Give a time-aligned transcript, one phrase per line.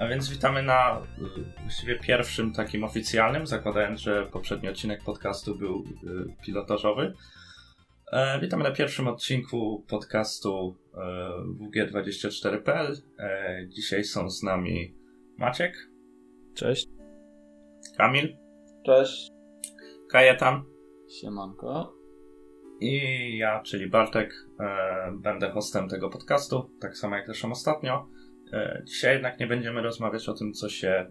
[0.00, 1.02] A więc witamy na
[1.58, 7.14] y, właściwie pierwszym takim oficjalnym, zakładając, że poprzedni odcinek podcastu był y, pilotażowy.
[8.12, 12.96] E, witamy na pierwszym odcinku podcastu e, WG24.pl.
[13.18, 14.94] E, dzisiaj są z nami
[15.38, 15.74] Maciek.
[16.54, 16.86] Cześć.
[17.98, 18.36] Kamil.
[18.86, 19.30] Cześć.
[20.10, 20.62] Kajetan.
[21.20, 21.94] Siemanko.
[22.80, 24.34] I ja, czyli Bartek,
[25.12, 28.08] będę hostem tego podcastu, tak samo jak zresztą ostatnio.
[28.52, 31.06] E, dzisiaj jednak nie będziemy rozmawiać o tym, co się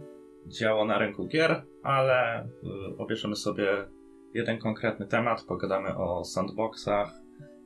[0.48, 2.48] działo na rynku gier, ale e,
[2.98, 3.67] obierzemy sobie
[4.34, 7.09] jeden konkretny temat, pogadamy o sandboxach,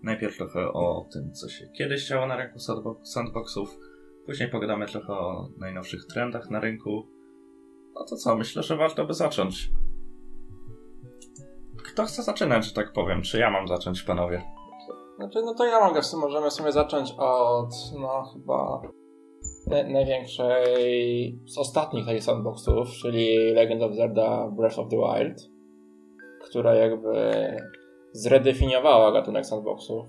[0.04, 2.60] najpierw trochę o tym, co się kiedyś działo na rynku
[3.04, 3.78] sandboxów,
[4.26, 7.08] później pogadamy trochę o najnowszych trendach na rynku.
[7.96, 9.72] No to co, myślę, że warto by zacząć.
[11.84, 13.22] Kto chce zaczynać, że tak powiem?
[13.22, 14.44] Czy ja mam zacząć, panowie?
[15.16, 18.82] Znaczy, no to ja mogę, możemy sobie zacząć od, no chyba
[19.68, 25.50] największej z ostatnich tej sandboxów, czyli Legend of Zelda Breath of the Wild,
[26.50, 27.32] która jakby
[28.14, 30.06] zredefiniowała gatunek sandboxów.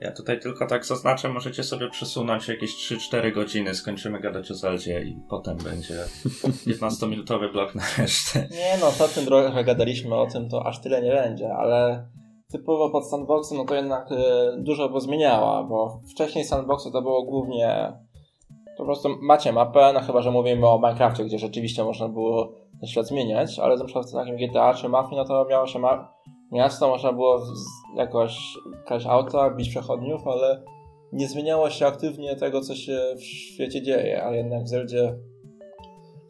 [0.00, 5.02] Ja tutaj tylko tak zaznaczę, możecie sobie przesunąć jakieś 3-4 godziny, skończymy gadać o Zeldzie
[5.02, 5.94] i potem będzie
[6.66, 8.48] 15-minutowy blok na resztę.
[8.50, 12.08] Nie no, ostatnio trochę gadaliśmy o tym, to aż tyle nie będzie, ale
[12.52, 14.16] typowo pod sandboxem, no to jednak y,
[14.58, 17.92] dużo by zmieniała, bo wcześniej sandboxy to było głównie
[18.78, 22.88] po prostu macie mapę, no chyba, że mówimy o Minecrafcie, gdzie rzeczywiście można było ten
[22.88, 26.12] świat zmieniać, ale na przykład w takim GTA czy Mafii, no to miało się ma
[26.52, 27.42] miasto, można było
[27.96, 28.38] jakoś
[28.86, 30.62] kraść auta, bić przechodniów, ale
[31.12, 35.14] nie zmieniało się aktywnie tego, co się w świecie dzieje, a jednak w Zeldzie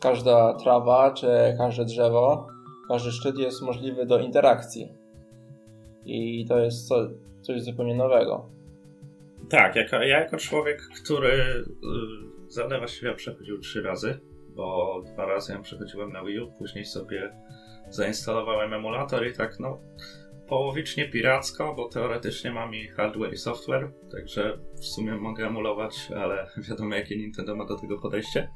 [0.01, 1.27] każda trawa, czy
[1.59, 2.47] każde drzewo,
[2.89, 4.93] każdy szczyt jest możliwy do interakcji.
[6.05, 6.95] I to jest co,
[7.41, 8.47] coś zupełnie nowego.
[9.51, 15.53] Tak, jako, ja jako człowiek, który y, Zelda właściwie przechodził trzy razy, bo dwa razy
[15.53, 17.37] ją przechodziłem na Wii U, później sobie
[17.89, 19.81] zainstalowałem emulator i tak no
[20.49, 26.51] połowicznie piracko, bo teoretycznie mam i hardware i software, także w sumie mogę emulować, ale
[26.69, 28.51] wiadomo jakie Nintendo ma do tego podejście.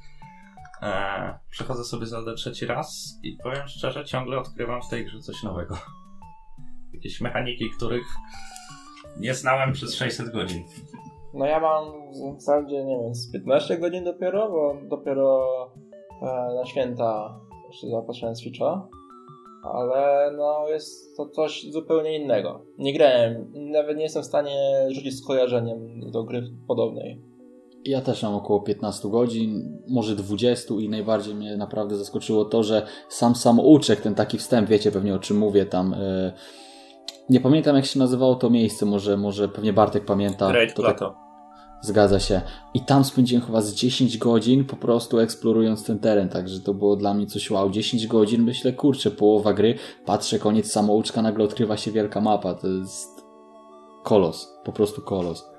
[0.83, 5.43] Eee, przechodzę sobie Zelda trzeci raz i powiem szczerze, ciągle odkrywam w tej grze coś
[5.43, 5.79] nowego.
[6.95, 8.07] Jakieś mechaniki, których
[9.17, 10.65] nie znałem przez 600 godzin.
[11.35, 15.47] No ja mam w zasadzie, nie wiem, z 15 godzin dopiero, bo dopiero
[16.23, 18.89] e, na święta jeszcze zaopatrzyłem Switcha.
[19.63, 22.61] Ale no jest to coś zupełnie innego.
[22.79, 27.23] Nie grałem, nawet nie jestem w stanie rzucić skojarzeniem do gry podobnej.
[27.85, 32.87] Ja też mam około 15 godzin, może 20 i najbardziej mnie naprawdę zaskoczyło to, że
[33.09, 35.91] sam samouczek, ten taki wstęp, wiecie pewnie o czym mówię, tam...
[35.91, 36.33] Yy
[37.33, 40.51] nie pamiętam jak się nazywało to miejsce, może, może pewnie Bartek pamięta.
[40.51, 41.11] Great to Plateau.
[41.11, 41.19] Tak,
[41.81, 42.41] zgadza się.
[42.75, 46.97] I tam spędziłem chyba z 10 godzin po prostu eksplorując ten teren, także to było
[46.97, 47.71] dla mnie coś wow.
[47.71, 49.75] 10 godzin, myślę, kurczę, połowa gry,
[50.07, 52.55] patrzę, koniec samouczka, nagle odkrywa się wielka mapa.
[52.55, 53.27] To jest
[54.03, 55.51] kolos, po prostu kolos.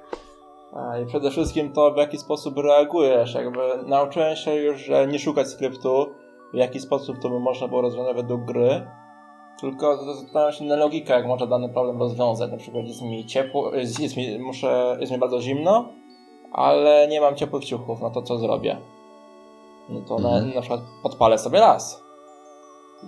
[0.74, 3.34] A, I przede wszystkim to, w jaki sposób reagujesz.
[3.34, 6.06] Jakby nauczyłem się już, że nie szukać skryptu,
[6.54, 8.88] w jaki sposób to by można było rozwiązać według gry,
[9.64, 12.52] tylko zastanawiam się na logikę, jak można dany problem rozwiązać.
[12.52, 15.90] Na przykład jest mi ciepło, jest mi, muszę, jest mi bardzo zimno,
[16.52, 18.78] ale nie mam ciepłych ciuchów, no to co zrobię?
[19.90, 20.48] No to mhm.
[20.48, 22.04] na, na przykład podpalę sobie las.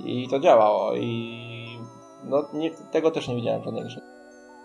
[0.06, 0.96] I to działało.
[0.96, 1.80] I
[2.24, 4.02] no, nie, tego też nie widziałem żadnej grze.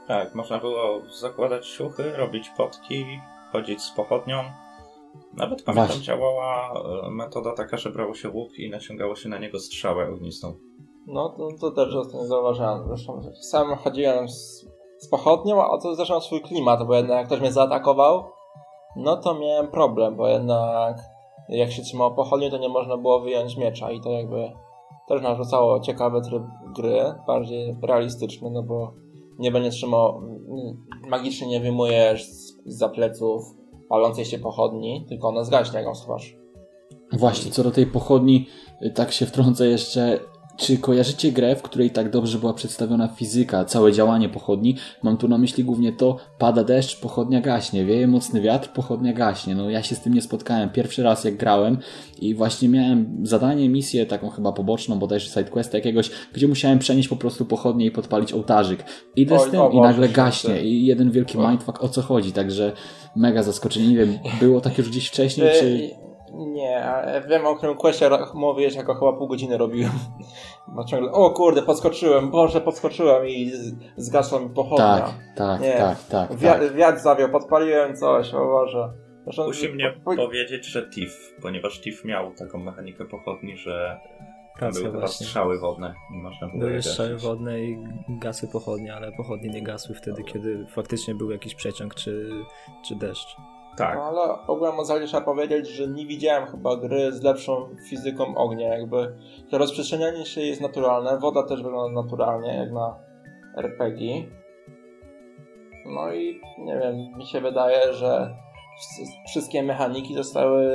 [0.08, 3.04] Tak, można było zakładać ciuchy, robić potki,
[3.52, 4.36] chodzić z pochodnią.
[5.34, 6.02] Nawet pamiętam, Właśnie.
[6.02, 6.72] działała
[7.06, 10.54] e, metoda taka, że brało się łuk i naciągało się na niego strzałę ognistą.
[11.06, 12.84] No, to, to też ostatnio zauważyłem.
[12.88, 14.66] Zresztą sam chodziłem z,
[14.99, 18.25] z pochodnią, a to zresztą swój klimat, bo jednak ktoś mnie zaatakował,
[18.97, 20.99] no to miałem problem, bo jednak
[21.49, 24.53] jak się trzymało pochodnie, to nie można było wyjąć miecza i to jakby
[25.09, 26.43] też narzucało ciekawy tryb
[26.77, 28.93] gry, bardziej realistyczny, no bo
[29.38, 30.23] nie będzie trzymał,
[31.08, 32.25] magicznie nie wyjmujesz
[32.67, 33.43] z, pleców
[33.88, 36.37] palącej się pochodni, tylko ona zgaśnie, jak ją schowasz.
[37.12, 38.46] Właśnie, co do tej pochodni,
[38.94, 40.20] tak się wtrącę jeszcze,
[40.56, 44.76] czy kojarzycie grę, w której tak dobrze była przedstawiona fizyka, całe działanie pochodni?
[45.02, 49.55] Mam tu na myśli głównie to, pada deszcz, pochodnia gaśnie, wieje mocny wiatr, pochodnia gaśnie.
[49.55, 50.70] No ja się z tym nie spotkałem.
[50.70, 51.79] Pierwszy raz jak grałem
[52.20, 57.17] i właśnie miałem zadanie, misję taką chyba poboczną, bodajże sidequest jakiegoś, gdzie musiałem przenieść po
[57.17, 58.85] prostu pochodnie i podpalić ołtarzyk.
[59.17, 62.73] Idę z tym i nagle gaśnie i jeden wielki mindfuck o co chodzi, także
[63.17, 63.88] mega zaskoczenie.
[63.88, 65.91] Nie wiem, było tak już gdzieś wcześniej, czy...
[66.32, 66.85] Nie,
[67.29, 69.93] wiem o którym questie mówisz, jako chyba pół godziny robiłem.
[70.75, 73.53] Bo ciągle, o kurde, podskoczyłem, Boże, podskoczyłem i
[73.97, 74.99] zgasła mi pochodnia.
[74.99, 75.73] Tak, tak, nie.
[75.73, 76.37] tak, tak.
[76.37, 76.73] Wia tak.
[76.73, 78.93] Wiatr zawiał, podpaliłem coś, o Boże.
[79.25, 80.17] Zresztą, Musi mnie po...
[80.17, 84.00] powiedzieć, że TIF, ponieważ TIF miał taką mechanikę pochodni, że
[84.61, 85.94] Racja, były chyba strzały wodne.
[86.11, 87.79] Można były strzały wodne i
[88.09, 92.31] gasy pochodnie, ale pochodnie nie gasły wtedy, kiedy faktycznie był jakiś przeciąg czy,
[92.88, 93.37] czy deszcz.
[93.81, 93.97] Tak.
[93.97, 98.69] No, ale ogółem o trzeba powiedzieć, że nie widziałem chyba gry z lepszą fizyką ognia.
[98.69, 99.15] Jakby
[99.50, 102.99] to rozprzestrzenianie się jest naturalne, woda też wygląda naturalnie, jak na
[103.56, 104.23] RPG.
[105.87, 108.37] No i nie wiem, mi się wydaje, że
[109.27, 110.73] wszystkie mechaniki zostały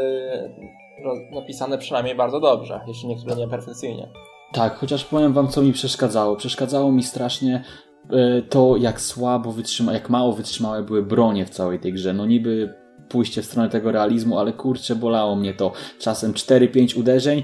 [1.32, 4.10] napisane przynajmniej bardzo dobrze, jeśli niektóre nie perfekcyjnie.
[4.54, 6.36] Tak, chociaż powiem wam, co mi przeszkadzało.
[6.36, 7.64] Przeszkadzało mi strasznie
[8.10, 12.14] e, to, jak słabo wytrzyma, jak mało wytrzymałe były bronie w całej tej grze.
[12.14, 15.72] No niby pójście w stronę tego realizmu, ale kurczę, bolało mnie to.
[16.00, 17.44] Czasem 4-5 uderzeń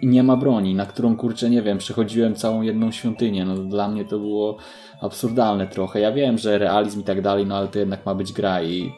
[0.00, 3.44] i nie ma broni, na którą kurczę, nie wiem, przechodziłem całą jedną świątynię.
[3.44, 4.56] No dla mnie to było
[5.02, 6.00] absurdalne trochę.
[6.00, 8.92] Ja wiem, że realizm i tak dalej, no ale to jednak ma być gra i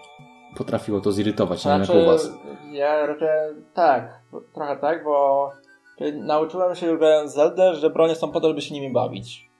[0.57, 2.33] potrafiło to zirytować, znaczy, nie wiem jak u was.
[2.73, 3.29] Ja raczej
[3.75, 4.23] tak,
[4.55, 5.51] trochę tak, bo
[6.13, 9.51] nauczyłem się grając Zelda, że bronie są po to, żeby się nimi bawić.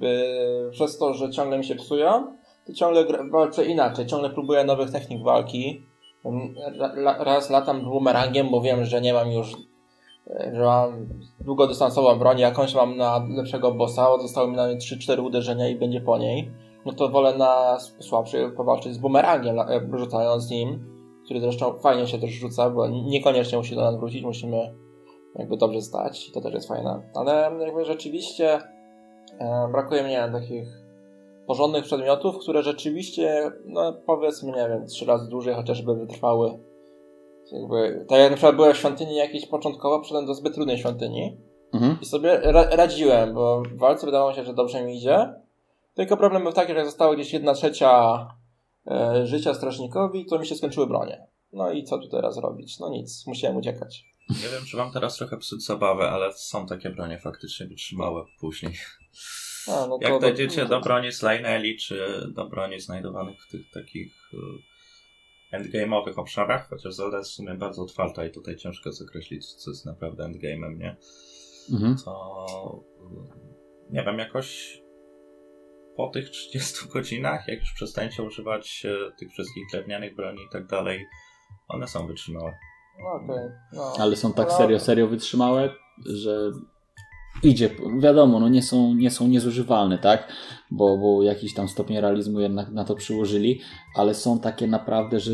[0.00, 0.24] By
[0.70, 5.22] przez to, że ciągle mi się psują, to ciągle walczę inaczej, ciągle próbuję nowych technik
[5.22, 5.87] walki.
[7.18, 9.56] Raz latam boomerangiem, bo wiem, że nie mam już
[10.52, 11.08] że mam
[11.40, 16.00] długodystansową broń, jakąś mam na lepszego bossa, zostały mi na niej 3-4 uderzenia i będzie
[16.00, 16.50] po niej
[16.88, 20.84] no to wolę na słabszy powalczyć z bumerangiem, e, rzucając nim,
[21.24, 24.74] który zresztą fajnie się też rzuca, bo niekoniecznie musi do nas wrócić, musimy
[25.34, 27.02] jakby dobrze stać i to też jest fajne.
[27.14, 28.58] Ale jakby rzeczywiście
[29.38, 30.68] e, brakuje mi, nie wiem, takich
[31.48, 36.58] porządnych przedmiotów, które rzeczywiście, no powiedzmy, nie wiem, trzy razy dłużej chociażby wytrwały.
[37.52, 41.36] Jakby, tak jak na przykład byłem w świątyni jakiejś początkowo, przyszedłem do zbyt trudnej świątyni
[41.72, 41.98] mhm.
[42.02, 45.34] i sobie ra radziłem, bo w walce wydawało mi się, że dobrze mi idzie,
[45.94, 48.26] tylko problem był taki, że zostało gdzieś jedna trzecia
[48.86, 51.26] e, życia strażnikowi, to mi się skończyły bronie.
[51.52, 52.78] No i co tu teraz robić?
[52.78, 54.04] No nic, musiałem uciekać.
[54.30, 58.72] Nie wiem, czy mam teraz trochę psuć zabawę, ale są takie bronie faktycznie wytrzymałe później.
[59.70, 63.70] A, no Jak dojdziecie do, do broni z Lineli, czy do broni znajdowanych w tych
[63.70, 64.30] takich
[65.52, 69.70] e, endgame'owych obszarach, chociaż Zelda jest w sumie bardzo otwarta i tutaj ciężko zakreślić, co
[69.70, 70.96] jest naprawdę endgame'em, nie?
[71.72, 71.96] Mhm.
[72.04, 72.84] To
[73.90, 74.78] nie wiem, jakoś
[75.96, 80.66] po tych 30 godzinach, jak już przestaniecie używać e, tych wszystkich drewnianych broni i tak
[80.66, 81.06] dalej,
[81.68, 82.54] one są wytrzymałe.
[83.14, 83.92] Okay, no.
[83.98, 85.70] Ale są tak serio, serio wytrzymałe,
[86.06, 86.50] że
[87.42, 90.32] idzie, wiadomo, no nie są, nie są niezużywalne, tak?
[90.70, 93.60] Bo, bo jakiś tam stopień realizmu jednak na to przyłożyli,
[93.94, 95.32] ale są takie naprawdę, że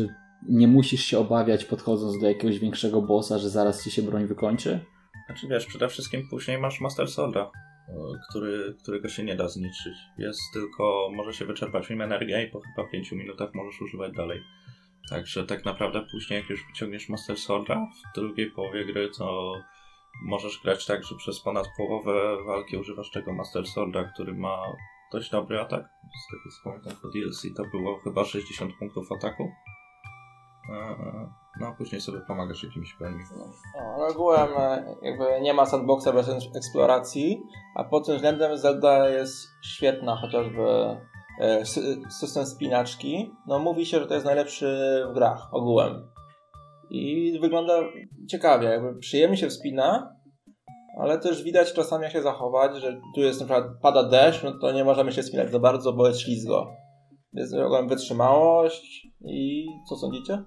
[0.49, 4.79] nie musisz się obawiać podchodząc do jakiegoś większego bossa, że zaraz ci się broń wykończy.
[5.25, 7.51] Znaczy wiesz, przede wszystkim później masz Master Solda.
[7.89, 7.93] E,
[8.29, 9.93] który, którego się nie da zniszczyć.
[10.17, 14.11] Jest tylko, może się wyczerpać w nim energia i po chyba 5 minutach możesz używać
[14.13, 14.41] dalej.
[15.09, 19.53] Także tak naprawdę później jak już wyciągniesz Master Sworda w drugiej połowie gry, to
[20.23, 24.61] możesz grać tak, że przez ponad połowę walki używasz tego Master Sworda, który ma
[25.11, 25.83] dość dobry atak.
[25.83, 29.43] Z tego co pamiętam po DLC to było chyba 60 punktów ataku.
[30.69, 30.95] E,
[31.59, 33.17] no, a później sobie pomagasz jakimiś broni.
[33.75, 37.43] No, ogółem e, jakby nie ma sandboxa bez eksploracji,
[37.75, 40.97] a pod tym względem Zelda jest świetna, chociażby
[41.39, 41.65] e,
[42.09, 43.35] system spinaczki.
[43.47, 46.14] No mówi się, że to jest najlepszy w grach ogółem.
[46.89, 47.79] I wygląda
[48.29, 50.15] ciekawie, jakby przyjemnie się wspina,
[50.99, 54.59] ale też widać czasami jak się zachować, że tu jest na przykład pada deszcz, no
[54.59, 56.67] to nie możemy się wspinać za bardzo, bo jest ślizgo.
[57.33, 60.43] Jest ogółem wytrzymałość i co sądzicie?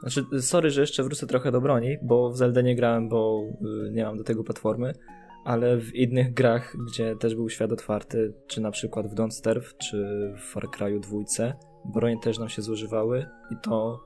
[0.00, 3.42] Znaczy, sorry, że jeszcze wrócę trochę do broni, bo w Zelda nie grałem, bo
[3.86, 4.92] y, nie mam do tego platformy,
[5.44, 9.76] ale w innych grach, gdzie też był świat otwarty, czy na przykład w Don't Starve,
[9.78, 11.52] czy w Far Cry'u dwójce,
[11.84, 14.00] bronie też nam się zużywały i to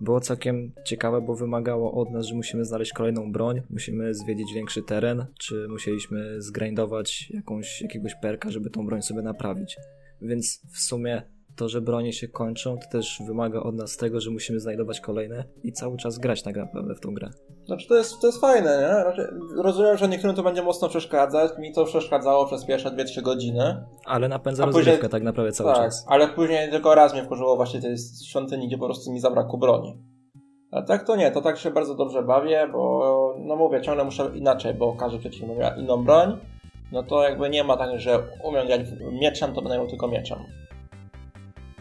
[0.00, 4.82] było całkiem ciekawe, bo wymagało od nas, że musimy znaleźć kolejną broń, musimy zwiedzić większy
[4.82, 9.76] teren, czy musieliśmy zgrindować jakąś, jakiegoś perka, żeby tą broń sobie naprawić.
[10.22, 11.22] Więc w sumie
[11.60, 15.44] to, że bronie się kończą, to też wymaga od nas tego, że musimy znajdować kolejne
[15.62, 17.30] i cały czas grać tak naprawdę w tą grę.
[17.66, 19.02] Znaczy to jest, to jest fajne, nie?
[19.02, 21.58] Znaczy, rozumiem, że niektórym to będzie mocno przeszkadzać.
[21.58, 23.84] Mi to przeszkadzało przez pierwsze 2-3 godziny.
[24.06, 26.04] Ale napędza rozgrywkę później, tak naprawdę cały tak, czas.
[26.08, 27.96] ale później tylko raz mnie wkurzyło właśnie tej
[28.28, 29.98] świątyni, gdzie po prostu mi zabrakło broni.
[30.70, 34.30] A tak to nie, to tak się bardzo dobrze bawię, bo no mówię, ciągle muszę
[34.34, 36.38] inaczej, bo każdy przeciwnik ma inną broń.
[36.92, 38.80] No to jakby nie ma tak, że umiem grać
[39.12, 40.38] mieczem, to będę miał tylko mieczem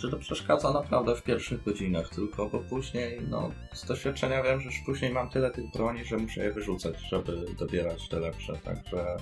[0.01, 4.65] że to przeszkadza naprawdę w pierwszych godzinach tylko, bo później, no, z doświadczenia wiem, że
[4.65, 9.17] już później mam tyle tych broni, że muszę je wyrzucać, żeby dobierać te lepsze, także...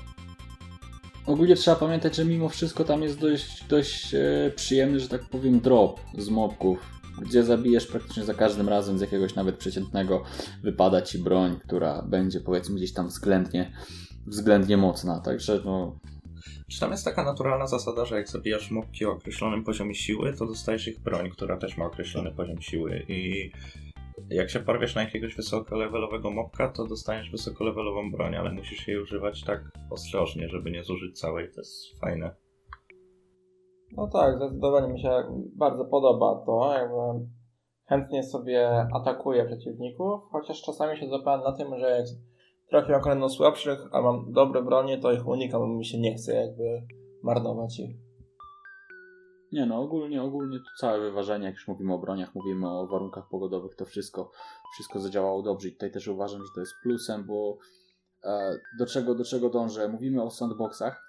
[1.25, 5.59] Ogólnie trzeba pamiętać, że mimo wszystko tam jest dość, dość e, przyjemny, że tak powiem,
[5.59, 6.79] drop z mobków.
[7.21, 10.23] gdzie zabijesz praktycznie za każdym razem z jakiegoś nawet przeciętnego
[10.63, 13.71] wypada ci broń, która będzie powiedzmy gdzieś tam względnie,
[14.27, 15.99] względnie mocna, także no...
[16.71, 20.45] Czy tam jest taka naturalna zasada, że jak zabijasz mobki o określonym poziomie siły, to
[20.45, 23.51] dostajesz ich broń, która też ma określony poziom siły i
[24.29, 29.43] jak się porwiesz na jakiegoś wysokolevelowego mobka, to dostaniesz wysokolevelową broń, ale musisz jej używać
[29.43, 31.51] tak ostrożnie, żeby nie zużyć całej.
[31.51, 32.35] To jest fajne.
[33.91, 35.09] No tak, zdecydowanie mi się
[35.55, 36.73] bardzo podoba to.
[36.73, 37.27] Jakby
[37.85, 42.05] chętnie sobie atakuję przeciwników, chociaż czasami się złapałem na tym, że jak
[42.69, 46.15] trafię akurat na słabszych, a mam dobre bronie, to ich unikam, bo mi się nie
[46.15, 46.81] chce jakby
[47.23, 47.95] marnować ich.
[49.51, 53.29] Nie no, ogólnie, ogólnie to całe wyważenie, jak już mówimy o broniach, mówimy o warunkach
[53.29, 54.31] pogodowych, to wszystko,
[54.73, 57.57] wszystko zadziałało dobrze i tutaj też uważam, że to jest plusem, bo
[58.23, 59.87] e, do, czego, do czego dążę?
[59.87, 61.06] Mówimy o sandboxach,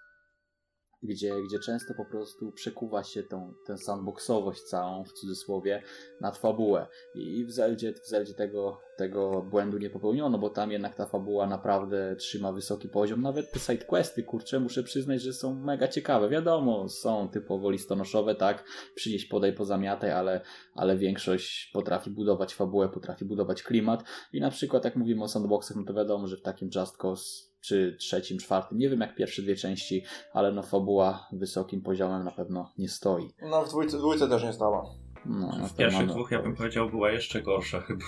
[1.03, 5.83] gdzie, gdzie często po prostu przekuwa się tą, tę sandboxowość całą, w cudzysłowie,
[6.21, 6.87] nad fabułę.
[7.15, 11.47] I w Zeldzie, w Zeldzie tego, tego błędu nie popełniono, bo tam jednak ta fabuła
[11.47, 13.23] naprawdę trzyma wysoki poziom.
[13.23, 16.29] Nawet te sidequesty, kurczę, muszę przyznać, że są mega ciekawe.
[16.29, 18.65] Wiadomo, są typowo listonoszowe, tak,
[18.95, 20.41] przynieś, podaj, pozamiataj, ale,
[20.75, 24.05] ale większość potrafi budować fabułę, potrafi budować klimat.
[24.33, 27.48] I na przykład, jak mówimy o sandboxach, no to wiadomo, że w takim Just Cause
[27.61, 32.31] czy trzecim, czwartym, nie wiem jak pierwsze dwie części, ale no fabuła wysokim poziomem na
[32.31, 33.31] pewno nie stoi.
[33.43, 34.85] No w dwójce, dwójce też nie stała.
[35.27, 38.05] No, w pierwszych dwóch ja bym powiedział była jeszcze gorsza chyba.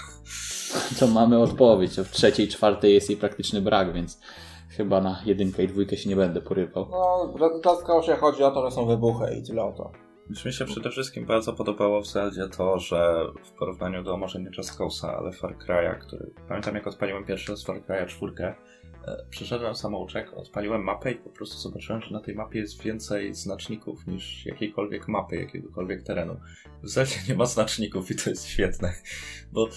[0.99, 4.21] To mamy odpowiedź, w trzeciej, czwartej jest jej praktyczny brak, więc
[4.69, 6.89] chyba na jedynkę i dwójkę się nie będę porywał.
[6.91, 7.35] No,
[8.01, 9.93] w się chodzi o to, że są wybuchy i tyle o to.
[10.47, 14.51] Mi się przede wszystkim bardzo podobało w Zeldzie to, że w porównaniu do może nie
[14.59, 18.80] Just Cause'a, ale Far Cry'a, który pamiętam jak odpaliłem pierwszy raz Far Cry'a czwórkę, E,
[19.31, 24.07] przeszedłem samouczek, odpaliłem mapę i po prostu zobaczyłem, że na tej mapie jest więcej znaczników
[24.07, 26.37] niż jakiejkolwiek mapy, jakiegokolwiek terenu.
[26.83, 28.93] W zasadzie nie ma znaczników i to jest świetne,
[29.53, 29.69] bo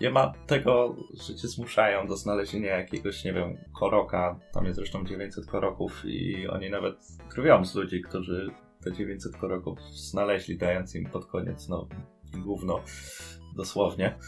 [0.00, 4.40] nie ma tego, że cię zmuszają do znalezienia jakiegoś, nie wiem, koroka.
[4.52, 6.96] Tam jest zresztą 900 koroków i oni nawet
[7.28, 8.50] krwią z ludzi, którzy
[8.84, 11.88] te 900 koroków znaleźli, dając im pod koniec, no,
[12.44, 12.80] gówno,
[13.56, 14.18] dosłownie.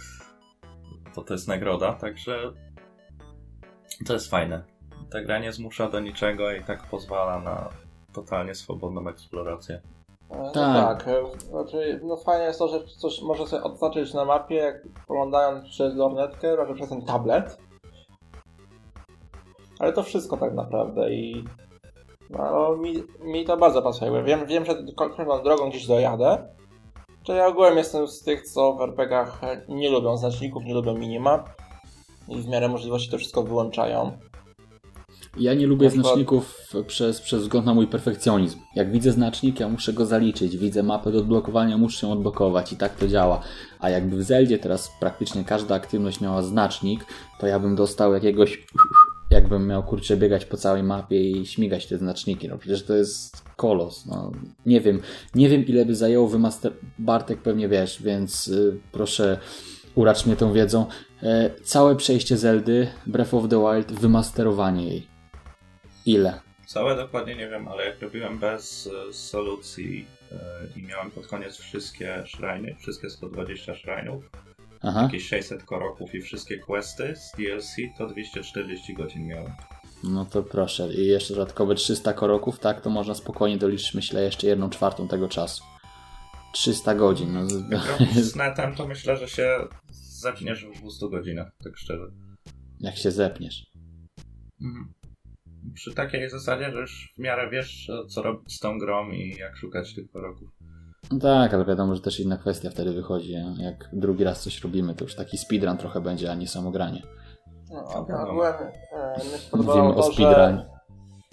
[1.14, 2.52] To to jest nagroda, także
[4.06, 4.62] to jest fajne.
[5.10, 7.68] Ta gra nie zmusza do niczego i tak pozwala na
[8.12, 9.80] totalnie swobodną eksplorację.
[10.30, 11.04] E, no tak.
[11.04, 11.14] tak.
[11.50, 15.94] Znaczy, no fajnie jest to, że coś może sobie odznaczyć na mapie, jak oglądając przez
[15.94, 17.58] lornetkę, może przez ten tablet.
[19.78, 21.44] Ale to wszystko tak naprawdę i
[22.30, 24.22] no, mi, mi to bardzo pasuje.
[24.22, 26.48] Wiem, wiem że konkretną drogą gdzieś dojadę.
[27.24, 31.48] To ja ogółem jestem z tych, co w RPGach nie lubią znaczników, nie lubią minimap
[32.28, 34.12] i w miarę możliwości to wszystko wyłączają.
[35.36, 36.06] Ja nie lubię przykład...
[36.06, 38.58] znaczników przez, przez wzgląd na mój perfekcjonizm.
[38.74, 40.56] Jak widzę znacznik, ja muszę go zaliczyć.
[40.56, 43.40] Widzę mapę do odblokowania, muszę ją odblokować i tak to działa.
[43.78, 47.06] A jakby w Zeldzie teraz praktycznie każda aktywność miała znacznik,
[47.40, 48.66] to ja bym dostał jakiegoś...
[49.30, 52.48] Jakbym miał kurczę biegać po całej mapie i śmigać te znaczniki.
[52.48, 54.06] No przecież to jest kolos.
[54.06, 54.32] No,
[54.66, 55.00] nie wiem.
[55.34, 56.72] Nie wiem ile by zajęło wymaster...
[56.98, 59.38] Bartek pewnie wiesz, więc y, proszę
[59.94, 60.86] uracz mnie tą wiedzą.
[61.22, 65.06] E, całe przejście Zeldy, Breath of the Wild, wymasterowanie jej.
[66.06, 66.40] Ile?
[66.66, 70.36] Całe dokładnie nie wiem, ale jak robiłem bez e, solucji e,
[70.76, 74.30] i miałem pod koniec wszystkie shriny, wszystkie 120 shrinów,
[74.82, 75.02] Aha.
[75.02, 79.52] jakieś 600 koroków i wszystkie questy z DLC, to 240 godzin miałem.
[80.04, 80.88] No to proszę.
[80.94, 82.80] I jeszcze dodatkowe 300 koroków, tak?
[82.80, 85.64] To można spokojnie doliczyć, myślę, jeszcze jedną czwartą tego czasu.
[86.52, 87.32] 300 godzin.
[87.32, 87.46] No.
[88.22, 89.48] Z netem to myślę, że się
[90.22, 92.04] zepniesz w 200 godzinach, tak szczerze.
[92.80, 93.66] Jak się zepniesz.
[94.62, 94.92] Mhm.
[95.74, 99.56] Przy takiej zasadzie, że już w miarę wiesz, co robić z tą grą i jak
[99.56, 100.48] szukać tych poroków.
[101.10, 103.32] No tak, ale wiadomo, że też inna kwestia wtedy wychodzi.
[103.58, 107.02] Jak drugi raz coś robimy, to już taki speedrun trochę będzie, a nie samogranie.
[107.70, 108.54] No, a ogółem
[108.92, 109.20] e,
[109.56, 110.62] Mówimy o speedrun.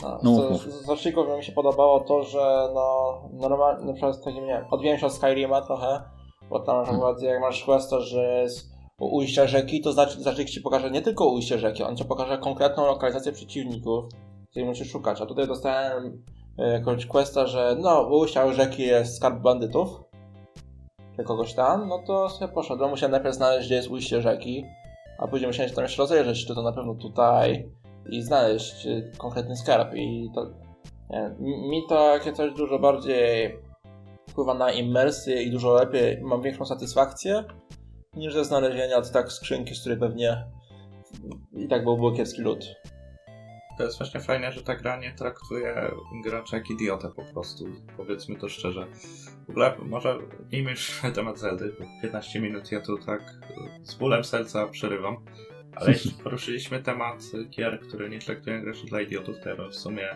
[0.02, 4.46] No, no, z, z zaczników mi się podobało to, że no normalnie, na przykład takim,
[4.46, 6.02] nie odjąłem się od Skyrima trochę,
[6.50, 7.34] bo tam na przykład hmm.
[7.34, 11.60] jak masz quest, że jest ujścia rzeki, to znaczy, znaczy ci pokaże nie tylko ujście
[11.60, 14.06] rzeki, on ci pokaże konkretną lokalizację przeciwników,
[14.50, 15.22] której musisz szukać.
[15.22, 16.24] A tutaj dostałem
[16.58, 19.90] e, jakąś questa, że no, ujścia rzeki jest skarb bandytów,
[21.16, 22.90] czy kogoś tam, no to sobie poszedłem.
[22.90, 24.66] Musiałem najpierw znaleźć, gdzie jest ujście rzeki,
[25.20, 27.70] a później musiałem się tam jeszcze rozejrzeć, czy to na pewno tutaj
[28.10, 29.94] i znaleźć e, konkretny skarb.
[29.96, 30.50] I to
[31.10, 31.32] nie,
[31.70, 33.60] mi to jakie coś dużo bardziej
[34.30, 37.44] wpływa na immersję i dużo lepiej, mam większą satysfakcję
[38.20, 40.46] niż ze znalezienia od tak skrzynki, z której pewnie
[41.58, 42.66] i tak byłby kiepski lód.
[43.78, 45.92] to jest właśnie fajne, że ta gra nie traktuje
[46.24, 47.66] gracza jak idiotę po prostu.
[47.98, 48.88] Powiedzmy to szczerze.
[49.48, 50.18] W ogóle może
[50.52, 53.22] nim już temat Zeldy, bo 15 minut ja tu tak
[53.84, 55.18] z bólem serca przerywam.
[55.76, 59.76] Ale jeśli poruszyliśmy temat gier, które nie traktują graczy dla idiotów, to ja bym w
[59.76, 60.10] sumie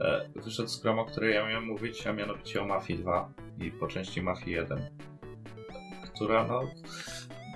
[0.00, 3.70] e, wyszedł z gromu, o której ja miałem mówić, a mianowicie o Mafii 2 i
[3.70, 4.90] po części Mafii 1,
[6.14, 6.62] która no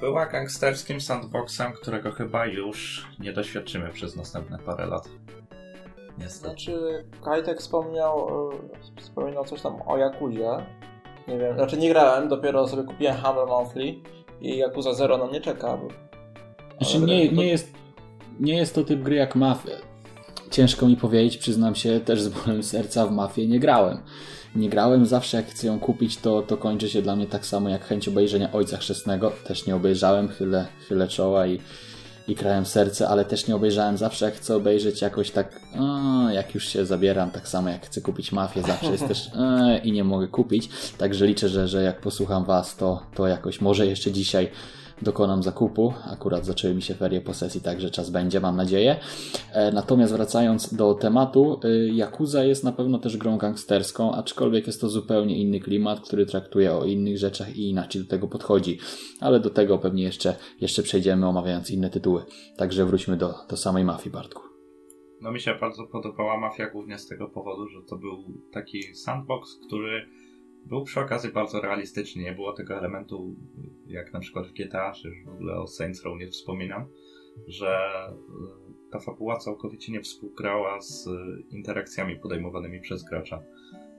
[0.04, 5.08] była gangsterskim sandboxem, którego chyba już nie doświadczymy przez następne parę lat.
[6.18, 6.48] Niestety.
[6.48, 10.48] Znaczy, Kajtek wspomniał, e, wspominał coś tam o Jakuzie.
[11.28, 13.94] Nie wiem, znaczy nie grałem, dopiero sobie kupiłem Humble Monthly
[14.40, 15.76] i Yakuza Zero na mnie czeka.
[15.76, 15.88] Bo...
[16.78, 17.72] Znaczy nie, nie, jest,
[18.40, 19.93] nie jest to typ gry jak Mafia.
[20.54, 23.98] Ciężko mi powiedzieć, przyznam się, też z bólem serca w Mafię nie grałem.
[24.56, 27.68] Nie grałem, zawsze jak chcę ją kupić, to, to kończy się dla mnie tak samo
[27.68, 29.32] jak chęć obejrzenia Ojca Chrzestnego.
[29.44, 31.60] Też nie obejrzałem, chylę, chylę czoła i,
[32.28, 36.54] i krałem serce, ale też nie obejrzałem zawsze jak chcę obejrzeć jakoś tak, a, jak
[36.54, 40.04] już się zabieram, tak samo jak chcę kupić Mafię, zawsze jest też a, i nie
[40.04, 40.68] mogę kupić.
[40.98, 44.48] Także liczę, że, że jak posłucham Was, to, to jakoś może jeszcze dzisiaj
[45.02, 45.92] dokonam zakupu.
[46.12, 48.96] Akurat zaczęły mi się ferie po sesji, także czas będzie, mam nadzieję.
[49.52, 54.80] E, natomiast wracając do tematu, y, Yakuza jest na pewno też grą gangsterską, aczkolwiek jest
[54.80, 58.78] to zupełnie inny klimat, który traktuje o innych rzeczach i inaczej do tego podchodzi.
[59.20, 62.22] Ale do tego pewnie jeszcze, jeszcze przejdziemy omawiając inne tytuły.
[62.56, 64.42] Także wróćmy do, do samej mafii, Bartku.
[65.20, 69.58] No mi się bardzo podobała Mafia głównie z tego powodu, że to był taki sandbox,
[69.66, 70.06] który
[70.66, 72.22] był przy okazji bardzo realistyczny.
[72.22, 73.36] Nie było tego elementu,
[73.86, 76.86] jak na przykład w GTA, czy w ogóle o Saints Row nie wspominam,
[77.46, 77.78] że
[78.10, 81.08] y, ta fabuła całkowicie nie współgrała z
[81.50, 83.42] interakcjami podejmowanymi przez gracza.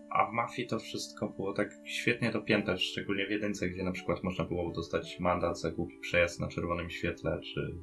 [0.09, 4.23] A w Mafii to wszystko było tak świetnie dopięte, szczególnie w jedynce, gdzie na przykład
[4.23, 7.75] można było dostać mandat za głupi przejazd na czerwonym świetle, czy...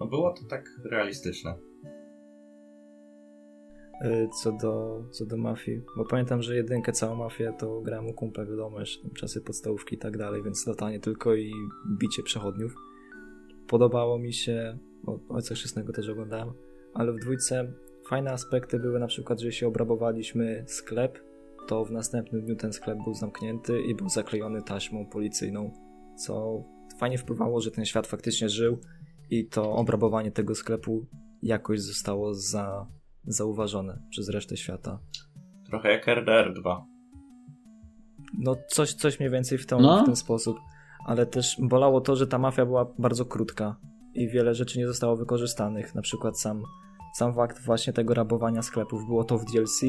[0.00, 1.54] No było to tak realistyczne.
[4.04, 8.12] Y, co do, co do mafii, bo pamiętam, że jedynkę całą mafię to grałem u
[8.12, 11.52] kumpla, wiadomo, jeszcze czasy podstawówki i tak dalej, więc latanie tylko i
[11.98, 12.74] bicie przechodniów.
[13.68, 16.52] Podobało mi się, bo Ojca Chrzestnego też oglądałem,
[16.94, 17.72] ale w dwójce
[18.08, 21.18] fajne aspekty były na przykład, że jeśli obrabowaliśmy sklep,
[21.66, 25.70] to w następnym dniu ten sklep był zamknięty i był zaklejony taśmą policyjną,
[26.16, 26.64] co
[26.98, 28.78] fajnie wpływało, że ten świat faktycznie żył
[29.30, 31.06] i to obrabowanie tego sklepu
[31.42, 32.86] jakoś zostało za,
[33.26, 34.98] zauważone przez resztę świata.
[35.66, 36.84] Trochę jak RDR 2.
[38.38, 40.02] No coś, coś mniej więcej w, tą, No.
[40.02, 40.56] w ten sposób,
[41.06, 43.76] ale też bolało to, że ta mafia była bardzo krótka
[44.14, 46.62] i wiele rzeczy nie zostało wykorzystanych, na przykład sam,
[47.14, 49.80] sam fakt właśnie tego rabowania sklepów, było to w DLC,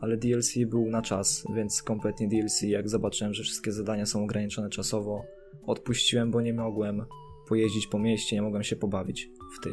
[0.00, 4.70] ale DLC był na czas, więc kompletnie DLC, jak zobaczyłem, że wszystkie zadania są ograniczone
[4.70, 5.22] czasowo,
[5.66, 7.04] odpuściłem, bo nie mogłem
[7.48, 9.72] pojeździć po mieście, nie mogłem się pobawić w tej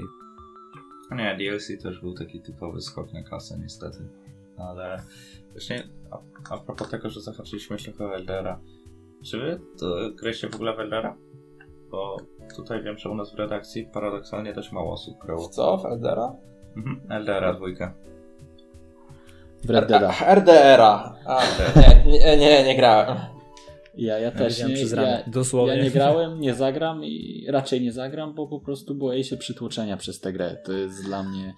[1.14, 4.00] nie, DLC też był taki typowy skok na kasę niestety.
[4.58, 5.02] Ale
[5.52, 8.60] właśnie a, a propos tego, że zahaczyliśmy trochę o Eldera.
[9.26, 11.16] Czy wy to graliście w ogóle w Eldera?
[11.92, 12.18] Bo
[12.56, 15.48] tutaj wiem, że u nas w redakcji paradoksalnie dość mało osób grało.
[15.48, 15.78] W co?
[15.78, 16.36] W Eldera?
[16.78, 17.94] Mhm, Eldera dwójka.
[19.64, 20.14] W Red Deada.
[20.20, 21.16] A, RDR-a.
[21.26, 21.42] A,
[22.06, 23.18] nie, nie, nie, nie grałem.
[23.98, 25.24] Ja, ja też widziałem nie, przez ja, ramię.
[25.28, 25.78] Dosłownie.
[25.78, 29.98] ja nie grałem, nie zagram i raczej nie zagram, bo po prostu boję się przytłoczenia
[29.98, 30.58] przez tę grę.
[30.66, 31.54] To jest dla mnie...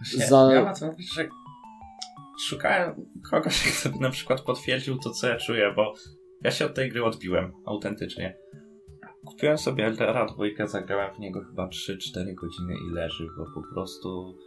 [0.00, 1.28] Właśnie, Za- Ja to że
[2.40, 5.94] szukałem kogoś, kto by na przykład potwierdził to, co ja czuję, bo
[6.44, 8.36] ja się od tej gry odbiłem, autentycznie.
[9.26, 14.38] Kupiłem sobie Eldera dwójkę, zagrałem w niego chyba 3-4 godziny i leży, bo po prostu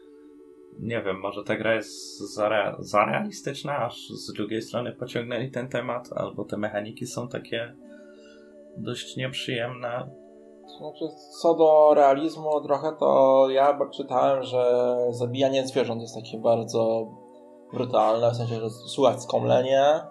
[0.81, 5.51] nie wiem, może ta gra jest za, rea- za realistyczna, aż z drugiej strony pociągnęli
[5.51, 7.75] ten temat, albo te mechaniki są takie
[8.77, 10.09] dość nieprzyjemne.
[10.79, 11.05] Znaczy,
[11.41, 17.07] co do realizmu trochę, to ja czytałem, że zabijanie zwierząt jest takie bardzo
[17.73, 20.01] brutalne, w sensie, że słuchać skomlenie,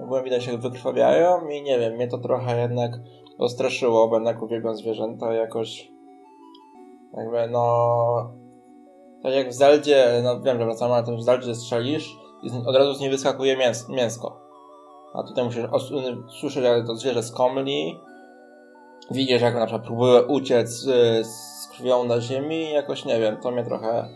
[0.00, 2.92] ogóle widać jak wykrwawiają i nie wiem, mnie to trochę jednak
[3.38, 5.92] ostraszyło, bo jednak uwielbiam zwierzęta jakoś
[7.16, 8.47] jakby no
[9.22, 12.94] tak jak w Zeldzie, no wiem, że wracamy, ale w Zeldzie strzelisz i od razu
[12.94, 14.40] z niej wyskakuje mięs mięsko.
[15.14, 15.92] A tutaj musisz os-
[16.40, 18.00] słyszeć, jak to zwierzę skomli,
[19.10, 23.50] widzisz, jak na przykład próbuje uciec y, z krwią na ziemi jakoś, nie wiem, to
[23.50, 24.08] mnie trochę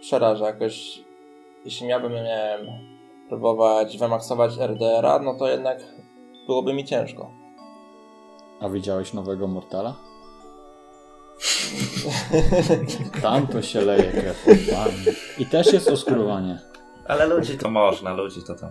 [0.00, 0.46] przeraża.
[0.46, 1.04] Jakoś,
[1.64, 2.22] jeśli miałbym, nie
[2.58, 2.66] wiem,
[3.28, 5.78] próbować wymaksować RDR-a, no to jednak
[6.46, 7.30] byłoby mi ciężko.
[8.60, 9.94] A widziałeś nowego Mortala?
[13.22, 14.46] Tam to się leje krew.
[15.38, 16.58] I też jest oskurowanie.
[17.08, 18.70] Ale ludzi to można, ludzi to tam.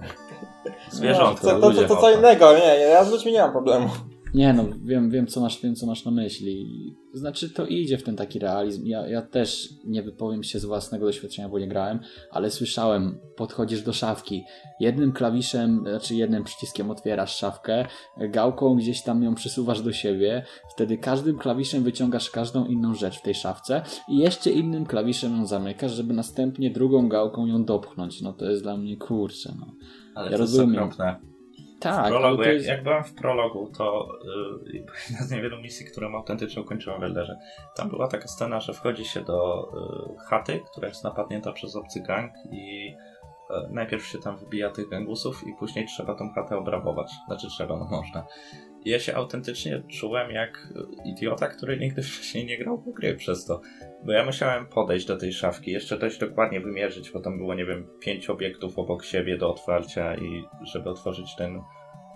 [0.89, 1.47] Zwierzątka.
[1.47, 3.89] No, to, to, to, to co innego, nie, nie, ja z ludźmi nie mam problemu.
[4.33, 6.95] Nie no, wiem, wiem, co masz, wiem co masz na myśli.
[7.13, 8.85] Znaczy to idzie w ten taki realizm.
[8.85, 11.99] Ja, ja też nie wypowiem się z własnego doświadczenia, bo nie grałem,
[12.31, 14.43] ale słyszałem, podchodzisz do szafki,
[14.79, 17.85] jednym klawiszem, znaczy jednym przyciskiem otwierasz szafkę,
[18.17, 23.21] gałką gdzieś tam ją przesuwasz do siebie, wtedy każdym klawiszem wyciągasz każdą inną rzecz w
[23.21, 28.21] tej szafce i jeszcze innym klawiszem ją zamykasz, żeby następnie drugą gałką ją dopchnąć.
[28.21, 29.65] No to jest dla mnie kurczę, no.
[30.15, 30.69] Ale Ja to rozumiem.
[30.69, 31.38] jest okropne.
[31.79, 32.67] Tak, w prologu, to jak, jest...
[32.67, 34.09] jak byłem w prologu, to
[34.73, 37.39] yy, jedna z niewielu misji, którą autentycznie ukończyłem w Elderze.
[37.75, 39.69] Tam była taka scena, że wchodzi się do
[40.09, 44.89] yy, chaty, która jest napadnięta przez obcy gang i yy, najpierw się tam wybija tych
[44.89, 47.11] gangusów i później trzeba tą chatę obrabować.
[47.27, 48.25] Znaczy trzeba, no można.
[48.85, 50.73] I ja się autentycznie czułem jak
[51.05, 53.61] idiota, który nigdy wcześniej nie grał w gry przez to.
[54.03, 57.65] Bo ja musiałem podejść do tej szafki, jeszcze dość dokładnie wymierzyć, bo tam było, nie
[57.65, 61.61] wiem, pięć obiektów obok siebie do otwarcia i żeby otworzyć ten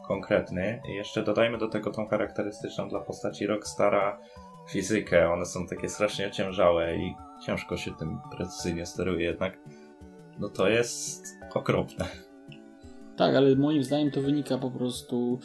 [0.07, 0.81] konkretny.
[0.89, 4.19] I jeszcze dodajmy do tego tą charakterystyczną dla postaci Rockstara
[4.69, 5.31] fizykę.
[5.31, 7.15] One są takie strasznie ociężałe i
[7.45, 9.59] ciężko się tym precyzyjnie steruje jednak.
[10.39, 12.05] No to jest okropne.
[13.17, 15.39] Tak, ale moim zdaniem to wynika po prostu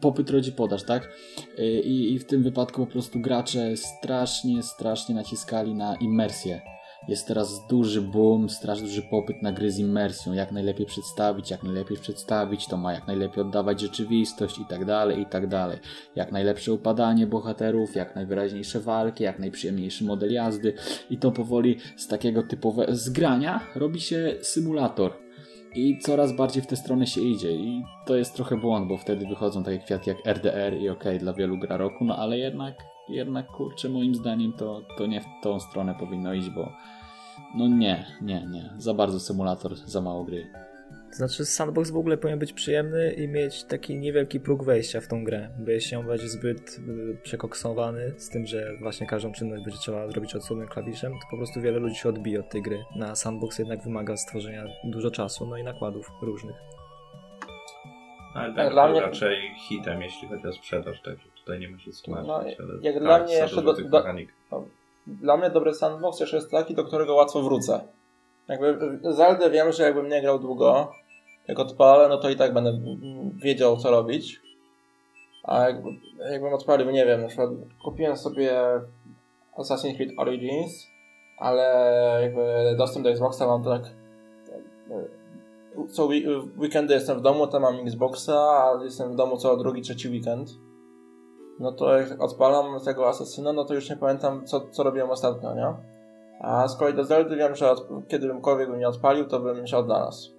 [0.00, 1.08] popyt rodzi podaż, tak?
[1.84, 6.60] I, I w tym wypadku po prostu gracze strasznie, strasznie naciskali na immersję.
[7.08, 10.32] Jest teraz duży boom, strasznie duży popyt na gry z immersją.
[10.32, 15.20] Jak najlepiej przedstawić, jak najlepiej przedstawić, to ma jak najlepiej oddawać rzeczywistość i tak dalej,
[15.20, 15.78] i tak dalej.
[16.16, 20.74] Jak najlepsze upadanie bohaterów, jak najwyraźniejsze walki, jak najprzyjemniejszy model jazdy.
[21.10, 25.27] I to powoli z takiego typowego zgrania robi się symulator.
[25.74, 27.52] I coraz bardziej w tę stronę się idzie.
[27.52, 31.32] I to jest trochę błąd, bo wtedy wychodzą takie kwiatki jak RDR i ok, dla
[31.32, 35.60] wielu gra roku, no ale jednak, jednak kurczę, moim zdaniem to, to nie w tą
[35.60, 36.72] stronę powinno iść, bo
[37.54, 38.70] no nie, nie, nie.
[38.78, 40.52] Za bardzo symulator, za mało gry.
[41.10, 45.08] To znaczy sandbox w ogóle powinien być przyjemny i mieć taki niewielki próg wejścia w
[45.08, 49.64] tą grę, bo jeśli on będzie zbyt y, przekoksowany z tym, że właśnie każdą czynność
[49.64, 52.84] będzie trzeba zrobić odsłonnym klawiszem, to po prostu wiele ludzi się odbije od tej gry.
[52.96, 56.56] Na sandbox jednak wymaga stworzenia dużo czasu, no i nakładów różnych.
[58.34, 59.36] Ale Tak, tak dla mnie- raczej
[59.68, 62.56] hitem, jeśli chodzi o sprzedaż, także tutaj nie ma się tłumaczyć.
[62.58, 64.32] No, jak tak, dla mnie jeszcze do- tych do- mechanik.
[65.06, 67.80] Dla mnie dobry sandbox jeszcze jest taki, do którego łatwo wrócę.
[68.48, 68.78] Jakby
[69.12, 70.92] Zeldę wiem, że jakbym nie grał długo,
[71.48, 72.78] jak odpalę, no to i tak będę
[73.42, 74.40] wiedział co robić.
[75.44, 75.88] A jakby,
[76.30, 77.50] jakbym odpalił, nie wiem, na przykład
[77.84, 78.52] kupiłem sobie
[79.58, 80.86] Assassin's Creed Origins,
[81.38, 83.82] ale jakby dostęp do Xboxa mam tak
[85.88, 89.56] co wi- w weekendy jestem w domu, to mam Xboxa, a jestem w domu co
[89.56, 90.50] drugi, trzeci weekend.
[91.60, 95.54] No to jak odpalam tego Asasyna, no to już nie pamiętam co, co robiłem ostatnio,
[95.54, 95.74] nie?
[96.40, 97.74] A z kolei do Zeldy wiem, że
[98.08, 100.38] kiedymkolwiek bym nie odpalił, to bym się odnalazł.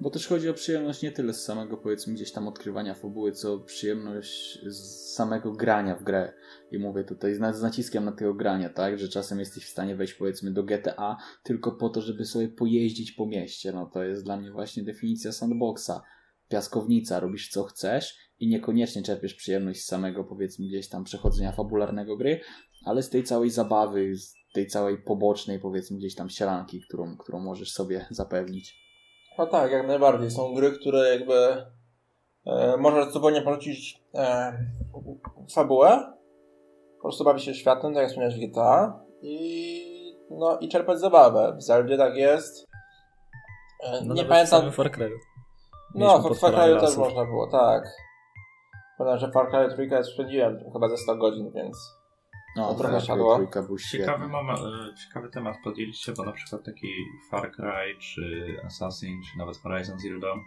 [0.00, 3.58] Bo też chodzi o przyjemność nie tyle z samego, powiedzmy, gdzieś tam odkrywania fabuły, co
[3.58, 6.32] przyjemność z samego grania w grę.
[6.70, 8.98] I mówię tutaj z naciskiem na tego grania, tak?
[8.98, 13.12] Że czasem jesteś w stanie wejść, powiedzmy, do GTA tylko po to, żeby sobie pojeździć
[13.12, 13.72] po mieście.
[13.72, 16.02] No to jest dla mnie właśnie definicja sandboxa.
[16.48, 22.16] Piaskownica, robisz co chcesz i niekoniecznie czerpiesz przyjemność z samego, powiedzmy, gdzieś tam przechodzenia fabularnego
[22.16, 22.40] gry,
[22.84, 27.40] ale z tej całej zabawy, z tej całej pobocznej, powiedzmy, gdzieś tam sielanki, którą, którą
[27.40, 28.82] możesz sobie zapewnić.
[29.38, 30.30] No tak, jak najbardziej.
[30.30, 31.66] Są gry, które jakby
[32.46, 34.52] e, możesz zupełnie porzucić e,
[35.54, 36.12] fabułę,
[36.96, 39.82] po prostu bawić się światem, tak jak wspomniałeś w GTA i,
[40.30, 41.56] no, i czerpać zabawę.
[41.58, 42.64] W Zeldzie tak jest.
[43.84, 44.46] E, No nie nawet w pamiętam.
[44.46, 45.16] samym Far Cry'u.
[45.94, 47.84] No, w Far Cry'u też można było, tak.
[48.98, 51.76] Pamiętam, że Far Cry 3 spędziłem chyba ze 100 godzin, więc...
[52.56, 54.06] No, trochę świetny.
[54.06, 56.88] Ciekawy, moment, e, ciekawy temat podjęliście, bo na przykład taki
[57.30, 60.40] Far Cry, czy Assassin, czy nawet Horizon Zero Dawn.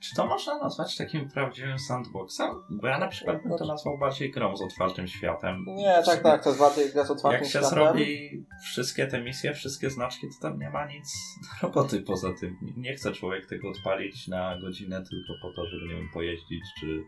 [0.00, 2.50] Czy to można nazwać takim prawdziwym sandboxem?
[2.70, 5.64] Bo ja na przykład bym to nazwał bardziej grą z otwartym światem.
[5.68, 7.70] Nie, tak, tak, to jest bardziej gra z otwartym Jak się światem.
[7.70, 8.30] zrobi
[8.64, 11.12] wszystkie te misje, wszystkie znaczki, to tam nie ma nic
[11.42, 12.56] do roboty poza tym.
[12.76, 17.04] Nie chce człowiek tego odpalić na godzinę tylko po to, żeby, nie wiem, pojeździć, czy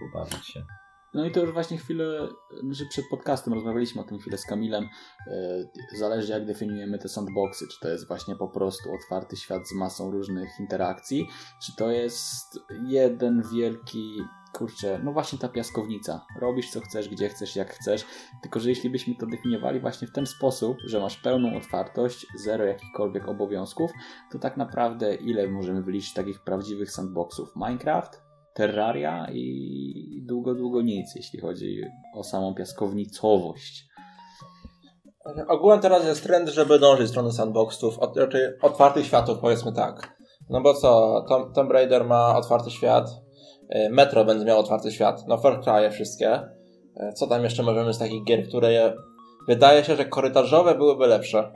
[0.00, 0.62] pobawić się.
[1.14, 2.28] No i to już właśnie chwilę,
[2.70, 4.84] że przed podcastem rozmawialiśmy o tym chwilę z Kamilem.
[4.84, 7.68] E, Zależy jak definiujemy te sandboxy.
[7.68, 11.26] Czy to jest właśnie po prostu otwarty świat z masą różnych interakcji,
[11.62, 16.26] czy to jest jeden wielki, kurczę, no właśnie ta piaskownica.
[16.40, 18.06] Robisz co chcesz, gdzie chcesz, jak chcesz.
[18.42, 22.64] Tylko, że jeśli byśmy to definiowali właśnie w ten sposób, że masz pełną otwartość, zero
[22.64, 23.90] jakichkolwiek obowiązków,
[24.32, 27.56] to tak naprawdę ile możemy wyliczyć takich prawdziwych sandboxów?
[27.56, 28.27] Minecraft?
[28.58, 31.80] Terraria i długo, długo nic, jeśli chodzi
[32.14, 33.88] o samą piaskownicowość.
[35.48, 40.18] Ogółem teraz jest trend, żeby dążyć w stronę sandboxów, od, raczej otwartych światów, powiedzmy tak.
[40.50, 43.10] No bo co, Tom, Tomb Raider ma otwarty świat,
[43.68, 46.30] E, Metro będzie miał otwarty świat, no Far Cry'e wszystkie.
[46.96, 48.92] E, Co tam jeszcze możemy z takich gier, które je...
[49.48, 51.52] wydaje się, że korytarzowe byłyby lepsze.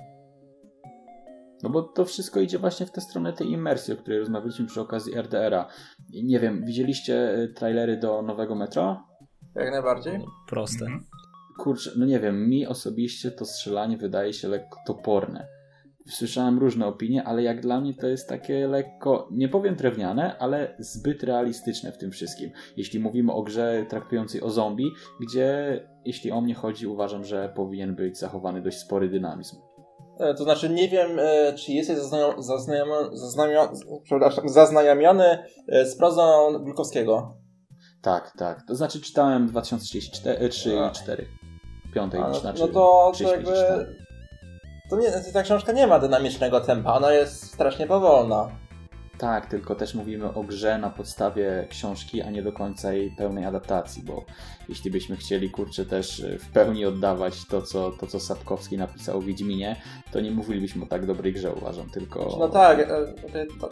[1.62, 4.81] No bo to wszystko idzie właśnie w tę stronę tej imersji, o której rozmawialiśmy przy
[4.81, 5.68] okazji RDR-a.
[6.22, 9.03] Nie wiem, widzieliście y, trailery do nowego Metro?
[9.55, 10.20] Jak najbardziej.
[10.48, 10.87] Proste.
[11.59, 15.46] Kurczę, no nie wiem, mi osobiście to strzelanie wydaje się lekko toporne.
[16.09, 20.77] Słyszałem różne opinie, ale jak dla mnie to jest takie lekko, nie powiem drewniane, ale
[20.79, 22.51] zbyt realistyczne w tym wszystkim.
[22.77, 27.94] Jeśli mówimy o grze traktującej o zombie, gdzie, jeśli o mnie chodzi, uważam, że powinien
[27.94, 29.57] być zachowany dość spory dynamizm.
[30.23, 31.99] E, To znaczy, nie wiem, e, czy jesteś
[32.39, 32.89] zaznajom,
[35.69, 37.37] e, z prozą Glukowskiego.
[38.03, 38.63] Tak, tak.
[38.69, 40.89] To znaczy czytałem 2034, 3 A.
[40.89, 41.27] i 4.
[41.95, 43.97] Piątej, A, no, znaczy no to, to 35, jakby...
[44.91, 48.51] To nie, ta książka nie ma dynamicznego tempa, ona jest strasznie powolna.
[49.23, 53.45] Tak, tylko też mówimy o grze na podstawie książki, a nie do końca jej pełnej
[53.45, 54.25] adaptacji, bo
[54.69, 59.19] jeśli byśmy chcieli, kurczę, też y, w pełni oddawać to, co, to, co Sapkowski napisał
[59.19, 59.77] o Wiedźminie,
[60.13, 62.37] to nie mówilibyśmy o tak dobrej grze, uważam, tylko...
[62.39, 62.97] No tak, e,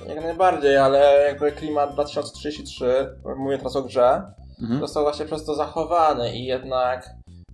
[0.08, 4.22] e, jak najbardziej, ale jakby klimat 2033, mówię teraz o grze,
[4.62, 4.80] Mhm.
[4.80, 7.10] został właśnie przez to zachowany i jednak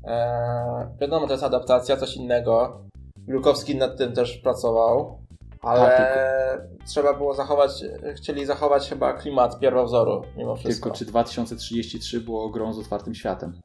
[0.06, 2.80] e, wiadomo, to jest adaptacja, coś innego.
[3.28, 5.25] Glukowski nad tym też pracował,
[5.66, 7.70] ale Tak, trzeba było zachować,
[8.16, 10.84] chcieli zachować chyba klimat pierwowzoru mimo wszystko.
[10.84, 13.60] Tylko czy 2033 było grą z otwartym światem?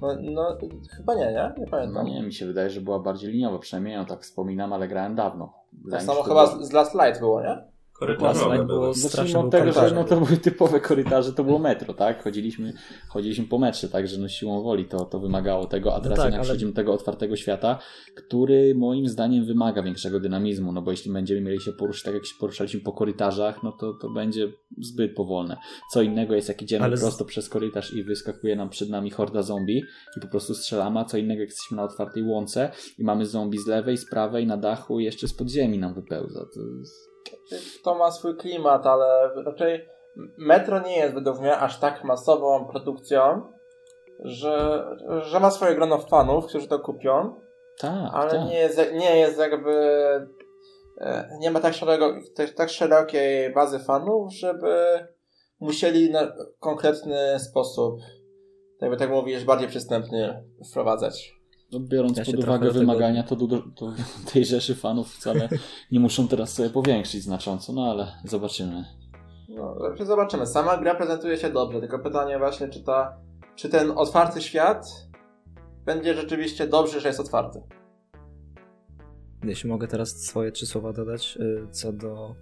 [0.00, 0.56] No, no
[0.96, 1.32] chyba nie, nie?
[1.32, 2.06] Nie No pamiętam.
[2.06, 5.52] nie, mi się wydaje, że była bardziej liniowa, przynajmniej ja tak wspominam, ale grałem dawno.
[5.72, 7.71] Wydaje tak samo chyba było- z Last Light było, nie?
[8.06, 12.24] Korytarzowe było- strasznie od tego, że no to były typowe korytarze, to było metro, tak?
[12.24, 12.72] Chodziliśmy,
[13.08, 16.50] chodziliśmy po metrze, także no siłą woli to, to wymagało tego, a teraz tak, jednak
[16.50, 17.78] ale- do tego otwartego świata,
[18.14, 22.26] który moim zdaniem wymaga większego dynamizmu, no bo jeśli będziemy mieli się poruszać tak jak
[22.26, 25.56] się poruszaliśmy po korytarzach, no to, to będzie zbyt powolne.
[25.92, 29.42] Co innego jest jak idziemy Ale prosto przez korytarz i wyskakuje nam przed nami horda
[29.42, 29.82] zombie
[30.16, 33.58] i po prostu strzelamy, a co innego jak jesteśmy na otwartej łące i mamy zombie
[33.58, 36.40] z lewej, z prawej, na dachu i jeszcze z podziemi nam wypełza.
[36.54, 37.11] To jest...
[37.84, 39.88] To ma swój klimat, ale raczej
[40.38, 43.52] Metro nie jest według mnie aż tak masową produkcją,
[44.24, 44.84] że,
[45.22, 47.34] że ma swoje grono fanów, którzy to kupią,
[47.80, 48.48] Tak, ale tak.
[48.48, 49.72] nie jest, nie jest jakby
[51.00, 55.06] e, nie ma tak, szeroko, tak, tak szerokiej bazy fanów, żeby
[55.60, 58.00] musieli na konkretny sposób,
[58.80, 61.41] jakby tak mówisz, bardziej przystępny wprowadzać.
[61.72, 63.36] No, biorąc Ja się pod uwagę do tego- wymagania, to,
[63.76, 63.92] to
[64.32, 65.48] tej rzeszy fanów wcale
[65.92, 68.84] nie muszą teraz sobie powiększyć znacząco, no ale zobaczymy.
[69.48, 70.46] No, znaczy zobaczymy.
[70.46, 73.16] Sama gra prezentuje się dobrze, tylko pytanie właśnie, czy, ta,
[73.56, 74.86] czy ten otwarty świat
[75.84, 77.62] będzie rzeczywiście dobrze, że jest otwarty.
[79.44, 82.34] Jeśli mogę teraz swoje trzy słowa dodać, y, co do.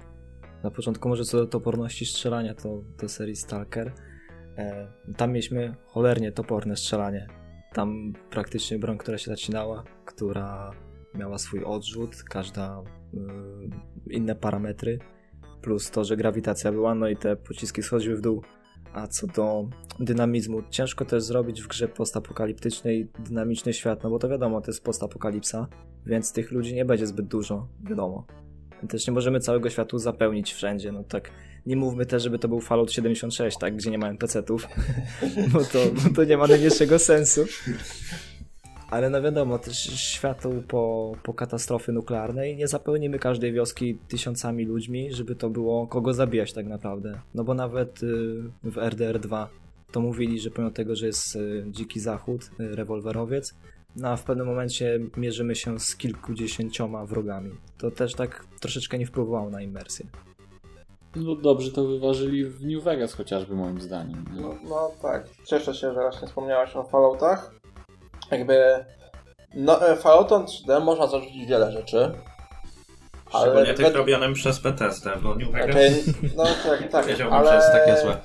[0.64, 3.92] Na początku, może co do toporności strzelania, to do serii Stalker.
[4.58, 7.26] E, Tam mieliśmy cholernie toporne strzelanie.
[7.72, 10.70] Tam praktycznie broń, która się zacinała, która
[11.14, 12.82] miała swój odrzut, każda
[13.14, 14.98] y, inne parametry,
[15.62, 18.42] plus to, że grawitacja była, no i te pociski schodziły w dół.
[18.92, 19.68] A co do
[20.00, 24.84] dynamizmu, ciężko też zrobić w grze postapokaliptycznej dynamiczny świat, no bo to wiadomo, to jest
[24.84, 25.66] postapokalipsa,
[26.06, 28.26] więc tych ludzi nie będzie zbyt dużo, wiadomo.
[28.88, 31.30] Też nie możemy całego światu zapełnić wszędzie, no tak.
[31.66, 34.68] Nie mówmy też, żeby to był Fallout 76, tak, gdzie nie ma NPC-ów,
[35.52, 37.44] bo to, bo to nie ma najmniejszego sensu.
[38.90, 45.12] Ale no wiadomo, też światu po, po katastrofy nuklearnej nie zapełnimy każdej wioski tysiącami ludźmi,
[45.12, 47.20] żeby to było kogo zabijać tak naprawdę.
[47.34, 48.06] No bo nawet y,
[48.64, 49.48] w RDR 2
[49.92, 53.54] to mówili, że pomimo tego, że jest y, dziki zachód, y, rewolwerowiec,
[53.96, 57.50] no a w pewnym momencie mierzymy się z kilkudziesięcioma wrogami.
[57.78, 60.06] To też tak troszeczkę nie wpływało na imersję.
[61.16, 64.24] No dobrze to wyważyli w New Vegas chociażby moim zdaniem.
[64.40, 65.24] No, no tak.
[65.46, 67.50] Cieszę się, że właśnie wspomniałeś o Falloutach.
[68.30, 68.84] Jakby
[69.54, 72.12] no, e, Falloutom 3D można zarzucić wiele rzeczy.
[73.28, 77.34] Szczególnie Ale tych wed- robionym przez Bethesda, bo New Vegas Znaczy, no tak, tak, wiedziałbym,
[77.38, 78.16] ale że jest takie złe.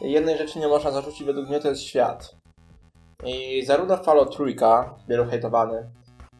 [0.00, 2.36] jednej rzeczy nie można zarzucić według mnie, to jest świat.
[3.24, 5.90] I zarówno Fallout trójka, wielu hejtowany,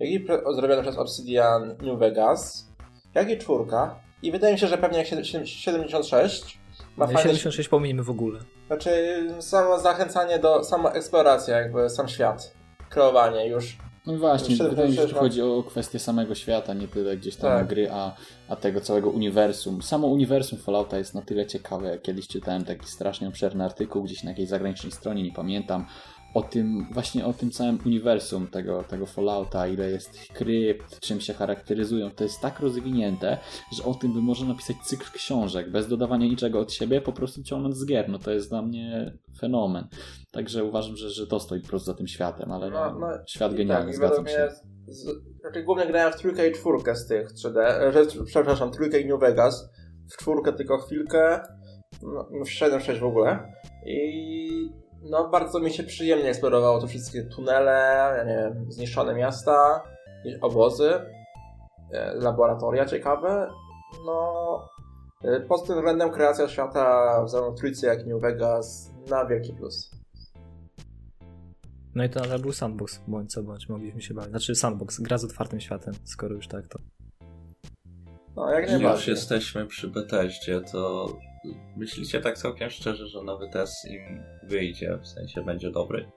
[0.01, 2.69] jak i zrobiony przez Obsidian New Vegas,
[3.15, 6.59] jak i czwórka, i wydaje mi się, że pewnie jak siedem- siedem- 76
[6.97, 8.41] ma fajny 76 pominimy w ogóle.
[8.67, 8.91] Znaczy,
[9.41, 12.55] samo zachęcanie do, sama eksploracja, jakby sam świat,
[12.89, 13.79] kreowanie już.
[14.07, 17.37] No właśnie, wydaje mi się, że wszystkim- chodzi o kwestię samego świata, nie tyle gdzieś
[17.37, 17.67] tam Tak.
[17.67, 18.15] gry, a,
[18.49, 19.83] a tego całego uniwersum.
[19.83, 24.23] Samo uniwersum Fallouta jest na tyle ciekawe, jak kiedyś czytałem taki strasznie obszerny artykuł gdzieś
[24.23, 25.87] na jakiejś zagranicznej stronie, nie pamiętam,
[26.35, 31.35] o tym, właśnie o tym całym uniwersum tego, tego Fallouta, ile jest krypt, czym się
[31.35, 32.11] charakteryzują.
[32.11, 33.39] To jest tak rozwinięte,
[33.73, 37.43] że o tym by można napisać cykl książek, bez dodawania niczego od siebie, po prostu
[37.43, 38.09] ciągnąć z gier.
[38.09, 39.89] No to jest dla mnie fenomen.
[40.33, 43.55] Także uważam, że, że to stoi po prostu za tym światem, ale no, no, świat
[43.55, 44.49] genialny, tak, zgadzam się.
[44.87, 45.05] Z,
[45.41, 49.21] znaczy głównie grałem w trójkę i czwórkę z tych 3D, że, przepraszam, trójkę i New
[49.21, 49.71] Vegas,
[50.13, 51.41] w czwórkę tylko chwilkę,
[52.03, 53.53] no, w 7-6 w ogóle
[53.87, 59.83] i no bardzo mi się przyjemnie eksplorowało te wszystkie tunele, ja nie wiem, zniszczone miasta,
[60.41, 60.93] obozy,
[61.93, 63.51] e, laboratoria ciekawe.
[64.07, 64.69] No,
[65.25, 69.53] e, pod tym względem kreacja świata w zarówno Trójcy, jak i New Vegas na wielki
[69.53, 69.91] plus.
[71.95, 74.31] No i to nadal był sandbox, bądź co bądź, mogliśmy się bawić.
[74.31, 76.79] Znaczy sandbox, gra z otwartym światem, skoro już tak to.
[78.37, 81.09] No, jak nie już jesteśmy przy Bethesdzie, to
[81.77, 86.11] myślicie tak całkiem szczerze, że nowy test im wyjdzie, w sensie będzie dobry?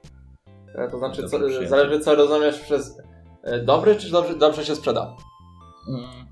[0.76, 3.02] E, to znaczy, co, zależy co rozumiesz przez
[3.44, 5.16] e, dobry, czy dobrze, dobrze się sprzeda?
[5.86, 6.30] Hmm.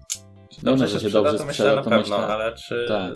[0.63, 2.17] Dobrze no, się sprzeda, dobrze to myślę na pewno, myślę...
[2.17, 3.13] ale czy, tak.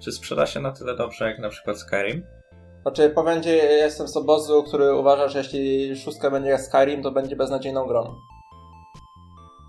[0.00, 2.22] czy sprzeda się na tyle dobrze jak na przykład Skyrim?
[2.82, 7.10] Znaczy, powiem Ci, jestem z obozu, który uważa, że jeśli szóstka będzie jak Skyrim, to
[7.10, 8.14] będzie beznadziejną grą.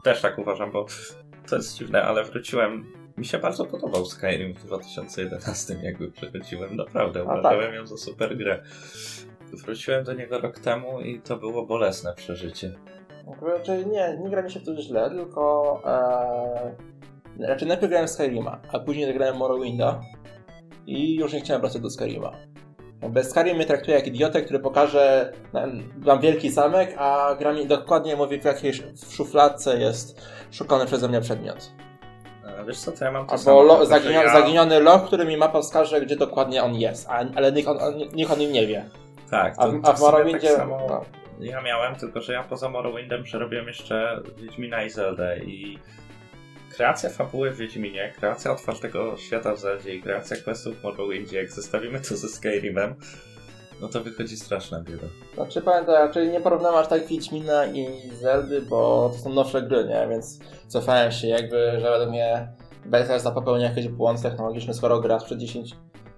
[0.03, 0.85] Też tak uważam, bo
[1.49, 3.04] to jest dziwne, ale wróciłem.
[3.17, 6.75] Mi się bardzo podobał Skyrim w 2011, jakby przechodziłem.
[6.75, 7.75] Naprawdę, A uważałem tak.
[7.75, 8.63] ją za super grę.
[9.53, 12.71] Wróciłem do niego rok temu i to było bolesne przeżycie.
[13.39, 15.81] Znaczy, nie, nie gra mi się to źle, tylko.
[15.85, 16.75] Ee,
[17.47, 20.01] raczej najpierw grałem Skyrima, a później grałem Morrowinda
[20.87, 22.31] i już nie chciałem wracać do Skyrima.
[23.09, 25.33] Bez Skyrim mnie traktuje jak idiotę, który pokaże,
[26.05, 31.07] mam wielki zamek, a gra mi dokładnie mówi w jakiej w szufladce jest szukany przeze
[31.07, 31.71] mnie przedmiot.
[32.67, 34.33] Wiesz co, to ja mam to Albo samo, lo, zaginiony, ja...
[34.33, 38.31] zaginiony loch, który mi mapa wskaże, gdzie dokładnie on jest, a, ale nikt, on, nikt
[38.31, 38.89] o nim nie wie.
[39.31, 40.47] Tak, to, a, a w Morrowindzie...
[40.47, 41.01] Tak samo no.
[41.39, 45.79] Ja miałem, tylko że ja poza Morrowindem przerobiłem jeszcze Wiedźmina i Zelda i
[46.69, 51.51] kreacja fabuły w Wiedźminie, kreacja otwartego świata w Zeldzie i kreacja questów w Morrowindzie, jak
[51.51, 52.95] zestawimy to ze Skyrimem,
[53.81, 55.07] no to wychodzi straszna bieda.
[55.33, 59.85] Znaczy pamiętaj, czyli nie porównam aż tak Wiedźmina i Zeldy, bo to są nowsze gry,
[59.85, 60.07] nie?
[60.09, 62.47] Więc cofałem się jakby, że według mnie
[62.85, 65.75] Bethesda popełnia jakiś błąd technologiczny, skoro gra sprzed 10,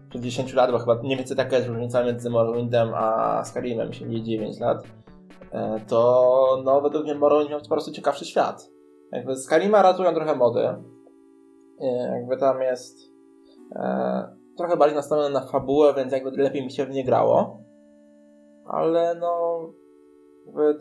[0.10, 4.06] przed 10 lat, bo chyba nie więcej taka jest różnica między Morrowindem a Skyrimem, się
[4.06, 4.84] nie 9 lat,
[5.52, 8.70] e, to no według mnie Morrowind miał po prostu ciekawszy świat.
[9.12, 10.68] Jakby Skyrima ratują trochę mody.
[12.14, 13.00] Jakby tam jest
[13.76, 17.64] e, trochę bardziej nastawione na fabułę, więc jakby lepiej mi się w nie grało.
[18.66, 19.60] Ale no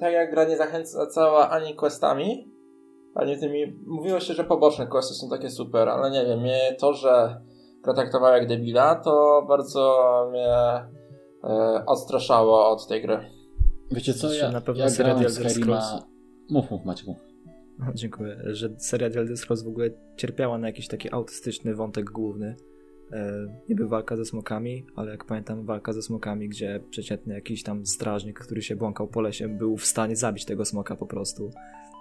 [0.01, 2.53] tak jak gra nie zachęcała ani questami,
[3.15, 3.79] ani tymi...
[3.87, 7.41] Mówiło się, że poboczne questy są takie super, ale nie wiem, mnie to, że
[7.85, 9.97] gra traktowała jak debila, to bardzo
[10.31, 10.49] mnie
[11.45, 13.19] e, odstraszało od tej gry.
[13.91, 16.03] Wiecie co, ja, na pewno ja grałem Skyrima...
[16.51, 17.17] Mów, mów, Maciek, mów.
[17.95, 22.57] Dziękuję, że seria The Elder Scrolls w ogóle cierpiała na jakiś taki autystyczny wątek główny.
[23.13, 27.87] E, niby walka ze smokami, ale jak pamiętam walka ze smokami, gdzie przeciętny jakiś tam
[27.87, 31.51] strażnik, który się błąkał po lesie, był w stanie zabić tego smoka po prostu.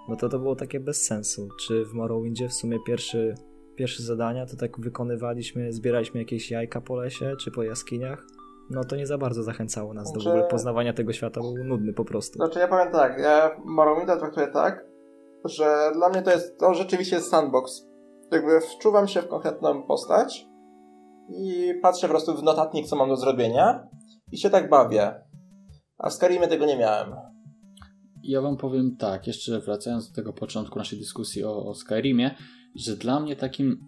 [0.08, 1.48] No to to było takie bez sensu.
[1.60, 3.34] Czy w Morrowindzie w sumie pierwszy,
[3.76, 8.26] pierwsze zadania to tak wykonywaliśmy, zbieraliśmy jakieś jajka po lesie czy po jaskiniach?
[8.70, 10.24] No to nie za bardzo zachęcało nas znaczy...
[10.24, 12.36] do w ogóle poznawania tego świata, był nudny po prostu.
[12.36, 14.84] Znaczy ja powiem tak, ja Morrowinda traktuję tak,
[15.44, 17.86] że dla mnie to jest, to rzeczywiście jest sandbox.
[18.30, 20.45] Jakby wczuwam się w konkretną postać
[21.28, 23.88] i patrzę po prostu w notatnik, co mam do zrobienia
[24.32, 25.14] i się tak bawię.
[25.98, 27.14] A w Skyrimie tego nie miałem.
[28.22, 32.34] Ja wam powiem tak, jeszcze wracając do tego początku naszej dyskusji o, o Skyrimie,
[32.76, 33.78] że dla mnie takim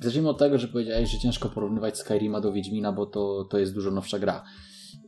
[0.00, 3.74] Zacznijmy od tego, że powiedziałeś, że ciężko porównywać Skyrima do Wiedźmina, bo to, to jest
[3.74, 4.44] dużo nowsza gra.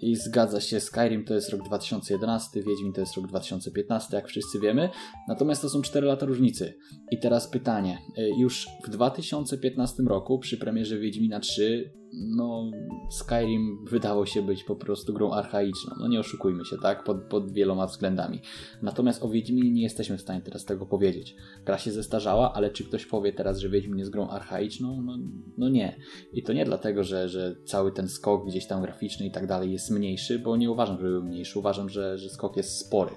[0.00, 4.60] I zgadza się, Skyrim to jest rok 2011, Wiedźmin to jest rok 2015, jak wszyscy
[4.60, 4.88] wiemy.
[5.28, 6.74] Natomiast to są 4 lata różnicy.
[7.10, 7.98] I teraz pytanie.
[8.18, 12.70] Y, już w 2015 roku przy premierze Wiedźmina 3 no,
[13.10, 15.94] Skyrim wydało się być po prostu grą archaiczną.
[16.00, 17.04] No nie oszukujmy się, tak?
[17.04, 18.40] Pod, pod wieloma względami.
[18.82, 21.36] Natomiast o Wiedźminie nie jesteśmy w stanie teraz tego powiedzieć.
[21.64, 25.02] Gra się zestarzała, ale czy ktoś powie teraz, że Wiedźmin jest grą archaiczną?
[25.02, 25.18] No,
[25.58, 25.96] no nie.
[26.32, 29.72] I to nie dlatego, że, że cały ten skok gdzieś tam graficzny i tak dalej
[29.72, 31.58] jest mniejszy, bo nie uważam, że był mniejszy.
[31.58, 33.10] Uważam, że, że skok jest spory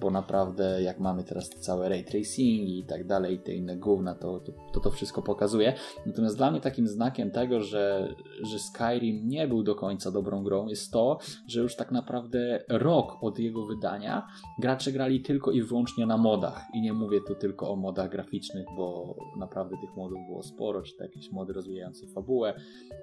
[0.00, 4.40] bo naprawdę jak mamy teraz całe ray tracing i tak dalej, te inne gówna, to
[4.40, 5.74] to, to to wszystko pokazuje.
[6.06, 10.66] Natomiast dla mnie takim znakiem tego, że, że Skyrim nie był do końca dobrą grą
[10.66, 14.26] jest to, że już tak naprawdę rok od jego wydania
[14.60, 16.62] gracze grali tylko i wyłącznie na modach.
[16.74, 20.96] I nie mówię tu tylko o modach graficznych, bo naprawdę tych modów było sporo, czy
[20.96, 22.54] to jakieś mody rozwijające fabułę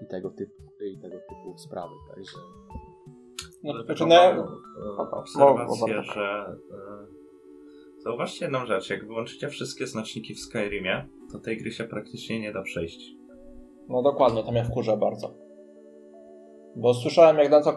[0.01, 0.53] i tego typu,
[0.93, 1.95] i tego typu sprawy.
[2.15, 2.37] Także
[3.63, 4.43] No, znaczy, no, e,
[5.11, 7.07] obserwację, że e,
[7.97, 12.53] zauważcie jedną rzecz, jak wyłączycie wszystkie znaczniki w Skyrimie, to tej gry się praktycznie nie
[12.53, 13.11] da przejść.
[13.89, 15.33] No dokładnie, to mnie wkurza bardzo.
[16.75, 17.69] Bo słyszałem, jak na to,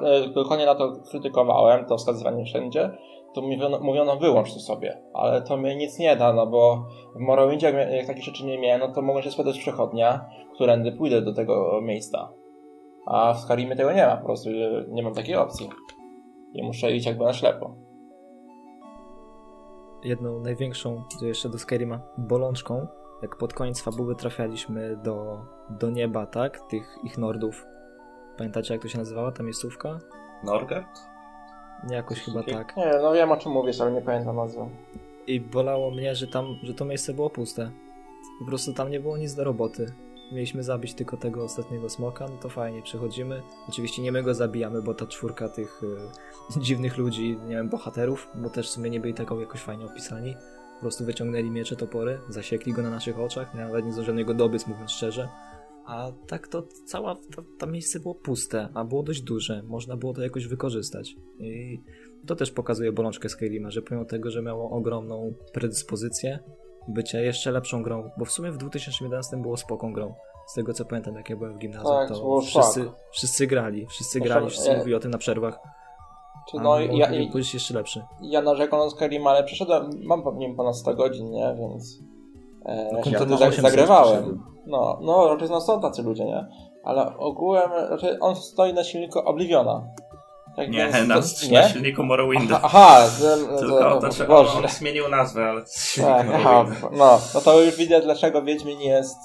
[0.62, 2.90] e, na to krytykowałem, to wskazywanie wszędzie,
[3.34, 5.02] to mówiono, mówiono wyłącz to sobie.
[5.14, 8.58] Ale to mnie nic nie da, no bo w Morrowindzie jak, jak takie rzeczy nie
[8.58, 10.24] miałem, no to mogę się spytać przechodnia,
[10.54, 12.32] którędy pójdę do tego miejsca.
[13.06, 14.50] A w Skyrimie tego nie ma, po prostu
[14.88, 15.70] nie mam takiej opcji.
[16.52, 17.74] I muszę iść jakby na ślepo.
[20.04, 22.86] jedną największą, jeszcze do Skyrima, bolączką,
[23.22, 25.38] jak pod koniec fabuły trafialiśmy do,
[25.70, 26.60] do nieba, tak?
[26.70, 27.66] Tych ich nordów.
[28.38, 29.98] Pamiętacie jak to się nazywała ta miejscówka?
[30.44, 30.86] Norgard?
[31.88, 32.76] Nie, jakoś chyba tak.
[32.76, 34.60] Nie, no wiem o czym mówisz, ale nie pamiętam nazwy.
[35.26, 37.70] I bolało mnie, że tam, że to miejsce było puste.
[38.38, 39.86] Po prostu tam nie było nic do roboty.
[40.32, 43.42] Mieliśmy zabić tylko tego ostatniego smoka, no to fajnie, przechodzimy.
[43.68, 48.28] Oczywiście nie my go zabijamy, bo ta czwórka tych y, dziwnych ludzi, nie wiem, bohaterów,
[48.34, 50.34] bo też w sumie nie byli tak jakoś fajnie opisani.
[50.74, 54.66] Po prostu wyciągnęli miecze, topory, zasiekli go na naszych oczach, nawet nie zdążyłem go dobyć,
[54.66, 55.28] mówiąc szczerze.
[55.86, 59.62] A tak to cała to, to miejsce było puste, a było dość duże.
[59.62, 61.16] Można było to jakoś wykorzystać.
[61.38, 61.80] I
[62.26, 66.38] to też pokazuje bolączkę Skyrima, że pomimo tego, że miało ogromną predyspozycję
[66.88, 70.14] bycia jeszcze lepszą grą, bo w sumie w 2011 było spoką grą.
[70.46, 74.18] Z tego co pamiętam, jak ja byłem w gimnazjum, Tak, to wszyscy, wszyscy grali, wszyscy
[74.18, 75.58] Proszę, grali, wszyscy e, mówili o tym na przerwach.
[76.50, 78.02] Czy A no, ja, być jeszcze lepszy.
[78.22, 81.56] ja narzekam na Skyrim, ale przeszedłem, mam pewnie ponad 100 godzin, nie?
[81.58, 81.98] Więc
[82.64, 84.42] e, No, ja to wtedy na za, 800 zagrywałem.
[84.66, 86.46] No, no, raczej no, są tacy ludzie, nie?
[86.84, 89.88] Ale ogółem, raczej on stoi na silniku Obliviona.
[90.56, 92.60] Tak Nie, więc na, to- na silniku Morrowinda.
[92.62, 93.08] Aha, aha
[93.58, 94.58] Tylko z, znaczy, Boże.
[94.58, 95.60] on zmienił nazwę, ale
[96.02, 99.16] Tak, aha, no, no to już widzę, dlaczego Wiedźmin jest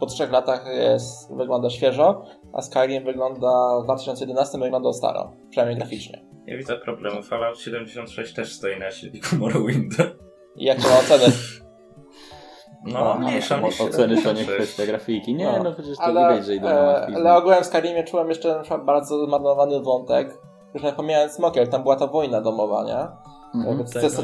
[0.00, 6.24] po trzech latach jest, wygląda świeżo, a Skyrim wygląda w 2011 wyglądał staro, przynajmniej graficznie.
[6.46, 7.22] Nie widzę problemu.
[7.22, 10.04] Fallout 76 też stoi na silniku Morrowinda.
[10.56, 11.24] I jakie ma oceny?
[12.86, 14.54] No, No, mniejsza o- niż Oceny to nie 76.
[14.56, 15.34] kwestia grafiki.
[15.34, 17.20] Nie, No, no, przecież to ale, widać, że idą na łatwiznę.
[17.20, 20.38] ale ogółem w Skyrimie czułem jeszcze bardzo zmarnowany wątek,
[20.74, 23.06] już nie pomijając Smokiel, tam była ta wojna domowa, nie?
[24.00, 24.16] Ces-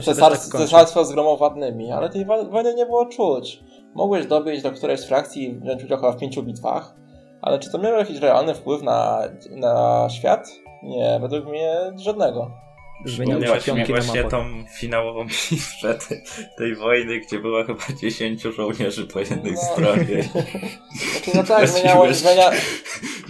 [0.53, 0.65] kończy.
[0.65, 3.65] Cesarstwo z gromowładnymi, ale tej wo- wojny nie było czuć.
[3.95, 6.95] Mogłeś dobyć do którejś z frakcji i wziąć udział chyba w pięciu bitwach,
[7.43, 9.21] ale czy to miało jakiś realny wpływ na,
[9.51, 10.49] na świat?
[10.83, 12.51] Nie, według mnie żadnego.
[13.07, 16.23] Wspomniałaś mi właśnie tą finałową bitwę tej,
[16.59, 19.61] tej wojny, gdzie było chyba 10 żołnierzy po jednej No.
[19.73, 20.23] stronie.
[21.23, 22.51] Znaczy, no tak, zmieniało, zmienia...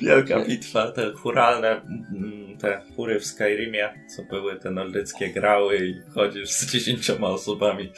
[0.03, 6.13] Wielka bitwa, te furalne, mm, te fury w Skyrimie, co były te nordyckie grały i
[6.15, 7.93] chodzisz z 10 osobami.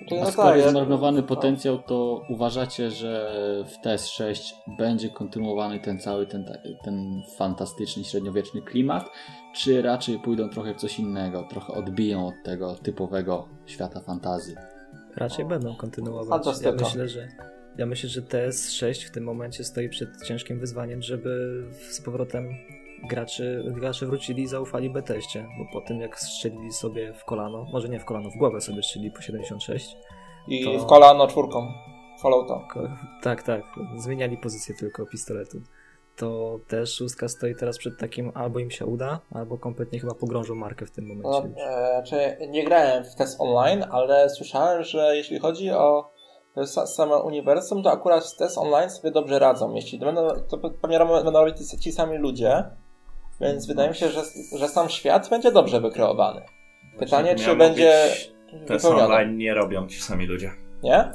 [0.00, 3.32] A no skoro tak, jest ja- zmarnowany potencjał, to uważacie, że
[3.66, 6.44] w TS6 będzie kontynuowany ten cały, ten,
[6.84, 9.10] ten fantastyczny, średniowieczny klimat,
[9.54, 14.54] czy raczej pójdą trochę w coś innego, trochę odbiją od tego typowego świata fantazji?
[15.16, 16.28] Raczej będą kontynuować.
[16.28, 16.70] Fantastyka.
[16.70, 17.28] Ja myślę, że
[17.78, 22.48] ja myślę, że TS6 w tym momencie stoi przed ciężkim wyzwaniem, żeby z powrotem
[23.08, 27.88] graczy, gracze wrócili i zaufali Beteście, bo po tym jak strzelili sobie w kolano, może
[27.88, 29.96] nie w kolano, w głowę sobie strzelili po 76.
[30.48, 31.66] I to- w kolano czwórką.
[32.22, 32.68] Fallouta.
[33.22, 33.62] Tak, tak,
[33.96, 35.58] zmieniali pozycję tylko pistoletu.
[36.16, 40.54] To też szóstka stoi teraz przed takim, albo im się uda, albo kompletnie chyba pogrążą
[40.54, 41.48] markę w tym momencie.
[41.56, 46.10] No, e, znaczy, nie grałem w test online, ale słyszałem, że jeśli chodzi o
[46.56, 49.74] sa- same uniwersum, to akurat w test online sobie dobrze radzą.
[49.74, 52.64] Jeśli będą, to pewnie będą robić ci- ci sami ludzie,
[53.40, 54.22] więc wydaje mi się, że,
[54.58, 56.42] że sam świat będzie dobrze wykreowany.
[56.98, 58.02] Pytanie, czy będzie
[58.66, 60.50] Te online nie robią ci sami ludzie.
[60.82, 61.10] Nie?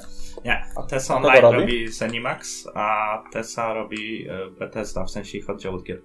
[0.45, 1.57] Nie, A Tesa kogo Online robi?
[1.57, 6.01] robi Zenimax, a Tesa robi e, Bethesda, w sensie ich oddział od gier.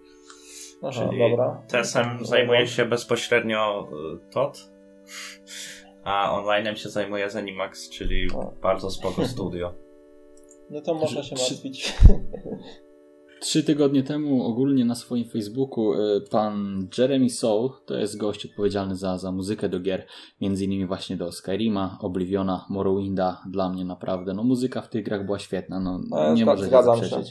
[0.82, 1.62] Aha, Czyli dobra.
[1.68, 2.26] Tesem Dobra.
[2.26, 4.70] zajmuje się bezpośrednio e, TOT,
[6.04, 8.52] a onlinem się zajmuje Zenimax, czyli O.
[8.62, 9.74] bardzo spoko studio.
[10.70, 11.94] No to można się martwić.
[13.40, 18.96] Trzy tygodnie temu ogólnie na swoim Facebooku y, pan Jeremy Soul, to jest gość odpowiedzialny
[18.96, 20.06] za, za muzykę do gier,
[20.40, 25.24] między innymi właśnie do Skyrima, Obliviona, Morrowinda, dla mnie naprawdę, no muzyka w tych grach
[25.24, 27.22] była świetna, no No, nie można się zgadzam się.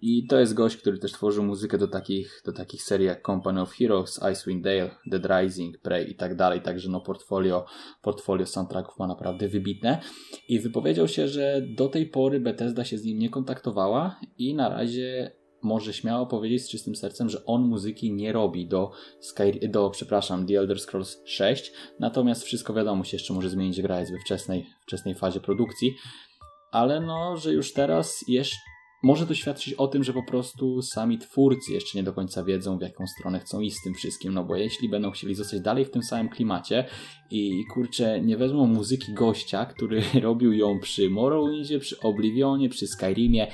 [0.00, 3.60] I to jest gość, który też tworzył muzykę do takich, do takich serii jak Company
[3.60, 7.66] of Heroes, Icewind Dale, Dead Rising, Prey i tak dalej, także no portfolio,
[8.02, 10.00] portfolio soundtracków ma naprawdę wybitne.
[10.48, 14.68] I wypowiedział się, że do tej pory Bethesda się z nim nie kontaktowała i na
[14.68, 18.90] razie może śmiało powiedzieć z czystym sercem, że on muzyki nie robi do,
[19.20, 24.00] Sky, do przepraszam, The Elder Scrolls 6, natomiast wszystko wiadomo się jeszcze może zmienić, gra
[24.00, 25.94] jest we wczesnej, wczesnej fazie produkcji,
[26.70, 28.56] ale no, że już teraz jeszcze
[29.02, 32.78] może to świadczyć o tym, że po prostu sami twórcy jeszcze nie do końca wiedzą,
[32.78, 34.34] w jaką stronę chcą iść z tym wszystkim.
[34.34, 36.84] No bo jeśli będą chcieli zostać dalej w tym samym klimacie
[37.30, 43.46] i kurczę, nie wezmą muzyki gościa, który robił ją przy Morrowindzie, przy Oblivionie, przy Skyrimie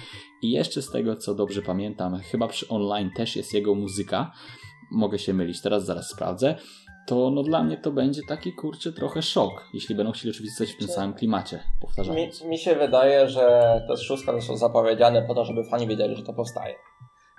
[0.42, 4.32] i jeszcze z tego, co dobrze pamiętam, chyba przy online też jest jego muzyka.
[4.90, 6.58] Mogę się mylić, teraz zaraz sprawdzę
[7.06, 10.74] to no dla mnie to będzie taki kurczę trochę szok, jeśli będą chcieli oczywiście coś
[10.74, 12.16] w tym samym klimacie, powtarzam.
[12.16, 16.22] Mi, mi się wydaje, że te szóstka są zapowiedziane po to, żeby fani wiedzieli, że
[16.22, 16.74] to powstaje.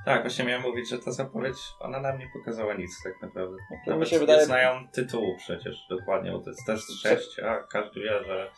[0.05, 3.57] Tak, właśnie miałem mówić, że ta zapowiedź, ona nam nie pokazała nic tak naprawdę.
[3.87, 4.45] No, mi się wydaje...
[4.45, 8.51] znają tytułu przecież dokładnie, bo to jest też 6, a każdy wie, że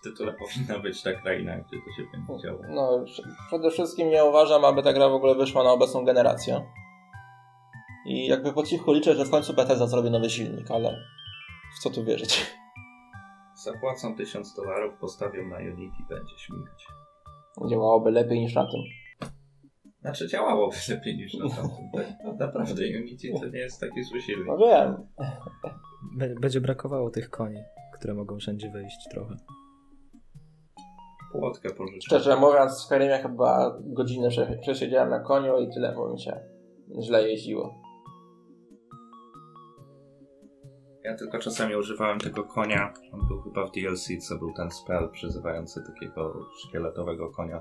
[0.00, 2.60] w tytule powinna być ta kraina, gdzie to się będzie działo.
[2.68, 3.04] No,
[3.48, 6.66] przede wszystkim nie uważam, aby ta gra w ogóle wyszła na obecną generację.
[8.06, 10.96] I jakby po cichu liczę, że w końcu Bethesda zrobi nowy silnik, ale
[11.76, 12.46] w co tu wierzyć?
[13.64, 16.86] Zapłacą tysiąc dolarów, postawią na Unity, będzie śmigać.
[17.70, 18.80] Działałoby lepiej niż na tym.
[20.00, 21.90] Znaczy działałoby lepiej niż na tamtym.
[21.94, 24.46] Tak, naprawdę Unity to nie jest taki zły silnik.
[24.46, 25.08] No wiem.
[26.40, 27.60] Będzie brakowało tych koni,
[27.94, 29.36] które mogą wszędzie wejść trochę.
[31.32, 32.06] Płotkę pożyczę.
[32.06, 34.28] Szczerze mówiąc, w Skyrimie chyba godzinę
[34.60, 36.40] przesiedziałem na koniu i tyle, bo mi się
[37.02, 37.82] źle jeździło.
[41.10, 42.92] Ja tylko czasami używałem tego konia.
[43.12, 47.60] On był chyba w DLC, co był ten spell przyzywający takiego szkieletowego konia.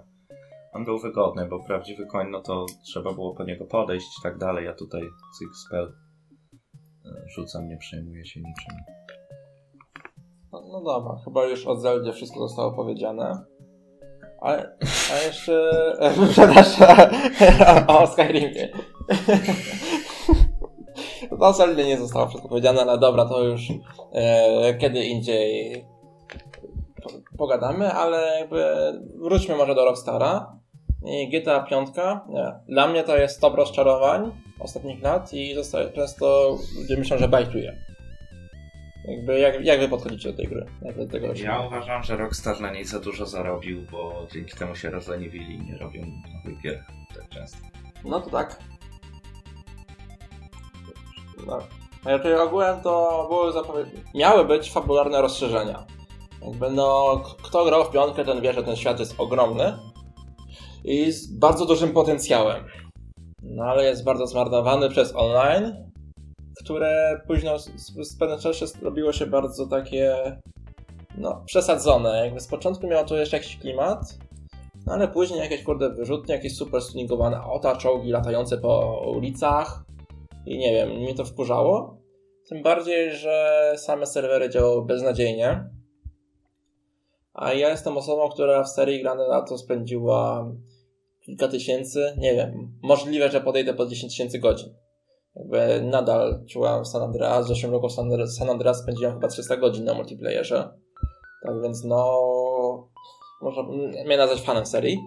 [0.74, 4.38] On był wygodny, bo prawdziwy koń, no to trzeba było po niego podejść i tak
[4.38, 4.66] dalej.
[4.66, 5.02] Ja tutaj
[5.40, 5.94] cyk spell
[7.06, 8.76] e, rzucam, nie przejmuję się niczym.
[10.52, 13.46] No, no dobra, chyba już od Zeldzie wszystko zostało powiedziane.
[14.42, 14.48] A,
[15.14, 15.72] a jeszcze...
[16.32, 16.98] Przepraszam,
[17.98, 18.70] o Skyrimie.
[21.40, 23.62] To solidnie nie zostało wszystko powiedziane, ale dobra, to już
[24.14, 25.86] e, kiedy indziej
[27.38, 28.66] pogadamy, ale jakby
[29.16, 30.60] wróćmy może do Rockstara.
[31.06, 31.90] I GTA 5,
[32.30, 32.52] nie.
[32.68, 37.78] Dla mnie to jest top rozczarowań ostatnich lat i zostaje, często ludzie myślą, że bajtuje.
[39.08, 40.66] Jakby, jak, jak wy podchodzicie do tej gry?
[40.98, 44.90] Do tego ja uważam, że Rockstar na niej za dużo zarobił, bo dzięki temu się
[44.90, 46.02] rozleniwili i nie robią
[46.36, 46.84] nowych gier
[47.16, 47.58] tak często.
[48.06, 48.60] No to tak.
[51.48, 51.64] Tak.
[52.06, 54.04] Raczej ogółem to były zapowiedzi.
[54.16, 55.86] Miały być fabularne rozszerzenia.
[56.42, 59.78] Jakby no, kto grał w piątkę, ten wie, że ten świat jest ogromny
[60.84, 62.66] i z bardzo dużym potencjałem.
[63.44, 65.92] No ale jest bardzo zmarnowany przez online,
[66.64, 70.16] które późno z, pewnym czasie zrobiło się bardzo takie
[71.18, 72.26] no, przesadzone.
[72.26, 74.18] Jakby z początku miało to jeszcze jakiś klimat,
[74.86, 79.84] no ale później jakieś kurde wyrzutnie, jakieś super stuningowane auta, czołgi latające po ulicach,
[80.46, 81.98] i nie wiem, mnie to wkurzało.
[82.50, 85.70] Tym bardziej, że same serwery działały beznadziejnie.
[87.34, 90.52] A ja jestem osobą, która w serii grane na to spędziła
[91.26, 94.74] kilka tysięcy, nie wiem, możliwe, że podejdę po 10 tysięcy godzin.
[95.36, 99.94] Jakby nadal czułam San Andreas, w zeszłym roku San Andreas spędziłam chyba 300 godzin na
[99.94, 100.70] multiplayerze.
[101.44, 102.22] Tak więc no,
[103.42, 103.64] można
[104.06, 104.98] mnie nazwać fanem serii.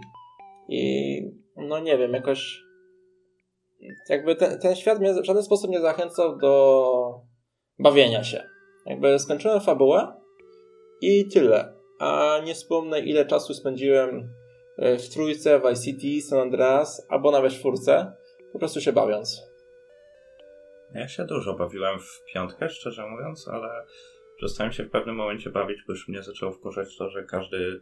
[0.69, 1.23] I
[1.57, 2.63] no nie wiem, jakoś
[4.09, 7.25] jakby ten, ten świat mnie w żaden sposób nie zachęcał do
[7.79, 8.45] bawienia się.
[8.87, 10.13] Jakby skończyłem fabułę
[11.01, 11.75] i tyle.
[11.99, 14.35] A nie wspomnę ile czasu spędziłem
[14.79, 18.13] e, w trójce, w ICT, San Andreas, albo nawet w czwórce,
[18.53, 19.43] po prostu się bawiąc.
[20.95, 23.87] Ja się dużo bawiłem w piątkę, szczerze mówiąc, ale
[24.37, 27.81] przestałem się w pewnym momencie bawić, bo już mnie zaczęło wkurzać to, że każdy y,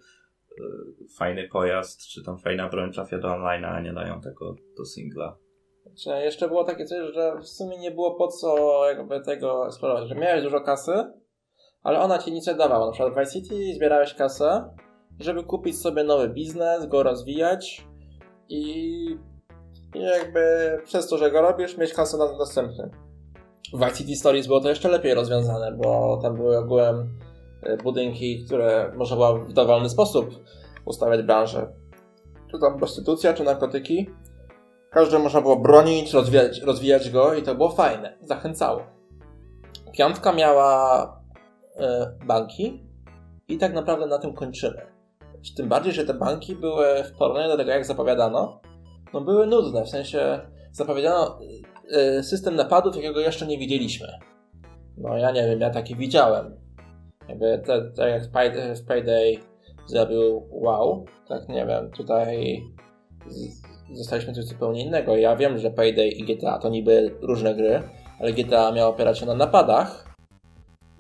[1.19, 5.37] fajny pojazd, czy tam fajna broń trafia do online, a nie dają tego do singla.
[5.99, 10.09] Czy jeszcze było takie coś, że w sumie nie było po co jakby tego eksplorować,
[10.09, 10.93] że miałeś dużo kasy,
[11.83, 12.87] ale ona ci nic nie dawała.
[12.87, 14.75] Na przykład w Vice City zbierałeś kasę,
[15.21, 17.87] żeby kupić sobie nowy biznes, go rozwijać
[18.49, 18.65] i,
[19.95, 20.41] i jakby
[20.85, 22.91] przez to, że go robisz, mieć kasę na następny.
[23.73, 27.19] W Vice City Stories było to jeszcze lepiej rozwiązane, bo tam były ogółem
[27.63, 30.31] e, budynki, które można było w dowolny sposób
[30.85, 31.73] ustawiać branżę.
[32.51, 34.11] Czy tam prostytucja, czy narkotyki
[34.91, 38.19] każdy można było bronić, rozwijać, rozwijać go i to było fajne.
[38.21, 38.83] Zachęcało.
[39.93, 41.03] Piątka miała
[41.77, 41.81] y,
[42.27, 42.85] banki
[43.49, 44.83] i tak naprawdę na tym kończymy.
[45.57, 48.61] Tym bardziej, że te banki były w porównaniu do tego, jak zapowiadano,
[49.13, 49.85] no były nudne.
[49.85, 50.41] W sensie
[50.73, 51.39] zapowiedziano
[52.19, 54.09] y, system napadów, jakiego jeszcze nie widzieliśmy.
[54.97, 56.61] No ja nie wiem, ja taki widziałem.
[57.29, 58.23] Jakby tak jak
[58.79, 59.39] w Payday
[59.87, 62.63] zrobił wow, tak nie wiem, tutaj
[63.93, 65.17] zostaliśmy coś zupełnie innego.
[65.17, 67.83] Ja wiem, że Payday i GTA to niby różne gry,
[68.21, 70.11] ale GTA miało opierać się na napadach.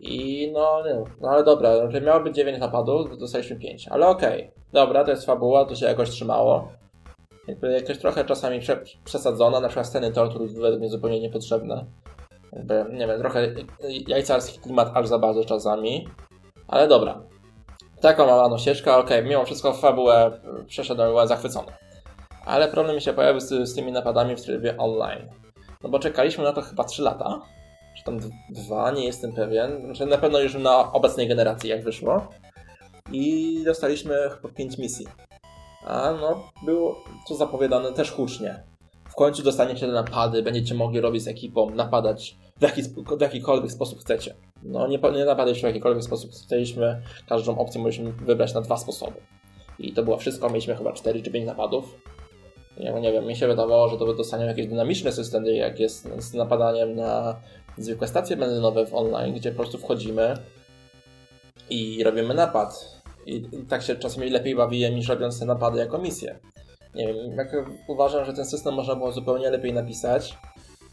[0.01, 1.71] I no, nie, no ale dobra,
[2.03, 3.89] miało być 9 napadów, dostaliśmy 5.
[3.89, 4.53] Ale okej, okay.
[4.73, 6.69] dobra, to jest fabuła, to się jakoś trzymało.
[7.49, 11.85] Jakby jakaś trochę czasami prze, przesadzona, na przykład sceny tortur według mnie zupełnie niepotrzebne.
[12.53, 13.55] Jakby, nie wiem, trochę
[14.09, 16.09] jajcarski klimat aż za bardzo czasami.
[16.69, 17.23] Ale dobra.
[18.01, 21.73] Taką mała ścieżka, okej, okay, mimo wszystko fabułę przeszedłem, byłem zachwycony.
[22.51, 25.29] Ale problem mi się pojawił z, z tymi napadami w trybie online.
[25.83, 27.41] No bo czekaliśmy na to chyba 3 lata,
[27.97, 28.21] czy tam
[28.51, 29.85] dwa, nie jestem pewien.
[29.85, 32.29] Znaczy na pewno już na obecnej generacji jak wyszło.
[33.13, 35.07] I dostaliśmy chyba 5 misji.
[35.87, 38.63] A no, było to zapowiadane też hucznie.
[39.09, 44.01] W końcu dostaniecie te napady, będziecie mogli robić z ekipą, napadać w, w jakikolwiek sposób
[44.01, 44.35] chcecie.
[44.63, 49.21] No nie, nie napadać w jakikolwiek sposób chcieliśmy, każdą opcję mogliśmy wybrać na dwa sposoby.
[49.79, 51.85] I to było wszystko, mieliśmy chyba 4 czy 5 napadów.
[52.81, 56.97] Nie wiem, mi się wydawało, że to dostaniemy jakieś dynamiczne systemy, jak jest z napadaniem
[56.97, 57.37] na
[57.79, 60.35] zwykłe stacje benzynowe w online, gdzie po prostu wchodzimy
[61.71, 63.01] i robimy napad.
[63.27, 66.39] I, i tak się czasami lepiej bawiłem niż robiąc te napady jako misję.
[66.95, 67.57] Nie wiem, jak
[67.89, 70.39] uważam, że ten system można było zupełnie lepiej napisać.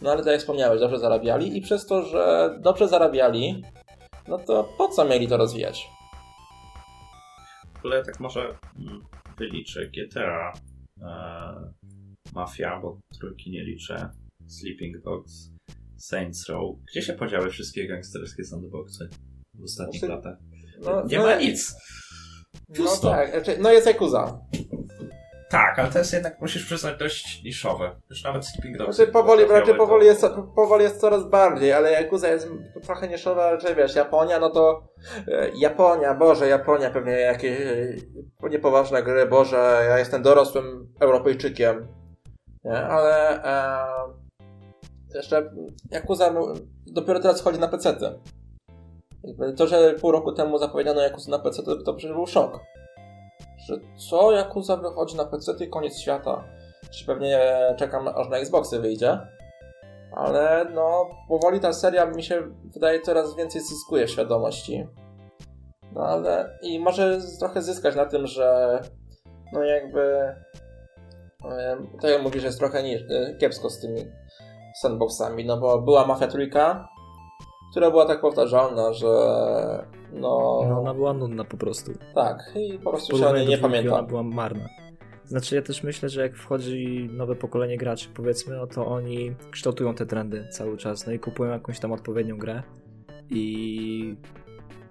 [0.02, 3.64] No ale tak jak wspomniałeś, dobrze zarabiali i przez to, że dobrze zarabiali,
[4.28, 5.90] no to po co mieli to rozwijać?
[7.74, 9.04] W ogóle tak może mm,
[9.38, 10.54] wyliczę GTA,
[11.02, 11.74] e,
[12.38, 14.10] Mafia, bo trójki nie liczę,
[14.48, 15.52] Sleeping Dogs,
[15.98, 16.76] Saints Row.
[16.92, 19.10] Gdzie się podziały wszystkie gangsterskie sandboxy
[19.54, 20.38] w ostatnich znaczy, latach?
[20.82, 21.76] No, nie no, ma nic.
[22.76, 23.10] Pusto.
[23.10, 24.40] No tak, znaczy, no jest Yakuza.
[25.50, 27.96] Tak, ale to jest jednak, musisz przyznać, dość niszowe.
[28.10, 28.96] Już nawet Sleeping Dogs.
[28.96, 30.26] Znaczy, powoli, raczej powoli, jest,
[30.56, 32.48] powoli jest coraz bardziej, ale Yakuza jest
[32.84, 34.88] trochę niszowa, ale wiesz, Japonia, no to
[35.28, 37.60] e, Japonia, Boże, Japonia pewnie jakieś
[38.44, 41.97] e, niepoważne gry, Boże, ja jestem dorosłym Europejczykiem?
[42.74, 43.88] Ale e,
[45.15, 45.49] jeszcze
[45.91, 46.53] Yakuza no,
[46.88, 47.95] dopiero teraz chodzi na PC.
[49.57, 52.59] To, że pół roku temu zapowiedziano Yakuza na PC, to, to przecież był szok.
[53.68, 53.76] Że
[54.09, 56.43] co, Yakuza wychodzi na PC i koniec świata.
[56.91, 57.39] Czy pewnie
[57.78, 59.20] czekam aż na Xboxy wyjdzie.
[60.11, 62.41] Ale no, powoli ta seria mi się
[62.74, 64.88] wydaje coraz więcej zyskuje świadomości.
[65.93, 68.80] No ale i może trochę zyskać na tym, że
[69.53, 70.36] no jakby
[72.02, 73.04] tak jak mówisz, jest trochę nie,
[73.39, 74.02] kiepsko z tymi
[74.82, 76.88] sandboxami, no bo była Mafia Trójka,
[77.72, 79.08] która była tak powtarzalna, że
[80.14, 80.62] no...
[80.70, 80.82] no...
[80.82, 81.91] Ona była nudna po prostu.
[82.16, 83.93] Tak, i po prostu się o niej nie pamiętam.
[83.93, 84.70] Ona była marna.
[85.26, 89.95] Znaczy ja też myślę, że jak wchodzi nowe pokolenie graczy, powiedzmy, no to oni kształtują
[89.95, 92.64] te trendy cały czas, no i kupują jakąś tam odpowiednią grę
[93.30, 94.16] i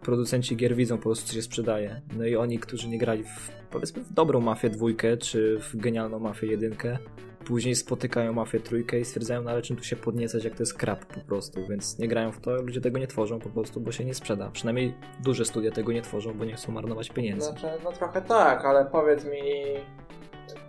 [0.07, 2.01] producenci gier widzą po prostu, co się sprzedaje.
[2.17, 6.19] No i oni, którzy nie grali w, powiedzmy, w dobrą Mafię dwójkę, czy w genialną
[6.19, 6.99] Mafię jedynkę,
[7.47, 10.75] później spotykają Mafię trójkę i stwierdzają, no ale czym tu się podniecać, jak to jest
[10.75, 13.93] krap po prostu, więc nie grają w to, ludzie tego nie tworzą po prostu, bo
[13.93, 14.51] się nie sprzeda.
[14.51, 14.95] Przynajmniej
[15.25, 17.47] duże studia tego nie tworzą, bo nie chcą marnować pieniędzy.
[17.47, 19.41] Znaczy, no trochę tak, ale powiedz mi,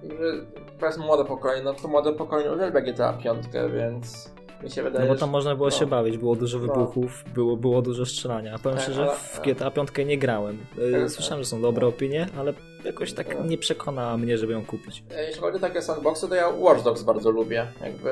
[0.04, 0.46] że
[0.80, 5.14] powiedzmy młode pokolenie, no to młode pokolenie uwielbia GTA 5, więc mi się wydaje, no
[5.14, 5.76] bo tam można było no.
[5.76, 6.68] się bawić, było dużo no.
[6.68, 7.34] wybuchów, no.
[7.34, 8.54] było, było dużo strzelania.
[8.56, 10.58] A powiem tak, szczerze, w GTA 5 nie grałem.
[10.78, 12.54] E, tak, słyszałem, że są dobre opinie, ale
[12.86, 13.46] jakoś tak no.
[13.46, 15.04] nie przekonała mnie, żeby ją kupić.
[15.16, 17.68] E, jeśli chodzi o takie sandboxy, to ja Watch Dogs bardzo lubię.
[17.82, 18.10] Jakby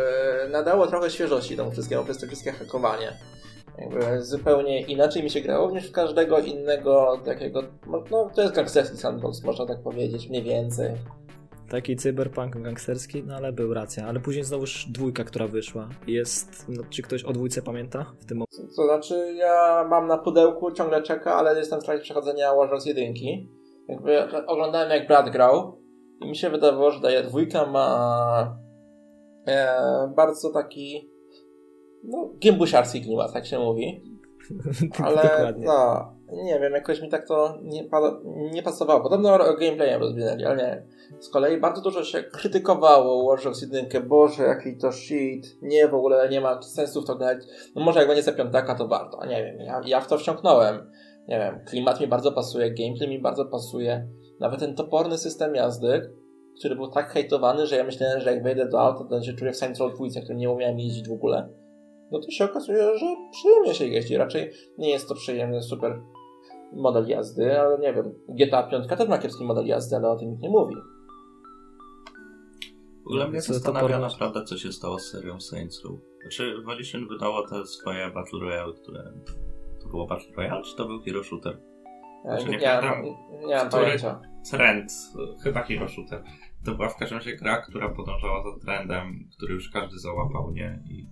[0.52, 3.18] nadało trochę świeżości temu wszystkiemu przez to wszystkie hakowanie.
[3.78, 8.04] Jakby zupełnie inaczej mi się grało niż w każdego innego takiego, no
[8.36, 10.92] to jest gangsterski sandbox, można tak powiedzieć, mniej więcej.
[11.70, 14.08] Taki cyberpunk gangsterski, no ale był racja.
[14.08, 15.90] Ale później znowuż dwójka, która wyszła.
[16.08, 18.76] Jest, no, czy ktoś o dwójce pamięta w tym momencie?
[18.76, 23.50] To znaczy, ja mam na pudełku, ciągle czeka, ale jestem w trakcie przechodzenia Warriors jedynki.
[23.88, 25.82] Jakby oglądałem jak brat grał
[26.22, 28.58] i mi się wydawało, że daje dwójka ma
[29.48, 29.78] e,
[30.16, 31.12] bardzo taki
[32.04, 34.04] no, gimbusiarski klimat, tak się mówi.
[35.04, 35.66] Ale Dokładnie.
[35.66, 37.90] no, nie wiem, jakoś mi tak to nie,
[38.54, 39.02] nie pasowało.
[39.02, 40.88] Podobno gameplayem rozwinęli, ale nie.
[41.20, 45.94] Z kolei bardzo dużo się krytykowało Watch Dogs 1, boże, jaki to shit, nie, w
[45.94, 47.38] ogóle nie ma sensu w to grać.
[47.76, 50.92] No może jak będzie za piątaka, to warto, nie wiem, ja, ja w to wciągnąłem.
[51.28, 54.08] Nie wiem, klimat mi bardzo pasuje, gameplay mi bardzo pasuje.
[54.40, 56.14] Nawet ten toporny system jazdy,
[56.60, 59.52] który był tak hejtowany, że ja myślałem, że jak wejdę do auta, to się czuję
[59.52, 61.50] w Saints Row 2, który nie umiałem jeździć w ogóle.
[62.12, 64.18] No to się okazuje, że przyjemnie się jeździ.
[64.18, 66.02] Raczej nie jest to przyjemny, super
[66.74, 68.14] model jazdy, ale nie wiem.
[68.30, 70.76] GTA 5 też ma kiepski model jazdy, ale o tym nikt nie mówi.
[73.04, 76.00] W ogóle mnie zastanawia naprawdę, co się stało z serią Saints Row.
[76.22, 79.14] Znaczy, Volition wydało te swoje Battle Royale, które...
[79.84, 81.62] To było Battle Royale, czy to był Hero Shooter?
[82.26, 83.04] Znaczy, nie, nie, pamiętam,
[83.48, 84.22] nie mam pojęcia.
[84.52, 84.92] Trend,
[85.44, 86.24] chyba Hero Shooter.
[86.66, 90.84] To była w każdym razie gra, która podążała za trendem, który już każdy załapał, nie?
[90.90, 91.08] I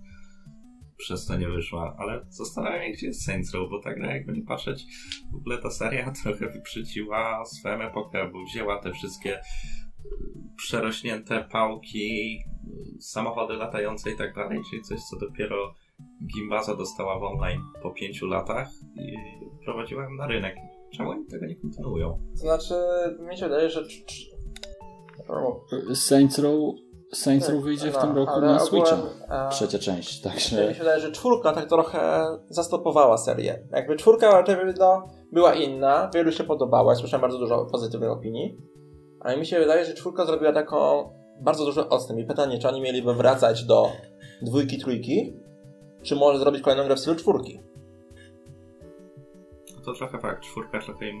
[1.04, 4.32] przez to nie wyszła, ale zastanawiam się, gdzie jest Saints Row, bo ta gra, jakby
[4.32, 4.84] nie patrzeć,
[5.32, 9.40] w ogóle ta seria trochę wyprzedziła swoją epokę, bo wzięła te wszystkie
[10.56, 12.38] przerośnięte pałki,
[13.00, 15.74] samochody latające i tak dalej, czyli coś, co dopiero
[16.34, 19.14] Gimbaza dostała w online po pięciu latach i
[19.64, 20.56] prowadziła ją na rynek.
[20.96, 22.18] Czemu oni tego nie kontynuują?
[22.30, 22.74] To znaczy,
[23.28, 23.84] mi się wydaje, że...
[25.94, 26.74] Saints Row,
[27.14, 28.94] Saints Row wyjdzie w No, tym roku na Switcha.
[28.94, 33.58] ogółem, e, Trzecia część, Mi także się wydaje, że czwórka tak trochę zastopowała serię.
[33.72, 38.58] Jakby czwórka raczej no, była inna, wielu się podobała, słyszałem bardzo dużo pozytywnych opinii,
[39.20, 41.10] ale mi się wydaje, że czwórka zrobiła taką
[41.40, 43.88] bardzo duży odstęp i pytanie, czy oni mieliby wracać do
[44.42, 45.36] dwójki, trójki,
[46.02, 47.60] czy może zrobić kolejną grę w stylu czwórki.
[49.84, 51.16] To trochę fakt, czwórka trochę im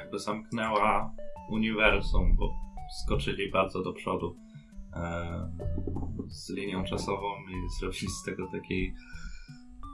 [0.00, 1.10] jakby zamknęła
[1.50, 2.50] uniwersum, bo
[3.04, 4.36] skoczyli bardzo do przodu
[6.28, 8.94] z linią czasową i zrobili z tego takiej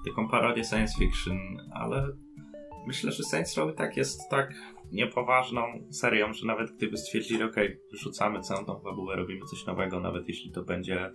[0.06, 1.38] taką parodię science fiction,
[1.72, 2.12] ale
[2.86, 4.54] myślę, że Saints Row tak jest tak
[4.92, 7.56] niepoważną serią, że nawet gdyby stwierdzili, ok,
[7.90, 11.12] wyrzucamy całą tą fabułę, robimy coś nowego, nawet jeśli to będzie e,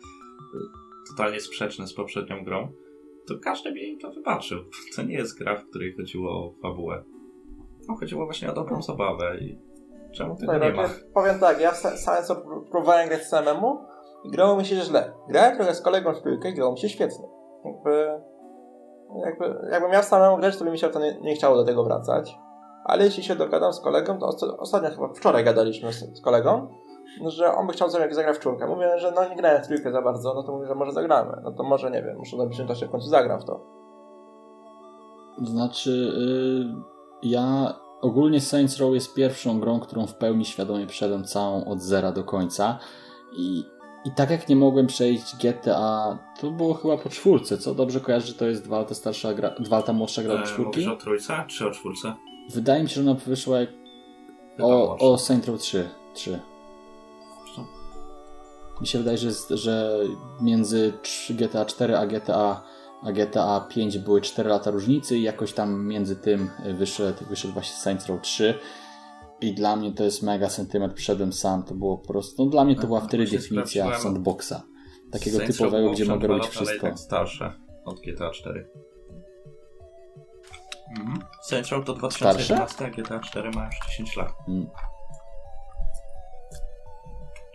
[1.09, 2.73] totalnie sprzeczne z poprzednią grą,
[3.27, 4.63] to każdy by im to wybaczył.
[4.95, 7.03] To nie jest gra, w której chodziło o fabułę.
[7.87, 9.66] No, chodziło właśnie o dobrą zabawę i
[10.11, 10.81] czemu tego nie ma?
[10.81, 12.39] ja Powiem tak, ja w Sa- Science of
[12.71, 13.79] próbowałem grać samemu
[14.23, 15.13] i grało mi się źle.
[15.29, 17.27] Grałem trochę z kolegą w trójkę i grało mi się świetnie.
[17.65, 18.21] Jakby,
[19.25, 21.83] jakby, jakbym miał samemu grać, to by mi się to nie, nie chciało do tego
[21.83, 22.37] wracać.
[22.85, 26.67] Ale jeśli się dogadam z kolegą, to osta- ostatnio chyba wczoraj gadaliśmy z, z kolegą,
[27.27, 28.67] że on by chciał sobie zagrać w czwórkę.
[28.67, 31.41] Mówię, że no nie grałem w trójkę za bardzo, no to mówię, że może zagramy.
[31.43, 33.59] No to może nie wiem, muszę w najbliższym czasie w końcu zagram w to.
[35.39, 36.81] to znaczy y,
[37.23, 42.11] ja ogólnie Saints Row jest pierwszą grą, którą w pełni świadomie przeszedłem całą od zera
[42.11, 42.79] do końca
[43.37, 43.63] i,
[44.05, 47.75] i tak jak nie mogłem przejść GTA, to było chyba po czwórce, co?
[47.75, 50.43] Dobrze kojarzy, że to jest dwa lata starsza gra, dwa lata młodsza gra od E,
[50.43, 50.79] czwórki?
[50.79, 52.13] mówisz o trójce czy o czwórce?
[52.49, 53.69] Wydaje mi się, że ona wyszła jak
[54.59, 55.89] o, o Saints Row 3.
[56.13, 56.39] 3.
[57.55, 57.65] Co?
[58.81, 59.99] Mi się wydaje, że, że
[60.41, 62.63] między 3 GTA 4 a GTA,
[63.03, 67.75] a GTA 5 były 4 lata różnicy i jakoś tam między tym wyszedł, wyszedł właśnie
[67.77, 68.53] Saints Row 3
[69.41, 72.65] i dla mnie to jest mega sentyment, przyszedłem sam, to było po prostu, no dla
[72.65, 74.63] mnie to była wtedy właśnie definicja sandboxa.
[75.11, 76.81] Takiego Saints typowego, Row gdzie mogę robić wszystko.
[76.87, 77.53] tak starsze
[77.85, 78.69] od GTA 4.
[80.99, 81.19] Mhm.
[81.43, 84.33] Saints Row to 2011, a GTA 4 ma już 10 lat.
[84.47, 84.67] Mm.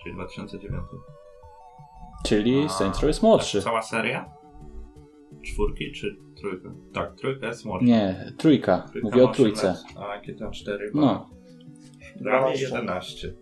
[0.02, 0.82] Czyli 2009.
[2.24, 3.58] Czyli A, Saints Row jest młodszy.
[3.58, 4.41] tak, Cała seria?
[5.42, 6.68] Czwórki czy trójka?
[6.94, 7.86] Tak, trójka jest młodsza.
[7.86, 8.78] Nie, trójka.
[8.92, 9.66] Trójka Mówię o trójce.
[9.66, 11.26] lat, A GTA 4 ma No.
[12.22, 12.64] prawie 12.
[12.64, 13.34] 11.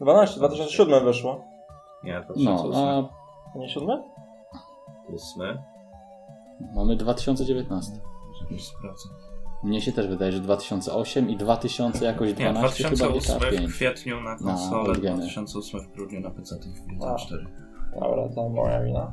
[0.00, 1.44] 12, 2007 wyszło.
[2.04, 3.08] Nie, No, 2008.
[3.54, 4.02] a Nie 7?
[5.14, 5.58] 8.
[6.76, 7.92] mamy 2019.
[8.50, 9.08] Już sprawdzę.
[9.64, 13.50] Mnie się też wydaje, że 2008 i 2000 jakoś Nie, 12 chyba 2008 GTA w
[13.50, 13.72] 5.
[13.74, 15.18] kwietniu na Na konsolę, Organy.
[15.18, 16.56] 2008 w grudniu na PC
[17.18, 17.46] 4.
[18.00, 19.12] Dobra, to moja wina.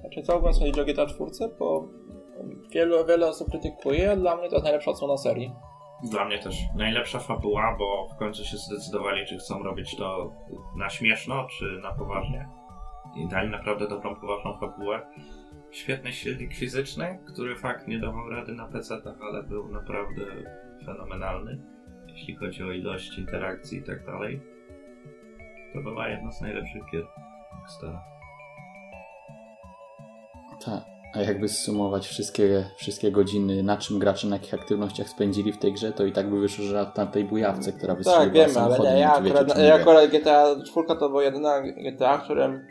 [0.00, 1.88] Znaczy, co mówiąc, o GTA 4, bo
[2.70, 5.52] wielu, wiele osób krytykuje, dla mnie to jest najlepsza odsłona serii.
[6.10, 10.32] Dla mnie też najlepsza fabuła, bo w końcu się zdecydowali, czy chcą robić to
[10.76, 12.48] na śmieszno, czy na poważnie.
[13.16, 15.06] I dali naprawdę dobrą, poważną fabułę.
[15.70, 20.22] Świetny silnik fizyczny, który fakt nie dawał rady na PC, ale był naprawdę
[20.86, 21.62] fenomenalny,
[22.08, 24.40] jeśli chodzi o ilość interakcji i tak dalej.
[25.74, 27.06] To była jedna z najlepszych gier.
[30.64, 30.84] Tak.
[31.14, 35.72] A jakby zsumować wszystkie, wszystkie godziny, na czym gracze, na jakich aktywnościach spędzili w tej
[35.72, 38.94] grze, to i tak by wyszło, że na tej bujawce, która wystrzeliła Tak, wiemy, ale
[38.94, 42.66] nie, ja wiecie, akurat, ja akurat GTA 4 to była jedyna GTA, w którym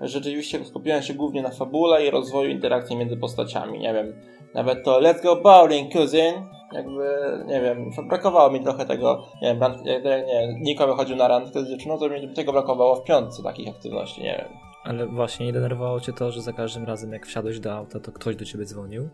[0.00, 3.78] rzeczywiście skupiałem się głównie na fabule i rozwoju interakcji między postaciami.
[3.78, 4.20] Nie wiem,
[4.54, 6.34] nawet to Let's go bowling, cousin,
[6.72, 7.08] jakby,
[7.46, 11.64] nie wiem, brakowało mi trochę tego, nie wiem, rand, jak, nie, Niko wychodził na randkę
[11.64, 14.65] z dziewczyną, to mi tego brakowało w piątce takich aktywności, nie wiem.
[14.86, 18.12] Ale właśnie nie denerwowało cię to, że za każdym razem jak wsiadłeś do auta, to
[18.12, 19.08] ktoś do ciebie dzwonił?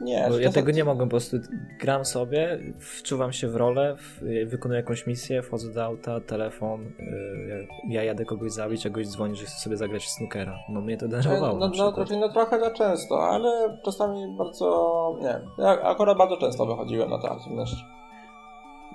[0.00, 1.36] Nie, Bo ja tego nie mogę, po prostu
[1.80, 3.96] gram sobie, wczuwam się w rolę,
[4.46, 9.36] wykonuję jakąś misję, wchodzę do auta, telefon, y, ja jadę kogoś zabić, a goś dzwoni,
[9.36, 10.58] że chce sobie zagrać w snookera.
[10.68, 15.40] No mnie to denerwowało No, no, raczej no trochę za często, ale czasami bardzo, nie
[15.58, 17.84] ja akurat bardzo często wychodziłem na te aktywności.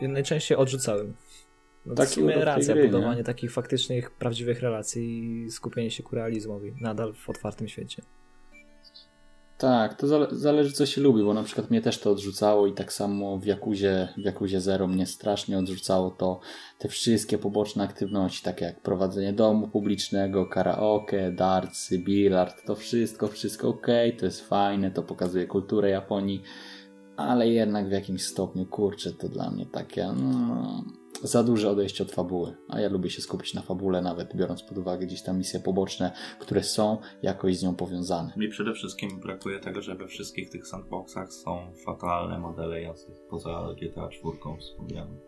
[0.01, 1.13] Ja najczęściej odrzucałem.
[1.87, 2.89] No w sumie racja, gry, nie?
[2.89, 8.03] budowanie takich faktycznych, prawdziwych relacji i skupienie się ku realizmowi, nadal w otwartym świecie.
[9.57, 12.73] Tak, to zale- zależy co się lubi, bo na przykład mnie też to odrzucało i
[12.73, 16.39] tak samo w Jakuzie, w Jakuzie Zero mnie strasznie odrzucało to
[16.79, 23.67] te wszystkie poboczne aktywności, takie jak prowadzenie domu publicznego, karaoke, dartsy, billard, to wszystko, wszystko
[23.67, 23.87] ok,
[24.19, 26.41] to jest fajne, to pokazuje kulturę Japonii,
[27.17, 30.83] ale jednak w jakimś stopniu, kurczę, to dla mnie takie, no,
[31.23, 34.77] za duże odejście od fabuły, a ja lubię się skupić na fabule, nawet biorąc pod
[34.77, 38.33] uwagę gdzieś tam misje poboczne, które są jakoś z nią powiązane.
[38.37, 43.67] Mi przede wszystkim brakuje tego, że we wszystkich tych sandboxach są fatalne modele jazdy, poza
[43.81, 45.19] GTA 4 wspomnianym.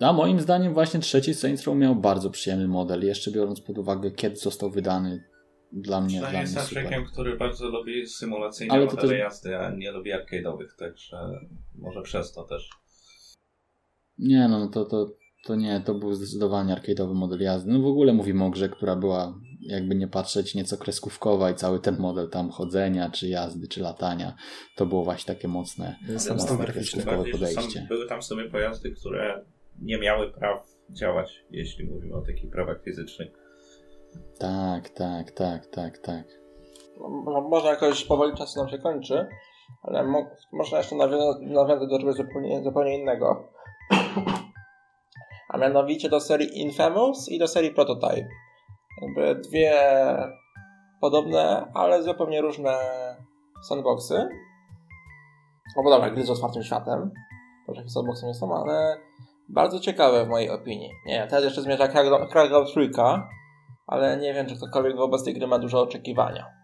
[0.00, 4.10] A moim zdaniem właśnie trzeci Saints Row miał bardzo przyjemny model, jeszcze biorąc pod uwagę
[4.10, 5.24] kiedy został wydany.
[5.72, 9.58] Dla mnie, dla mnie jestem człowiekiem, który bardzo lubi symulacyjne Ale to modele też- jazdy,
[9.58, 11.16] a nie lubi arcade'owych, także
[11.78, 12.70] może przez to też.
[14.20, 15.06] Nie, no to, to,
[15.46, 17.72] to nie, to był zdecydowanie arcade'owy model jazdy.
[17.72, 21.80] No w ogóle mówimy o grze, która była, jakby nie patrzeć, nieco kreskówkowa i cały
[21.80, 24.34] ten model tam chodzenia, czy jazdy, czy latania,
[24.76, 27.80] to było właśnie takie mocne, Sam mocne kreskówkowe bardziej, podejście.
[27.80, 29.44] Są, były tam sobie pojazdy, które
[29.82, 33.28] nie miały praw działać, jeśli mówimy o takich prawach fizycznych.
[34.38, 36.24] Tak, tak, tak, tak, tak.
[37.24, 39.26] Mo- Może jakoś powoli czas nam się kończy,
[39.82, 43.52] ale mo- można jeszcze nawiązać, nawiązać do czegoś zupełnie, zupełnie innego.
[45.48, 48.28] A mianowicie do serii Infamous i do serii Prototype.
[49.02, 49.72] Jakby dwie
[51.00, 52.78] podobne, ale zupełnie różne
[53.68, 54.28] sandboxy.
[55.76, 57.10] No bo dobra, gry z otwartym światem.
[57.66, 58.96] Takie sandboxy nie są, ale
[59.48, 60.90] bardzo ciekawe w mojej opinii.
[61.06, 63.28] Nie, teraz jeszcze zmierza Crackdown Crackdown trójka,
[63.86, 66.59] ale nie wiem, czy ktokolwiek wobec tej gry ma duże oczekiwania.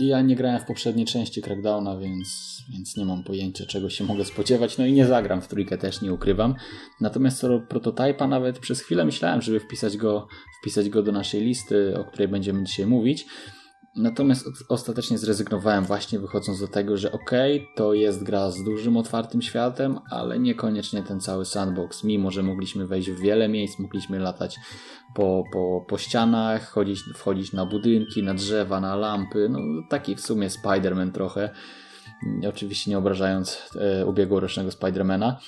[0.00, 4.24] Ja nie grałem w poprzedniej części Crackdowna, więc, więc nie mam pojęcia, czego się mogę
[4.24, 4.78] spodziewać.
[4.78, 6.54] No i nie zagram w trójkę, też nie ukrywam.
[7.00, 10.28] Natomiast co do prototypa, nawet przez chwilę myślałem, żeby wpisać go,
[10.60, 13.26] wpisać go do naszej listy, o której będziemy dzisiaj mówić.
[13.96, 19.42] Natomiast ostatecznie zrezygnowałem właśnie wychodząc do tego, że okej, to jest gra z dużym otwartym
[19.42, 22.04] światem, ale niekoniecznie ten cały sandbox.
[22.04, 24.56] Mimo, że mogliśmy wejść w wiele miejsc, mogliśmy latać
[25.14, 29.48] po, po, po ścianach, chodzić, wchodzić na budynki, na drzewa, na lampy.
[29.48, 31.50] No taki w sumie Spider-Man trochę.
[32.48, 35.40] Oczywiście nie obrażając e, ubiegłorocznego Spidermana.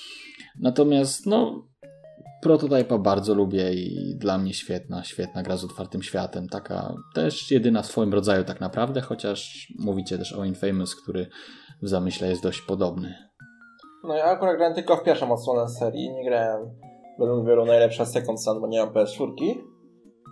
[0.60, 1.66] Natomiast no
[2.42, 6.48] Prototypa bardzo lubię i dla mnie świetna, świetna gra z otwartym światem.
[6.48, 11.26] Taka też jedyna w swoim rodzaju tak naprawdę, chociaż mówicie też o Infamous, który
[11.82, 13.14] w zamyśle jest dość podobny.
[14.04, 16.70] No ja akurat grałem tylko w pierwszą odsłonę serii, nie grałem
[17.18, 19.54] według wielu najlepsza Second Sun, bo nie mam PS4,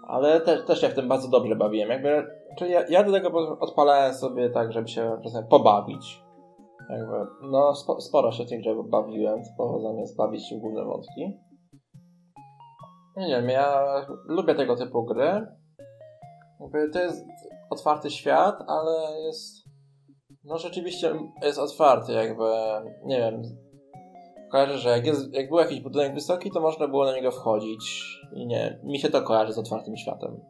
[0.08, 1.90] ale też, też się w tym bardzo dobrze bawiłem.
[1.90, 2.26] Jakby,
[2.58, 6.22] czyli ja, ja do tego odpalałem sobie tak, żeby się czasem pobawić.
[6.90, 10.84] Jakby, no spo, sporo się w tej grze bawiłem, sporo zamiast bawić się w główne
[10.84, 11.49] wątki.
[13.16, 13.84] Nie wiem, ja
[14.24, 15.46] lubię tego typu gry.
[16.61, 17.26] Jakby to jest
[17.70, 19.70] otwarty świat, ale jest
[20.44, 22.44] no rzeczywiście jest otwarty, jakby,
[23.04, 23.42] nie wiem,
[24.50, 28.04] kojarzę, że jak, jest, jak był jakiś budynek wysoki, to można było na niego wchodzić
[28.32, 30.40] i nie, mi się to kojarzy z otwartym światem.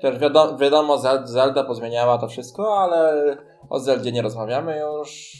[0.00, 3.36] Też wiadomo, wiadomo Zel- Zelda pozmieniała to wszystko, ale
[3.70, 5.36] o Zeldzie nie rozmawiamy już.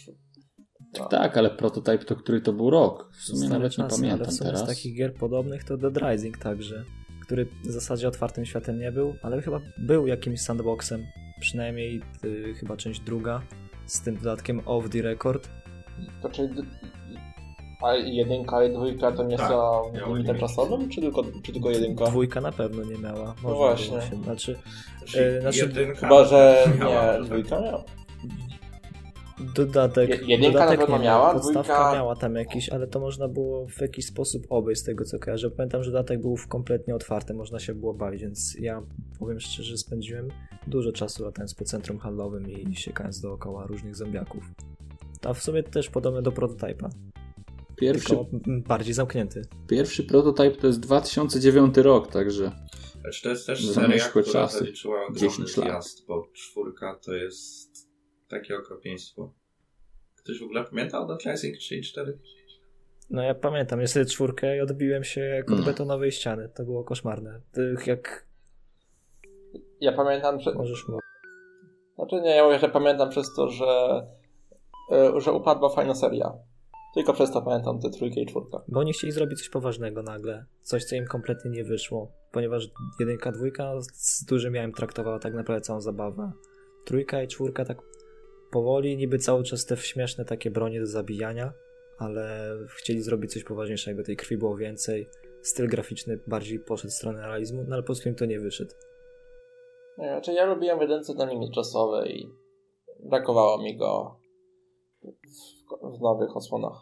[0.99, 1.05] No.
[1.09, 3.09] Tak, ale prototyp to który to był rok?
[3.13, 4.65] W sumie Stare nawet nie pamiętam ale w sumie teraz.
[4.65, 6.85] z takich gier podobnych to Dead Rising także,
[7.23, 11.07] który w zasadzie otwartym światem nie był, ale chyba był jakimś sandboxem,
[11.41, 13.43] przynajmniej y, chyba część druga,
[13.87, 15.49] z tym dodatkiem Off the Record.
[16.23, 16.49] To czyli,
[17.83, 20.41] a jedynka i dwójka to nie Tak, są limitem limit.
[20.41, 22.05] czasowym, czy tylko, czy tylko jedynka?
[22.07, 23.25] Dwójka na pewno nie miała.
[23.27, 24.01] Można było właśnie.
[24.01, 24.57] Się, znaczy,
[24.99, 27.25] Znaczy, E, znaczy, jedynka Chyba, że miała, nie, tak.
[27.25, 27.85] dwójka miała.
[29.55, 30.11] Dodatek.
[30.11, 33.29] Je- jedynka dodatek na pewno nie miała, podstawka dwójka- miała tam jakiś, ale to można
[33.29, 35.51] było w jakiś sposób obejść z tego co kojarzę.
[35.51, 38.83] Pamiętam, że dodatek był w kompletnie otwarty, można się było bawić, więc ja
[39.19, 40.29] powiem szczerze, spędziłem
[40.67, 44.45] dużo czasu latając po centrum handlowym i siekając dookoła różnych zombiaków.
[45.23, 46.89] A w sumie też podobne do prototypa,
[47.77, 49.43] Pierwszy, tylko bardziej zamknięty.
[49.69, 52.53] pierwszy prototyp to jest 2009 rok, także
[53.05, 54.59] Lecz to jest też seria, która czasy.
[54.59, 55.67] zaliczyła ogromny 10 lat.
[55.67, 57.74] zjazd, bo czwórka to jest
[58.41, 59.33] takie okropieństwo.
[60.17, 62.19] Ktoś w ogóle pamięta o Dead Rising 3 i 4?
[63.11, 65.65] No ja pamiętam, ja sobie czwórkę i odbiłem się jak od No.
[65.65, 66.49] betonowej ściany.
[66.55, 67.41] To było koszmarne.
[67.53, 68.27] Tych jak
[69.81, 71.05] Ja pamiętam, że, możesz mówić.
[71.95, 74.03] Znaczy nie, ja mówię, że pamiętam przez to, że,
[75.17, 76.33] y, że upadła fajna seria.
[76.95, 78.59] Tylko przez to pamiętam te trójkę i czwórkę.
[78.69, 80.45] Bo oni chcieli zrobić coś poważnego nagle.
[80.63, 82.13] Coś, co im kompletnie nie wyszło.
[82.33, 82.69] Ponieważ
[83.01, 86.33] jedynka, dwójka z dużym miałem traktowała tak naprawdę całą zabawę.
[86.85, 87.79] Trójka i czwórka tak
[88.55, 91.53] powoli, niby cały czas te śmieszne takie bronie do zabijania,
[91.99, 94.03] ale chcieli zrobić coś poważniejszego.
[94.03, 95.09] Tej krwi było więcej.
[95.43, 98.75] Styl graficzny bardziej poszedł w stronę realizmu, no ale po prostu im to nie wyszedł.
[99.97, 102.29] Znaczy ja lubiłem jedynce na limit czasowy i
[103.11, 104.21] brakowało mi go
[105.03, 106.79] w, w nowych odsłonach.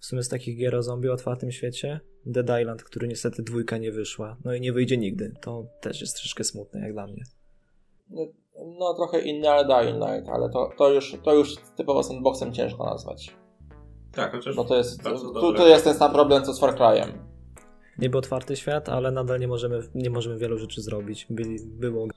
[0.00, 3.78] W sumie z takich gier o zombie o otwartym świecie, Dead Island, który niestety dwójka
[3.78, 5.34] nie wyszła, no i nie wyjdzie nigdy.
[5.42, 7.22] To też jest troszeczkę smutne jak dla mnie.
[8.10, 8.26] No,
[8.78, 12.84] no trochę inny, ale Dying Light, ale to, to, już, to już typowo sandboxem ciężko
[12.84, 13.36] nazwać.
[14.12, 15.02] Tak, chociaż Bo to jest,
[15.40, 17.12] tu, tu jest ten sam problem co z Far Cry'em.
[17.98, 21.26] Niby otwarty świat, ale nadal nie możemy, nie możemy wielu rzeczy zrobić.
[21.30, 22.08] Byli, było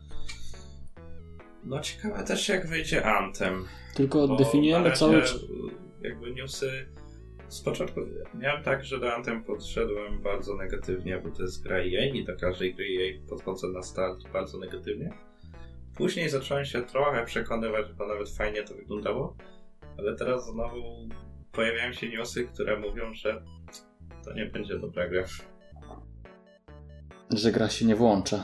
[1.64, 3.66] No ciekawe też jak wyjdzie Anthem.
[3.96, 5.24] Tylko definiujemy cały...
[6.02, 6.86] jakby newsy
[7.48, 8.00] z początku
[8.34, 12.36] miałem tak, że do Anthem podszedłem bardzo negatywnie, bo to jest gra EA i do
[12.38, 15.14] każdej gry EA podchodzę na start bardzo negatywnie.
[16.00, 19.36] Później zacząłem się trochę przekonywać, bo nawet fajnie to wyglądało,
[19.98, 20.78] ale teraz znowu
[21.52, 23.42] pojawiają się newsy, które mówią, że
[24.26, 25.24] to nie będzie dobra gra.
[27.30, 28.44] że gra się nie włącza.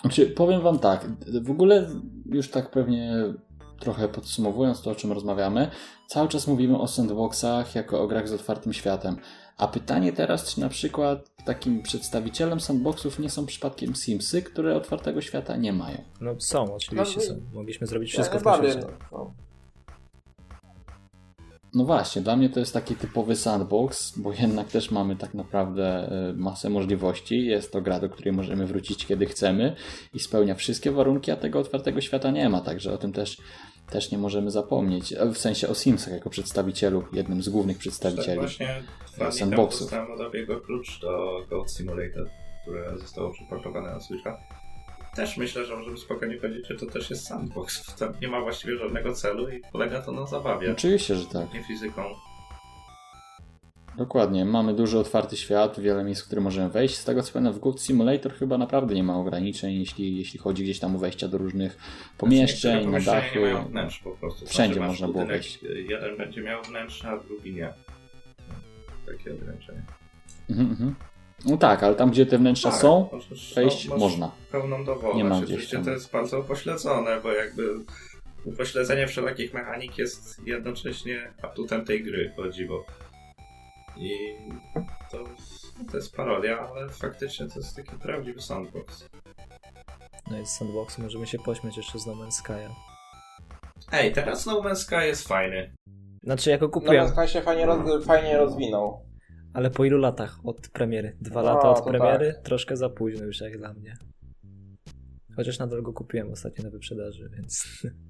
[0.00, 1.06] Znaczy, powiem wam tak,
[1.42, 1.90] w ogóle
[2.26, 3.14] już tak pewnie
[3.80, 5.70] trochę podsumowując to, o czym rozmawiamy,
[6.06, 9.16] cały czas mówimy o sandboxach jako o grach z otwartym światem.
[9.56, 15.20] A pytanie teraz, czy na przykład takim przedstawicielem sandboxów nie są przypadkiem Simsy, które otwartego
[15.20, 16.04] świata nie mają?
[16.20, 17.40] No są, oczywiście No, są.
[17.54, 18.86] Mogliśmy zrobić Ja wszystko w tym świecie.
[19.12, 19.34] no.
[21.74, 26.12] No właśnie, dla mnie to jest taki typowy sandbox, bo jednak też mamy tak naprawdę
[26.30, 27.46] y, masę możliwości.
[27.46, 29.76] Jest to gra, do której możemy wrócić kiedy chcemy
[30.14, 33.38] i spełnia wszystkie warunki, a tego otwartego świata nie ma, także o tym też,
[33.90, 35.12] też nie możemy zapomnieć.
[35.12, 38.38] E, W sensie o Simsach jako przedstawicielu, jednym z głównych Tak przedstawicieli.
[38.40, 38.82] właśnie
[39.16, 39.80] dwa sandboxów.
[39.80, 42.30] dostałem od Abiego klucz do Goat Simulator,
[42.62, 44.38] które zostało przepakowane na Switcha.
[45.16, 47.94] Też myślę, że możemy spokojnie powiedzieć, że to też jest sandbox.
[47.96, 51.54] Tam nie ma właściwie żadnego celu i polega to na zabawie, Oczywiście, że tak.
[51.54, 52.02] nie fizyką.
[53.96, 54.44] Dokładnie.
[54.44, 56.96] Mamy duży otwarty świat, wiele miejsc, w które możemy wejść.
[56.96, 60.62] Z tego co pamiętam, w Goat Simulator chyba naprawdę nie ma ograniczeń, jeśli, jeśli chodzi
[60.64, 61.76] gdzieś tam o wejścia do różnych
[62.18, 63.38] pomieszczeń, na dachy.
[63.40, 64.46] nie mają wnętrz po prostu.
[64.46, 65.58] Wszędzie Znaczy, można było wejść.
[65.88, 67.72] Jeden będzie miał wnętrze, a drugi nie.
[69.06, 69.82] Takie ograniczenie.
[70.50, 70.94] Mhm, mhm.
[71.44, 74.30] No tak, ale tam, gdzie te wnętrza Tak, są, możesz- wejść no, można.
[74.52, 75.16] Pełną dowolność.
[75.16, 75.84] Nie ma Oczywiście gdzieś tam.
[75.84, 77.62] to jest bardzo upośledzone, bo jakby
[78.44, 82.84] upośledzenie wszelakich mechanik jest jednocześnie atutem tej gry, chodzi, bo
[84.00, 84.36] i
[85.10, 85.24] to,
[85.90, 89.08] to jest parodia, ale faktycznie to jest taki prawdziwy sandbox.
[90.30, 92.70] No jest sandbox, możemy się pośmiać jeszcze z No Man's Sky'a.
[93.92, 95.74] Ej, teraz No Man's Sky jest fajny.
[96.22, 99.06] Znaczy ja go No kupiłem, ten się fajnie, roz, fajnie rozwinął.
[99.54, 101.16] ale po ilu latach od premiery?
[101.20, 102.34] Dwa No, lata od premiery?
[102.44, 103.96] Troszkę za późno już jak dla mnie.
[105.36, 107.64] Chociaż nadal go kupiłem ostatnio na wyprzedaży, więc...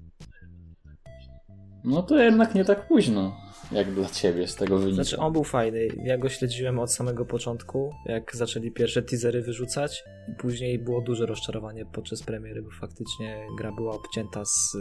[1.83, 3.37] No to jednak nie tak późno,
[3.71, 4.95] jak dla ciebie z tego wynika.
[4.95, 10.03] Znaczy on był fajny, ja go śledziłem od samego początku, jak zaczęli pierwsze teasery wyrzucać
[10.37, 14.77] później było duże rozczarowanie podczas premiery, bo faktycznie gra była obcięta z,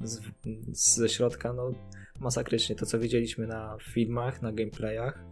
[0.00, 0.20] z,
[0.72, 1.70] z, ze środka, no
[2.20, 2.76] masakrycznie.
[2.76, 5.24] To co widzieliśmy na filmach, na gameplayach,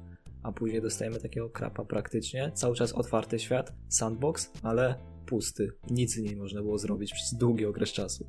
[0.43, 2.53] a później dostajemy takiego krapa praktycznie.
[2.55, 4.95] Cały czas otwarty świat, sandbox, ale
[5.27, 5.69] pusty.
[5.91, 8.29] Nic z nim można było zrobić przez długi okres czasu.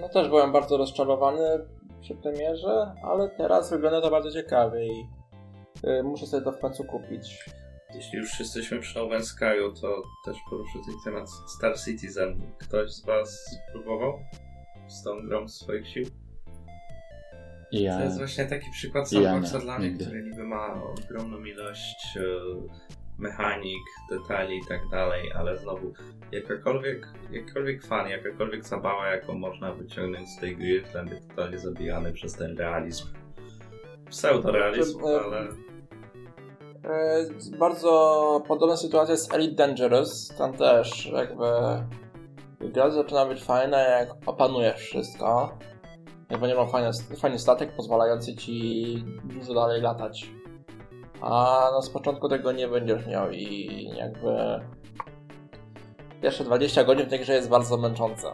[0.00, 1.66] No też byłem bardzo rozczarowany
[2.00, 5.06] przy premierze, ale teraz wygląda to bardzo ciekawie i
[5.88, 7.44] y, muszę sobie to w końcu kupić.
[7.94, 12.52] Jeśli już jesteśmy przy Man's Sky'u, to też poruszę ten temat Star Citizen.
[12.58, 14.18] Ktoś z Was spróbował
[14.88, 16.04] z tą grą swoich sił?
[17.72, 17.98] I ja...
[17.98, 22.16] To jest właśnie taki przykład Ja sandboxa nie, dla mnie, który niby ma ogromną ilość
[22.16, 22.22] e,
[23.18, 25.92] mechanik, detali i tak dalej, ale znowu
[26.32, 31.58] jakakolwiek, jakikolwiek fan, jakakolwiek zabawa, jaką można wyciągnąć z tej gry, jest dla mnie totalnie
[31.58, 33.06] zabijany przez ten realizm.
[34.10, 35.48] Pseudorealizm, E, ale
[36.84, 37.26] E,
[37.58, 40.28] Bardzo podobna sytuacja jest Elite Dangerous.
[40.38, 41.44] Tam też jakby
[42.60, 45.58] gra zaczyna być fajna, jak opanujesz wszystko.
[46.30, 46.90] Jak będzie miał fajny,
[47.20, 50.30] fajny statek pozwalający ci dużo dalej latać.
[51.20, 54.60] A no z początku tego nie będziesz miał i jakby
[56.22, 58.26] pierwsze 20 godzin w tej grze jest bardzo męczące.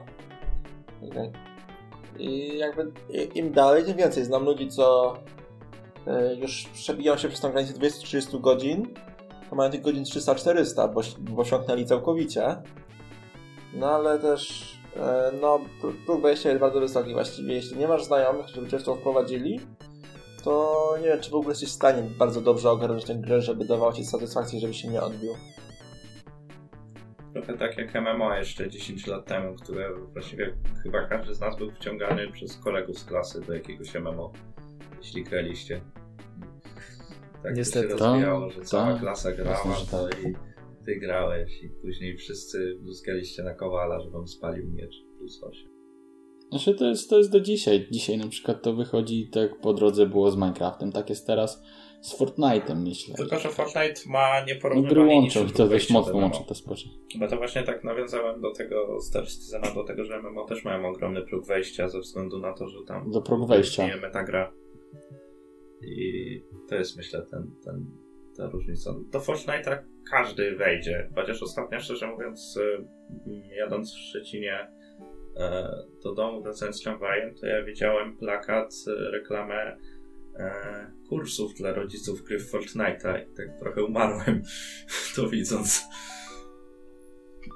[2.18, 2.92] I jakby
[3.34, 4.24] im dalej, tym więcej.
[4.24, 5.14] Znam ludzi, co
[6.06, 8.94] e, już przebiją się przez tą granicę 20-30 godzin,
[9.50, 12.56] to mają tych godzin 300-400, bo, bo osiągnęli całkowicie.
[13.74, 17.12] No ale też e, no, pró- próg wejścia jest bardzo wysoki.
[17.12, 19.60] Właściwie jeśli nie masz znajomych, żeby cię w to wprowadzili,
[20.44, 23.64] to nie wiem, czy w ogóle jesteś w stanie bardzo dobrze ogarnąć tę grę, żeby
[23.64, 25.32] dawało ci satysfakcję, żeby się nie odbił.
[27.32, 31.70] trochę tak jak MMO jeszcze 10 lat temu, które właściwie chyba każdy z nas był
[31.70, 34.32] wciągany przez kolegów z klasy do jakiegoś MMO,
[34.98, 35.80] jeśli graliście.
[37.42, 37.88] Tak Niestety.
[37.88, 39.00] to się rozwijało, Tak, że cała tak.
[39.00, 40.22] klasa grała, Jasne, to tak.
[40.24, 40.34] i
[40.84, 45.71] ty grałeś i później wszyscy bluskaliście na kowala, że wam spalił miecz plus 8.
[46.52, 47.86] Znaczy to jest, to jest do dzisiaj.
[47.90, 51.62] Dzisiaj na przykład to wychodzi tak po drodze było z Minecraftem, tak jest teraz
[52.00, 53.14] z Fortnite'em, myślę.
[53.14, 56.88] Tylko, że Fortnite ma nieporównywalnie łączą to dość mocno łączy te spoczy.
[57.18, 60.88] Bo to właśnie tak nawiązałem do tego Star Citizena, do tego, że MMO też mają
[60.88, 63.82] ogromny próg wejścia ze względu na to, że tam Do progu wejścia.
[63.82, 64.52] istnieje metagra.
[65.82, 67.86] I to jest myślę ten, ten,
[68.36, 68.94] ta różnica.
[69.12, 69.78] Do Fortnite'a
[70.10, 74.68] każdy wejdzie, chociaż ostatnio szczerze mówiąc e, jadąc w Szczecinie
[76.02, 79.76] do domu wracając tramwajem, to ja widziałem plakat, e, reklamę
[80.36, 84.42] e, kursów dla rodziców gry w Fortnite'a i tak trochę umarłem
[85.16, 85.84] to widząc.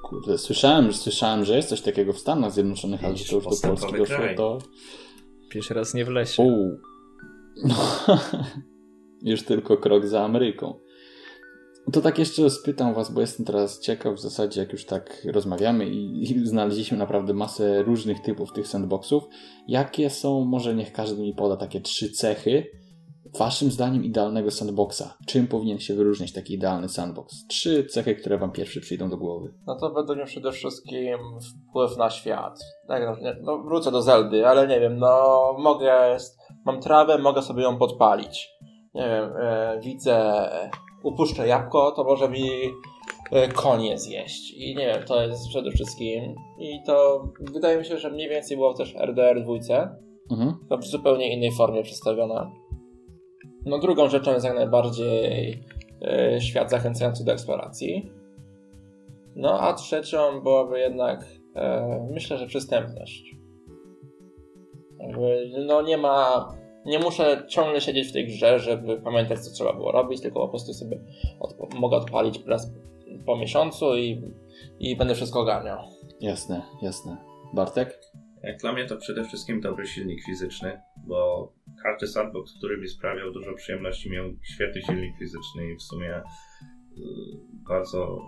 [0.03, 3.49] Kurde, słyszałem, słyszałem, że jest coś takiego w Stanach Zjednoczonych, ale że to już do
[3.49, 4.35] Postępowy Polski doszło, kraj.
[4.35, 4.57] to...
[5.51, 6.43] Pierwszy raz nie w lesie.
[6.43, 6.77] Uuu.
[7.63, 7.75] No,
[9.31, 10.79] już tylko krok za Ameryką.
[11.93, 15.85] To tak jeszcze spytam was, bo jestem teraz ciekaw w zasadzie, jak już tak rozmawiamy
[15.85, 19.23] i, i znaleźliśmy naprawdę masę różnych typów tych sandboxów.
[19.67, 22.63] Jakie są, może niech każdy mi poda takie trzy cechy,
[23.39, 25.17] waszym zdaniem idealnego sandboxa?
[25.27, 27.47] Czym powinien się wyróżniać taki idealny sandbox?
[27.47, 29.53] Trzy cechy, które wam pierwsze przyjdą do głowy.
[29.67, 31.17] No to według mnie przede wszystkim
[31.69, 32.59] wpływ na świat.
[32.87, 36.17] Tak, no, no wrócę do Zeldy, ale nie wiem, no mogę,
[36.65, 38.49] mam trawę, mogę sobie ją podpalić.
[38.93, 40.49] Nie wiem, e, widzę,
[41.07, 42.49] upuszczę jabłko, to może mi
[43.31, 44.53] e, konie zjeść.
[44.53, 46.35] I nie wiem, to jest przede wszystkim.
[46.59, 49.53] I to wydaje mi się, że mniej więcej było też RDR 2,
[50.31, 50.55] Mhm.
[50.69, 52.51] to w zupełnie innej formie przedstawiona.
[53.65, 55.63] No drugą rzeczą jest jak najbardziej
[56.01, 58.11] e, świat zachęcający do eksploracji.
[59.35, 63.35] No a trzecią byłaby jednak e, myślę, że przystępność.
[64.99, 66.47] Jakby, No nie ma,
[66.87, 70.49] nie muszę ciągle siedzieć w tej grze, żeby pamiętać co trzeba było robić, tylko po
[70.49, 70.99] prostu sobie
[71.39, 72.73] odp- mogę odpalić raz
[73.25, 74.21] po miesiącu i,
[74.79, 75.77] i będę wszystko ogarniał.
[76.21, 77.17] Jasne, jasne.
[77.53, 77.99] Bartek?
[78.43, 81.51] Jak dla mnie to przede wszystkim dobry silnik fizyczny, bo
[81.83, 86.21] każdy sandbox, który mi sprawiał dużo przyjemności, miał świetny silnik fizyczny i w sumie y,
[87.67, 88.21] bardzo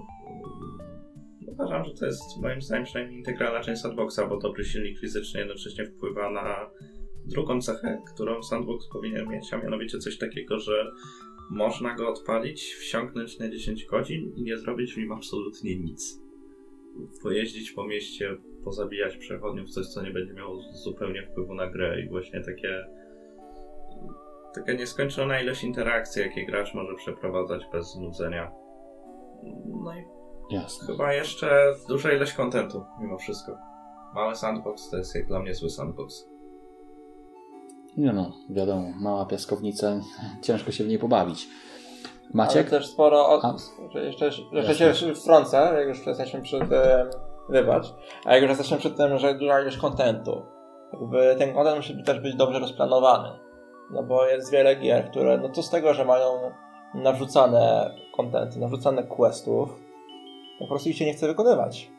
[1.48, 5.40] y, uważam, że to jest moim zdaniem przynajmniej integralna część sandboxa, bo dobry silnik fizyczny
[5.40, 6.70] jednocześnie wpływa na
[7.30, 10.92] drugą cechę, którą sandbox powinien mieć, a mianowicie coś takiego, że
[11.50, 16.22] można go odpalić, wsiąknąć na 10 godzin i nie zrobić w nim absolutnie nic.
[17.24, 22.10] Pojeździć po mieście, pozabijać przechodniów, coś co nie będzie miało zupełnie wpływu na grę i
[22.10, 22.86] właśnie takie
[24.56, 28.52] taka nieskończona ilość interakcji, jakie gracz może przeprowadzać bez znudzenia.
[29.84, 30.06] No i
[30.56, 30.88] Jasne.
[30.88, 33.58] chyba jeszcze duża ilość kontentu, mimo wszystko.
[34.16, 36.29] Mały sandbox to jest jak dla mnie zły sandbox.
[37.98, 40.02] Nie no, wiadomo, mała piaskownica,
[40.42, 41.48] ciężko się w niej pobawić.
[42.24, 42.70] Ale Maciek?
[42.70, 43.30] też sporo.
[43.30, 43.44] Od...
[43.94, 46.70] Jeszcze, jeszcze się wtrącę, jak już jesteśmy przy tym.
[47.50, 47.86] Wybacz.
[48.26, 50.42] A jak już jesteśmy przy tym, że duża ilość kontentu.
[50.94, 53.30] Jakby ten kontent musi też być dobrze rozplanowany.
[53.92, 56.52] No bo jest wiele gier, które, no to z tego, że mają
[56.94, 59.70] narzucane kontenty, narzucane questów,
[60.60, 61.92] to po prostu ich się nie chce wykonywać.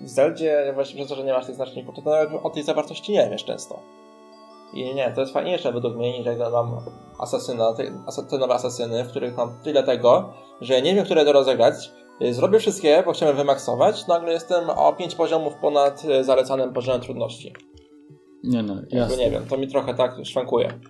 [0.00, 3.12] W Zeldzie właśnie przez to, że nie masz tych znaczników, to nawet o tej zawartości
[3.12, 3.82] nie wiesz często.
[4.76, 6.80] I nie, to jest fajniejsze według mnie, niż jak mam
[7.18, 7.84] asasyna, te,
[8.30, 11.74] te nowe asasyny, w których mam tyle tego, że nie wiem, które do rozegrać.
[12.22, 17.00] Y, Zrobię wszystkie, bo chciałem wymaksować, nagle jestem o 5 poziomów ponad y, zalecanym poziomem
[17.00, 17.54] trudności.
[18.44, 19.16] Nie no, Jakby jasne.
[19.16, 20.80] nie wiem, to mi trochę tak szwankuje.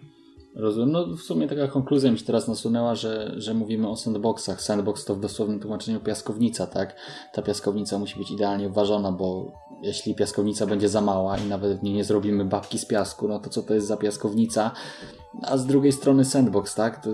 [0.57, 0.93] Rozumiem.
[0.93, 4.63] No w sumie taka konkluzja mi się teraz nasunęła, że, że mówimy o sandboxach.
[4.63, 6.97] Sandbox to w dosłownym tłumaczeniu piaskownica, tak?
[7.33, 9.53] Ta piaskownica musi być idealnie uważana, bo
[9.83, 13.39] jeśli piaskownica będzie za mała i nawet w niej nie zrobimy babki z piasku, no
[13.39, 14.71] to co to jest za piaskownica?
[15.43, 17.05] A z drugiej strony sandbox, tak?
[17.05, 17.11] To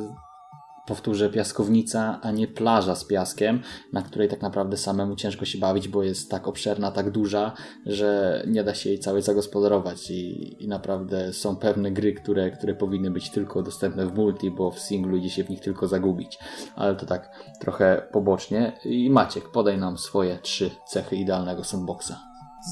[0.86, 3.60] powtórzę, piaskownica, a nie plaża z piaskiem,
[3.92, 7.52] na której tak naprawdę samemu ciężko się bawić, bo jest tak obszerna, tak duża,
[7.86, 12.74] że nie da się jej całej zagospodarować i, i naprawdę są pewne gry, które, które
[12.74, 16.38] powinny być tylko dostępne w multi, bo w singlu idzie się w nich tylko zagubić.
[16.76, 17.30] Ale to tak
[17.60, 18.72] trochę pobocznie.
[18.84, 22.12] I Maciek, podaj nam swoje trzy cechy idealnego sandboxa.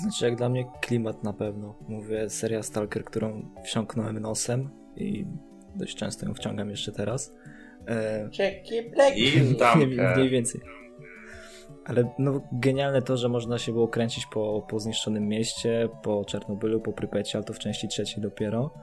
[0.02, 1.74] Znaczy, jak dla mnie klimat na pewno.
[1.88, 5.26] Mówię, seria Stalker, którą wsiąknąłem nosem i
[5.74, 7.32] dość często ją wciągam jeszcze teraz.
[7.90, 9.22] E, Czeki, pleki.
[9.22, 10.14] I w damkę.
[10.16, 10.60] mniej więcej.
[11.84, 16.80] Ale no, genialne to, że można się było kręcić po, po zniszczonym mieście, po Czarnobylu,
[16.80, 18.74] po Prypeci, ale to w części trzeciej dopiero.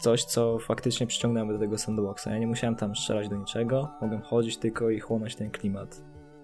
[0.00, 2.26] Coś, co faktycznie przyciągnęło mnie do tego sandboxa.
[2.26, 6.02] Ja nie musiałem tam strzelać do niczego, mogłem chodzić tylko i chłonąć ten klimat.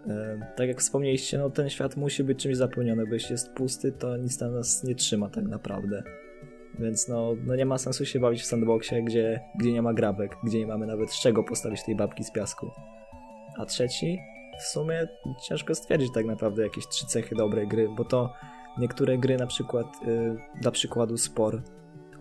[0.09, 3.93] E, tak jak wspomnieliście, no ten świat musi być czymś zapełniony, bo jeśli jest pusty,
[3.93, 6.03] to nic tam nas nie trzyma tak naprawdę.
[6.79, 10.37] Więc no, no nie ma sensu się bawić w sandboxie, gdzie, gdzie nie ma grabek,
[10.45, 12.71] gdzie nie mamy nawet z czego postawić tej babki z piasku.
[13.59, 14.19] A trzeci,
[14.61, 15.09] w sumie
[15.49, 18.33] ciężko stwierdzić tak naprawdę jakieś trzy cechy dobrej gry, bo to
[18.79, 21.63] niektóre gry na przykład, y, dla przykładu Spor,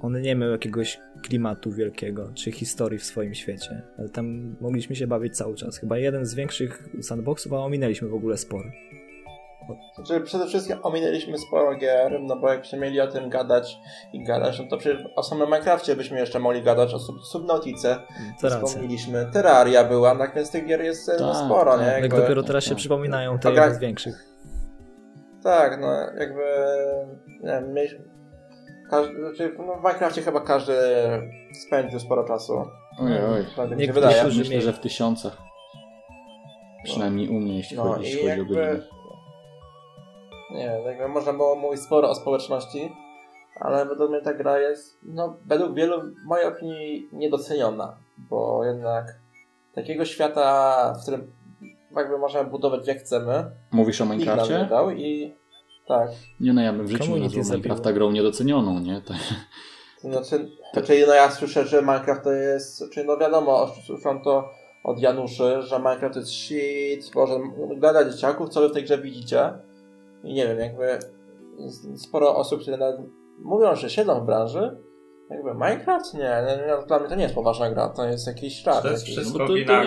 [0.02, 5.08] one nie miały jakiegoś klimatu wielkiego, czy historii w swoim świecie, ale tam mogliśmy się
[5.08, 5.78] bawić cały czas.
[5.78, 8.72] Chyba jeden z większych sandboxów, a ominęliśmy w ogóle Spor.
[9.96, 13.78] Znaczy, przede wszystkim ominęliśmy sporo gier, no bo jakbyśmy mieli o tym gadać
[14.14, 17.98] i gadać, no to przecież o samym Minecrafcie byśmy jeszcze mogli gadać, o sub Subnautice
[18.42, 18.66] To racja.
[18.66, 21.82] wspomnieliśmy, Terraria była, tak więc tych gier jest no, Tak, sporo, tak.
[21.82, 21.88] nie?
[21.88, 22.78] Jak Jakby, dopiero teraz się tak.
[22.78, 24.26] przypominają te jedne z większych.
[25.44, 25.88] Tak, no
[26.20, 26.44] jakby,
[27.44, 28.00] nie wiem, mieliśmy,
[28.90, 30.74] każdy, znaczy, no w Minecrafcie chyba każdy
[31.68, 32.54] spędził sporo czasu.
[33.00, 33.46] Oj, oj.
[33.56, 34.24] Tak mi Nie- się wydaje.
[34.24, 35.38] Myślę, że w tysiącach.
[36.84, 38.84] Przynajmniej u mnie, jeśli No chodzi, jeśli chodzi o jakby, godziny.
[40.52, 42.92] Nie wiem, jakby można było mówić sporo o społeczności,
[43.60, 49.06] ale według mnie ta gra jest, no według wielu, w mojej opinii, niedoceniona, bo jednak
[49.76, 51.32] takiego świata, w którym
[51.96, 54.68] jakby możemy budować jak chcemy, Mówisz o nie Minecrafcie?
[54.70, 55.36] dał i
[55.88, 56.10] tak,
[56.40, 59.02] Nie no, ja bym w życiu nie Community nazwał Minecrafta grą niedocenioną, nie?
[59.02, 59.14] To,
[60.02, 64.50] to znaczy, znaczy no ja słyszę, że Minecraft to jest, znaczy no wiadomo, słyszą to
[64.84, 67.40] od Januszy, że Minecraft to jest shit, Boże,
[67.78, 69.54] gra dla dzieciaków, co wy w tej grze widzicie
[70.26, 71.00] i nie wiem, jakby
[71.96, 73.02] sporo osób, które nawet
[73.40, 74.78] mówią, że siedzą w branży,
[75.30, 76.14] jakby Minecraft?
[76.14, 78.82] Nie, nie, nie, dla mnie to nie jest poważna gra, to jest jakiś żart.
[78.82, 79.84] To jest jakiś- wszystko No to- to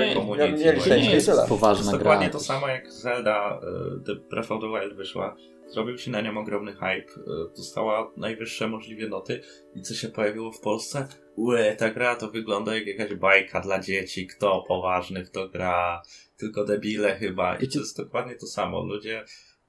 [0.47, 1.37] nie- szczęście nie i jest tyle.
[1.37, 1.99] To jest poważna gra.
[1.99, 3.61] dokładnie to samo jak Zelda
[4.01, 5.37] y, The Breath of the Wild wyszła.
[5.67, 6.87] Zrobił się na nią ogromny hype,
[7.21, 9.41] y, dostała najwyższe możliwe noty
[9.75, 11.09] i co się pojawiło w Polsce?
[11.37, 16.03] Ue, ta gra to wygląda jak jakaś bajka dla dzieci, kto poważny w to gra,
[16.37, 17.57] tylko debile chyba.
[17.57, 18.83] I to jest dokładnie to samo.
[18.85, 19.25] Ludzie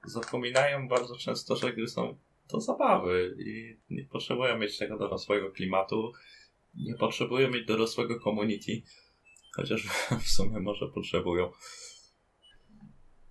[0.05, 2.17] zapominają bardzo często, że gry są
[2.51, 6.11] do zabawy i nie potrzebują mieć tego dorosłego klimatu,
[6.75, 8.81] nie potrzebują mieć dorosłego community,
[9.55, 9.87] chociaż
[10.25, 11.51] w sumie może potrzebują.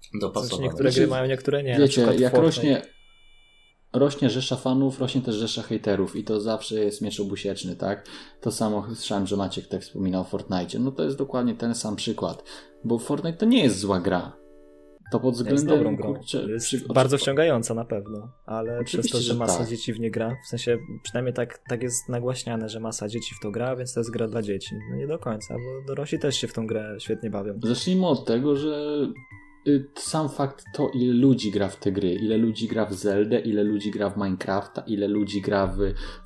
[0.01, 0.63] Znaczy Dopasowane.
[0.63, 1.79] niektóre Znaczy, gry mają, niektóre nie.
[1.79, 2.41] Wiecie, jak Fortnite.
[2.41, 2.83] rośnie,
[3.93, 8.09] rośnie rzesza fanów, rośnie też rzesza hejterów i to zawsze jest miecz obusieczny, tak?
[8.41, 10.79] To samo słyszałem, że Maciek tak wspominał o Fortnite.
[10.79, 12.45] No to jest dokładnie ten sam przykład,
[12.85, 14.38] bo Fortnite to nie jest zła gra.
[15.13, 16.15] To pod Jest względem, dobrą grą.
[16.15, 19.69] kurczę, jest przy- bardzo wciągająca na pewno, ale Oczywiście, przez to, że że masa tak.
[19.69, 23.41] dzieci w nie gra, w sensie przynajmniej tak, tak jest nagłaśniane, że masa dzieci w
[23.43, 24.77] to gra, więc to jest gra dla dzieci.
[24.91, 27.59] No nie do końca, bo dorośli też się w tą grę świetnie bawią.
[27.63, 28.99] Zacznijmy od tego, że
[29.69, 33.39] y, sam fakt to, ile ludzi gra w te gry, ile ludzi gra w Zeldę,
[33.41, 35.79] ile ludzi gra w Minecrafta, ile ludzi gra w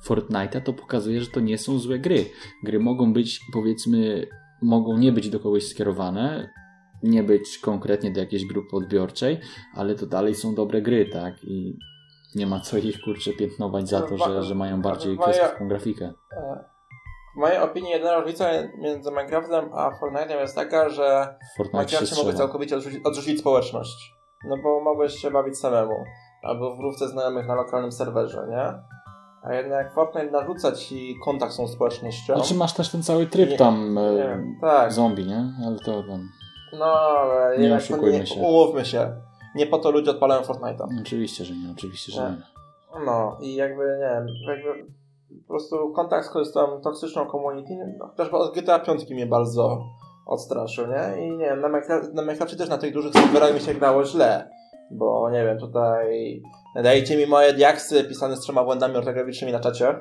[0.07, 2.25] Fortnite'a, to pokazuje, że to nie są złe gry.
[2.63, 4.27] Gry mogą być, powiedzmy,
[4.61, 6.49] mogą nie być do kogoś skierowane,
[7.03, 9.39] nie być konkretnie do jakiejś grupy odbiorczej,
[9.75, 11.43] ale to dalej są dobre gry, tak?
[11.43, 11.77] I
[12.35, 16.13] nie ma co ich, kurczę, piętnować za to, że, że mają bardziej kreskową grafikę.
[16.31, 16.63] E,
[17.35, 18.45] W mojej opinii jedyna różnica
[18.77, 24.13] między Minecraftem a Fortnite'em jest taka, że Fortnite się Minecrafcie mogłeś całkowicie odrzucić, odrzucić społeczność.
[24.49, 25.95] No bo mogłeś się bawić samemu.
[26.43, 28.73] Albo w grupce znajomych na lokalnym serwerze, nie?
[29.43, 32.35] A jednak Fortnite narzuca ci kontakt z tą społecznością.
[32.35, 34.93] Znaczy masz też ten cały tryb Nie- tam nie e, tak.
[34.93, 35.45] zombie, nie?
[35.67, 36.29] Ale to tam...
[36.79, 38.39] No, ale Nie oszukujmy nie, się.
[38.41, 39.15] umówmy się.
[39.55, 40.87] Nie po to ludzie odpalają Fortnite'a.
[41.01, 42.27] Oczywiście, że nie, oczywiście, że Nie.
[42.29, 43.05] nie.
[43.05, 44.85] No i jakby, nie wiem, jakby
[45.41, 49.83] po prostu kontakt z tą toksyczną community, no, chociażby od GTA 5 mnie bardzo
[50.25, 51.27] odstraszył, nie?
[51.27, 54.49] I nie wiem, na, Minecraft, na też na tych dużych serwerach mi się grało źle,
[54.91, 56.41] bo nie wiem, tutaj
[56.83, 59.95] dajcie mi moje diaksy pisane z trzema błędami ortograficznymi na czacie,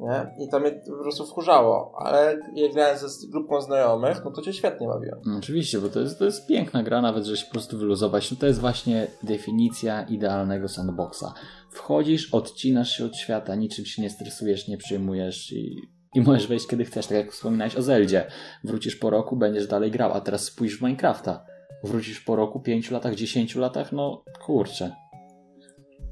[0.00, 0.44] nie?
[0.44, 4.42] I to mnie po prostu wkurzało, ale jak grałem ze z grupką znajomych, no to
[4.42, 5.20] cię świetnie bawiłem.
[5.26, 8.30] No, oczywiście, bo to jest, to jest piękna gra, nawet że się po prostu wyluzować.
[8.30, 11.34] No to jest właśnie definicja idealnego sandboxa.
[11.70, 15.76] Wchodzisz, odcinasz się od świata, niczym się nie stresujesz, nie przyjmujesz i,
[16.14, 18.26] i możesz wejść kiedy chcesz, tak jak wspominałeś o Zeldzie.
[18.64, 21.44] Wrócisz po roku, będziesz dalej grał, a teraz spójrz w Minecrafta.
[21.84, 24.96] Wrócisz po roku, pięciu latach, dziesięciu latach, no kurczę.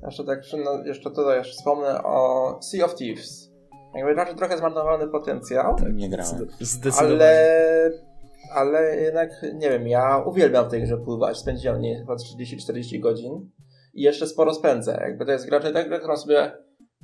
[0.02, 3.51] Jeszcze tak, no, jeszcze tutaj jeszcze wspomnę o Sea of Thieves.
[3.94, 6.36] Jakby raczej trochę zmarnowany potencjał, nie grałem.
[6.36, 7.14] Zde- Zdecydowanie.
[7.14, 7.90] ale,
[8.54, 11.38] ale jednak, nie wiem, ja uwielbiam w tej grze pływać.
[11.38, 13.50] Spędziłem w niej chyba 30-40 godzin
[13.94, 14.98] i jeszcze sporo spędzę.
[15.00, 16.52] Jakby to jest gra, tak gra, którą sobie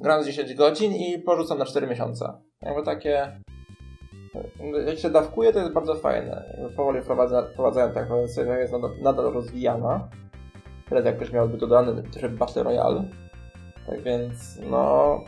[0.01, 2.33] gram z 10 godzin i porzucam na 4 miesiące.
[2.63, 3.41] Jakby takie...
[4.87, 6.55] Jak się dawkuje, to jest bardzo fajne.
[6.59, 10.09] Jakby powoli wprowadza, wprowadzają tak, seria jest nadal, nadal rozwijana.
[10.89, 13.05] Teraz jak ktoś miałby dodany tryb Battle Royale.
[13.87, 15.21] Tak więc, no...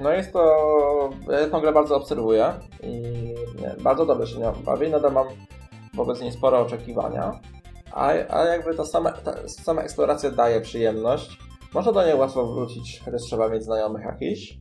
[0.00, 1.10] No jest to...
[1.30, 2.52] Ja tę grę bardzo obserwuję
[2.82, 3.02] i
[3.82, 4.88] bardzo dobrze się nią bawię.
[4.88, 5.26] Nadal mam
[5.94, 7.40] wobec niej spore oczekiwania.
[7.92, 8.12] A,
[8.44, 11.38] jakby ta sama, ta sama eksploracja daje przyjemność.
[11.74, 14.58] Można do niej łatwo wrócić, gdy trzeba mieć znajomych jakichś.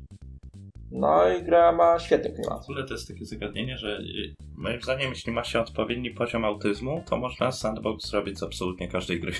[0.92, 2.66] No i gra ma świetny klimat.
[2.66, 4.00] W ogóle to jest takie zagadnienie, że
[4.58, 9.20] moim zdaniem, jeśli ma się odpowiedni poziom autyzmu, to można sandbox zrobić z absolutnie każdej
[9.20, 9.32] gry.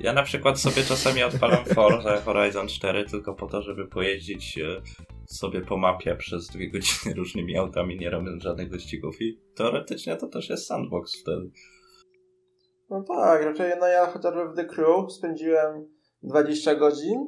[0.00, 4.82] Ja na przykład sobie czasami odpalam Forza Horizon 4 tylko po to, żeby pojeździć e,
[5.26, 10.26] sobie po mapie przez dwie godziny różnymi autami, nie robiąc żadnych wyścigów i teoretycznie to
[10.28, 11.50] też jest sandbox wtedy.
[12.90, 15.88] No tak, raczej no ja chociażby w The Crew spędziłem
[16.22, 17.26] 20 godzin,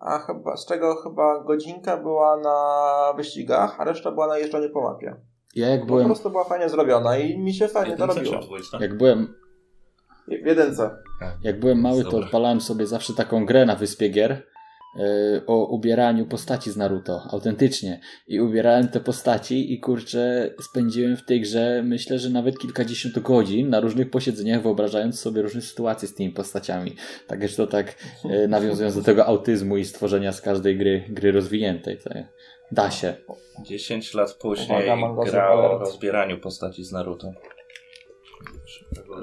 [0.00, 4.82] a chyba, z czego chyba godzinka była na wyścigach, a reszta była na jeżdżeniu po
[4.82, 5.16] mapie.
[5.54, 8.38] Ja jak Po byłem, prostu była fajnie zrobiona i mi się fajnie to robiło.
[8.40, 8.76] dwójce?
[8.80, 9.34] jak byłem,
[10.28, 10.96] W jedynce.
[11.42, 14.42] Jak byłem mały, to odpalałem sobie zawsze taką grę na wyspie gier e,
[15.46, 18.00] o ubieraniu postaci z Naruto, autentycznie.
[18.26, 23.70] I ubierałem te postaci i kurczę, spędziłem w tej grze myślę, że nawet kilkadziesiąt godzin
[23.70, 26.96] na różnych posiedzeniach, wyobrażając sobie różne sytuacje z tymi postaciami.
[27.26, 27.94] Także to tak
[28.30, 31.98] e, nawiązując do tego autyzmu i stworzenia z każdej gry, gry rozwiniętej.
[31.98, 32.10] To
[32.72, 33.14] da się.
[33.62, 37.32] 10 lat później Uwaga, gra o rozbieraniu postaci z Naruto.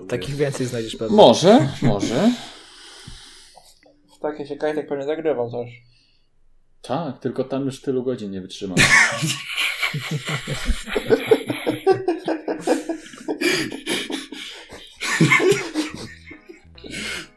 [0.10, 1.18] Takich więcej znajdziesz pewnie.
[1.18, 2.32] Może, może.
[4.16, 5.70] W takie się Kajtek pewnie zagrywał też.
[6.82, 8.78] Tak, tylko tam już tylu godzin nie wytrzymam.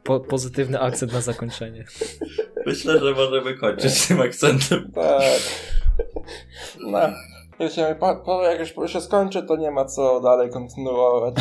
[0.04, 1.84] Po, pozytywny akcent na zakończenie.
[2.66, 4.92] Myślę, że możemy kończyć tym akcentem.
[4.94, 5.40] Tak.
[6.80, 6.98] No.
[7.60, 11.34] Wiecie, po, po, jak już się skończy, to nie ma co dalej kontynuować.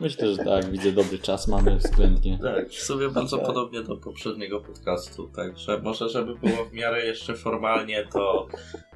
[0.00, 2.38] Myślę, że tak, widzę dobry czas mamy względnie.
[2.42, 3.46] Tak, w sumie bardzo Tak.
[3.46, 8.48] podobnie do poprzedniego podcastu, także może żeby było w miarę jeszcze formalnie, to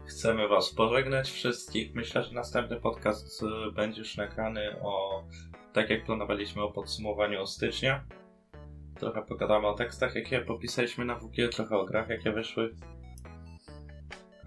[0.07, 1.95] chcemy was pożegnać wszystkich.
[1.95, 5.25] Myślę, że następny podcast y, będzie już nagrany o,
[5.73, 8.05] tak jak planowaliśmy, o podsumowaniu stycznia.
[9.01, 12.75] Trochę pogadamy o tekstach, jakie popisaliśmy na WG, trochę o grach, jakie wyszły.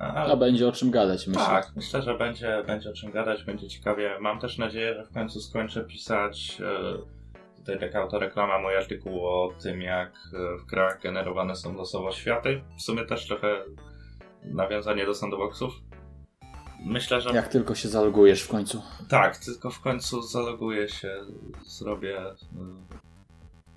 [0.01, 1.45] A będzie o czym gadać, myślę.
[1.45, 4.17] Tak, myślę, że będzie, będzie o czym gadać, będzie ciekawie.
[4.19, 6.61] Mam też nadzieję, że w końcu skończę pisać.
[6.61, 12.11] E, tutaj taka autoreklama, mój artykuł o tym, jak e, w grach generowane są losowo
[12.11, 12.61] światy.
[12.77, 13.63] W sumie też trochę
[14.43, 15.73] nawiązanie do sandboxów.
[16.85, 18.81] Myślę, że Jak tylko się zalogujesz w końcu.
[19.09, 21.17] tak, tylko w końcu zaloguję się,
[21.65, 22.35] zrobię e,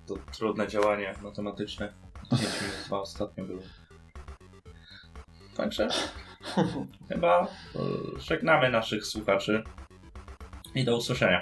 [0.07, 1.93] to trudne działanie matematyczne.
[2.29, 3.61] 5 minut dwa ostatnio było.
[5.55, 5.87] Także
[7.09, 7.47] chyba
[8.17, 9.63] żegnamy naszych słuchaczy
[10.75, 11.41] i do usłyszenia.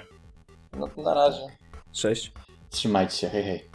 [0.77, 1.47] No, na razie.
[1.91, 2.31] Cześć.
[2.69, 3.72] Trzymajcie się, hej hej.